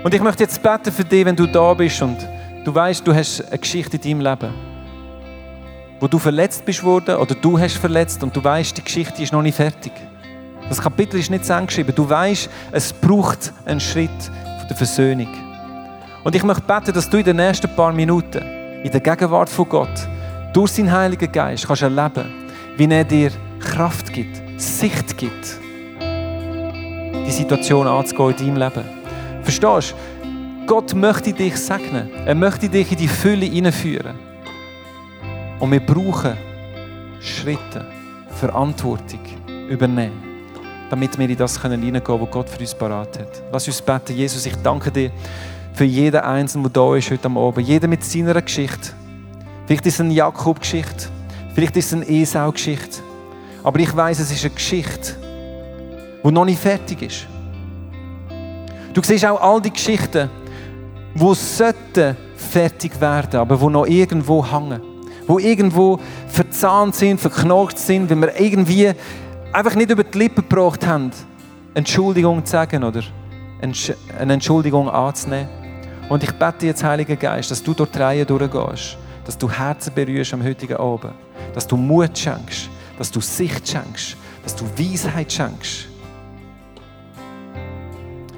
Und 0.02 0.14
ich 0.14 0.22
möchte 0.22 0.44
jetzt 0.44 0.64
beten 0.64 0.94
für 0.94 1.04
dich, 1.04 1.26
wenn 1.26 1.36
du 1.36 1.46
da 1.46 1.74
bist 1.74 2.02
und 2.02 2.26
du 2.64 2.74
weißt, 2.74 3.06
du 3.06 3.14
hast 3.14 3.46
eine 3.50 3.58
Geschichte 3.58 3.98
in 3.98 4.02
deinem 4.02 4.22
Leben, 4.22 4.54
wo 6.00 6.08
du 6.08 6.18
verletzt 6.18 6.64
bist 6.64 6.86
worden 6.86 7.18
oder 7.18 7.36
du 7.36 7.60
hast 7.60 7.76
verletzt 7.76 8.24
und 8.24 8.34
du 8.34 8.42
weißt, 8.42 8.78
die 8.78 8.84
Geschichte 8.86 9.22
ist 9.22 9.34
noch 9.34 9.42
nicht 9.42 9.56
fertig. 9.56 9.92
Das 10.70 10.80
Kapitel 10.80 11.20
ist 11.20 11.32
nicht 11.32 11.46
zu 11.46 11.66
geschrieben. 11.66 11.94
Du 11.96 12.08
weißt, 12.08 12.50
es 12.72 12.94
braucht 12.94 13.52
einen 13.66 13.80
Schritt 13.80 14.10
der 14.70 14.78
Versöhnung. 14.78 15.28
Und 16.24 16.36
ich 16.36 16.44
möchte 16.44 16.62
beten, 16.62 16.94
dass 16.94 17.10
du 17.10 17.18
in 17.18 17.24
den 17.24 17.38
nächsten 17.38 17.74
paar 17.76 17.92
Minuten 17.92 18.44
in 18.84 18.92
der 18.92 19.02
Gegenwart 19.02 19.50
von 19.50 19.68
Gott 19.68 20.08
durch 20.54 20.72
seinen 20.72 20.92
Heiligen 20.92 21.32
Geist 21.32 21.68
kannst 21.68 21.82
erleben, 21.82 22.26
wie 22.78 22.86
er 22.86 23.04
dir 23.04 23.32
Kraft 23.60 24.14
gibt, 24.14 24.42
Sicht 24.58 25.18
gibt, 25.18 25.60
die 26.00 27.32
Situation 27.32 27.88
anzugehen 27.88 28.36
in 28.48 28.56
deinem 28.56 28.58
Leben. 28.58 28.90
Verstehst 29.42 29.96
du? 29.96 30.66
Gott 30.68 30.94
möchte 30.94 31.34
dich 31.34 31.58
segnen. 31.58 32.10
Er 32.26 32.36
möchte 32.36 32.70
dich 32.70 32.92
in 32.92 32.98
die 32.98 33.08
Fülle 33.08 33.46
hineinführen. 33.46 34.16
Und 35.60 35.72
wir 35.72 35.80
brauchen 35.80 36.38
Schritte, 37.20 37.86
Verantwortung 38.40 39.20
übernehmen 39.68 40.29
damit 40.90 41.18
wir 41.18 41.30
in 41.30 41.38
das 41.38 41.62
hineingehen 41.62 42.04
können, 42.04 42.22
was 42.22 42.32
Gott 42.32 42.50
für 42.50 42.60
uns 42.60 42.74
parat 42.74 43.20
hat. 43.20 43.44
Lass 43.52 43.68
uns 43.68 43.82
beten. 43.82 44.16
Jesus, 44.16 44.46
ich 44.46 44.56
danke 44.58 44.92
dir 44.92 45.12
für 45.74 45.86
jeden 45.86 46.22
Einzelnen, 46.22 46.64
der 46.64 46.84
da 46.84 46.96
ist 46.96 47.12
heute 47.12 47.30
Abend. 47.30 47.68
Jeder 47.68 47.88
mit 47.88 48.04
seiner 48.04 48.42
Geschichte. 48.42 48.92
Vielleicht 49.66 49.86
ist 49.86 49.96
es 49.96 50.02
eine 50.02 50.14
Jakob-Geschichte. 50.14 51.10
Vielleicht 51.54 51.78
ist 51.78 51.88
es 51.88 51.94
eine 51.94 52.10
Esau-Geschichte. 52.10 53.02
Aber 53.64 53.80
ich 53.80 53.96
weiß, 53.96 54.20
es 54.20 54.32
ist 54.32 54.44
eine 54.44 54.54
Geschichte, 54.54 55.16
die 56.24 56.32
noch 56.32 56.46
nicht 56.46 56.60
fertig 56.60 57.02
ist. 57.02 57.28
Du 58.94 59.02
siehst 59.04 59.26
auch 59.26 59.40
all 59.42 59.62
die 59.62 59.72
Geschichten, 59.72 60.30
die 61.14 61.36
sollten 61.36 62.18
fertig 62.36 63.00
werden, 63.00 63.40
aber 63.40 63.58
die 63.58 63.68
noch 63.68 63.86
irgendwo 63.86 64.46
hängen. 64.46 64.82
Die 65.28 65.48
irgendwo 65.48 66.00
verzahnt 66.28 66.96
sind, 66.96 67.20
verknocht 67.20 67.78
sind, 67.78 68.10
weil 68.10 68.22
wir 68.22 68.40
irgendwie 68.40 68.92
einfach 69.52 69.76
nicht 69.76 69.90
über 69.90 70.04
die 70.04 70.18
Lippen 70.18 70.48
gebracht 70.48 70.86
haben, 70.86 71.12
Entschuldigung 71.74 72.44
zu 72.46 72.52
sagen 72.52 72.84
oder 72.84 73.02
eine 74.18 74.34
Entschuldigung 74.34 74.90
anzunehmen. 74.90 75.50
Und 76.08 76.24
ich 76.24 76.32
bete 76.32 76.66
jetzt, 76.66 76.84
Heiliger 76.84 77.16
Geist, 77.16 77.52
dass 77.52 77.62
du 77.62 77.74
durch 77.74 77.92
die 77.92 78.00
Reihe 78.00 78.26
durchgehst, 78.26 78.98
dass 79.26 79.38
du 79.38 79.50
Herzen 79.50 79.94
berührst 79.94 80.34
am 80.34 80.44
heutigen 80.44 80.78
Abend, 80.78 81.14
dass 81.54 81.68
du 81.68 81.78
Mut 81.78 82.18
schenkst, 82.18 82.70
dass 82.98 83.12
du 83.12 83.22
Sicht 83.22 83.68
schenkst, 83.68 84.18
dass 84.44 84.56
du 84.56 84.66
Weisheit 84.78 85.32
schenkst. 85.32 85.88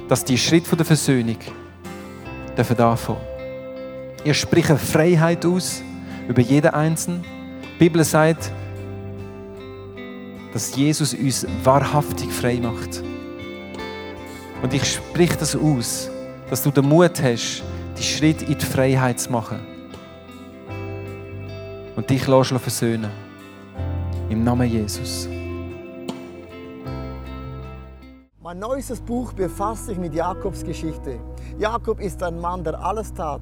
Dass 0.09 0.25
die 0.25 0.37
Schritt 0.37 0.65
der 0.69 0.85
Versöhnung 0.85 1.37
dürfen 2.57 2.79
anfangen. 2.79 3.21
Ihr 4.25 4.33
spricht 4.33 4.69
Freiheit 4.69 5.45
aus 5.45 5.81
über 6.27 6.41
jeden 6.41 6.71
Einzelnen. 6.71 7.23
Die 7.63 7.79
Bibel 7.79 8.03
sagt, 8.03 8.51
dass 10.53 10.75
Jesus 10.75 11.13
uns 11.13 11.45
wahrhaftig 11.63 12.31
frei 12.31 12.59
macht. 12.61 13.03
Und 14.61 14.73
ich 14.73 14.85
spreche 14.85 15.37
das 15.37 15.55
aus, 15.55 16.09
dass 16.49 16.63
du 16.63 16.71
den 16.71 16.87
Mut 16.87 17.21
hast, 17.21 17.63
die 17.97 18.03
Schritt 18.03 18.41
in 18.41 18.57
die 18.57 18.65
Freiheit 18.65 19.19
zu 19.19 19.31
machen. 19.31 19.59
Und 21.95 22.09
dich 22.09 22.25
versöhnen. 22.25 23.11
Im 24.29 24.43
Namen 24.43 24.69
Jesus. 24.69 25.27
Mein 28.41 28.59
neuestes 28.59 28.99
Buch 28.99 29.33
befasst 29.33 29.85
sich 29.85 29.97
mit 29.97 30.13
Jakobs 30.13 30.63
Geschichte. 30.63 31.19
Jakob 31.57 31.99
ist 32.01 32.21
ein 32.23 32.39
Mann, 32.39 32.63
der 32.63 32.79
alles 32.83 33.13
tat, 33.13 33.41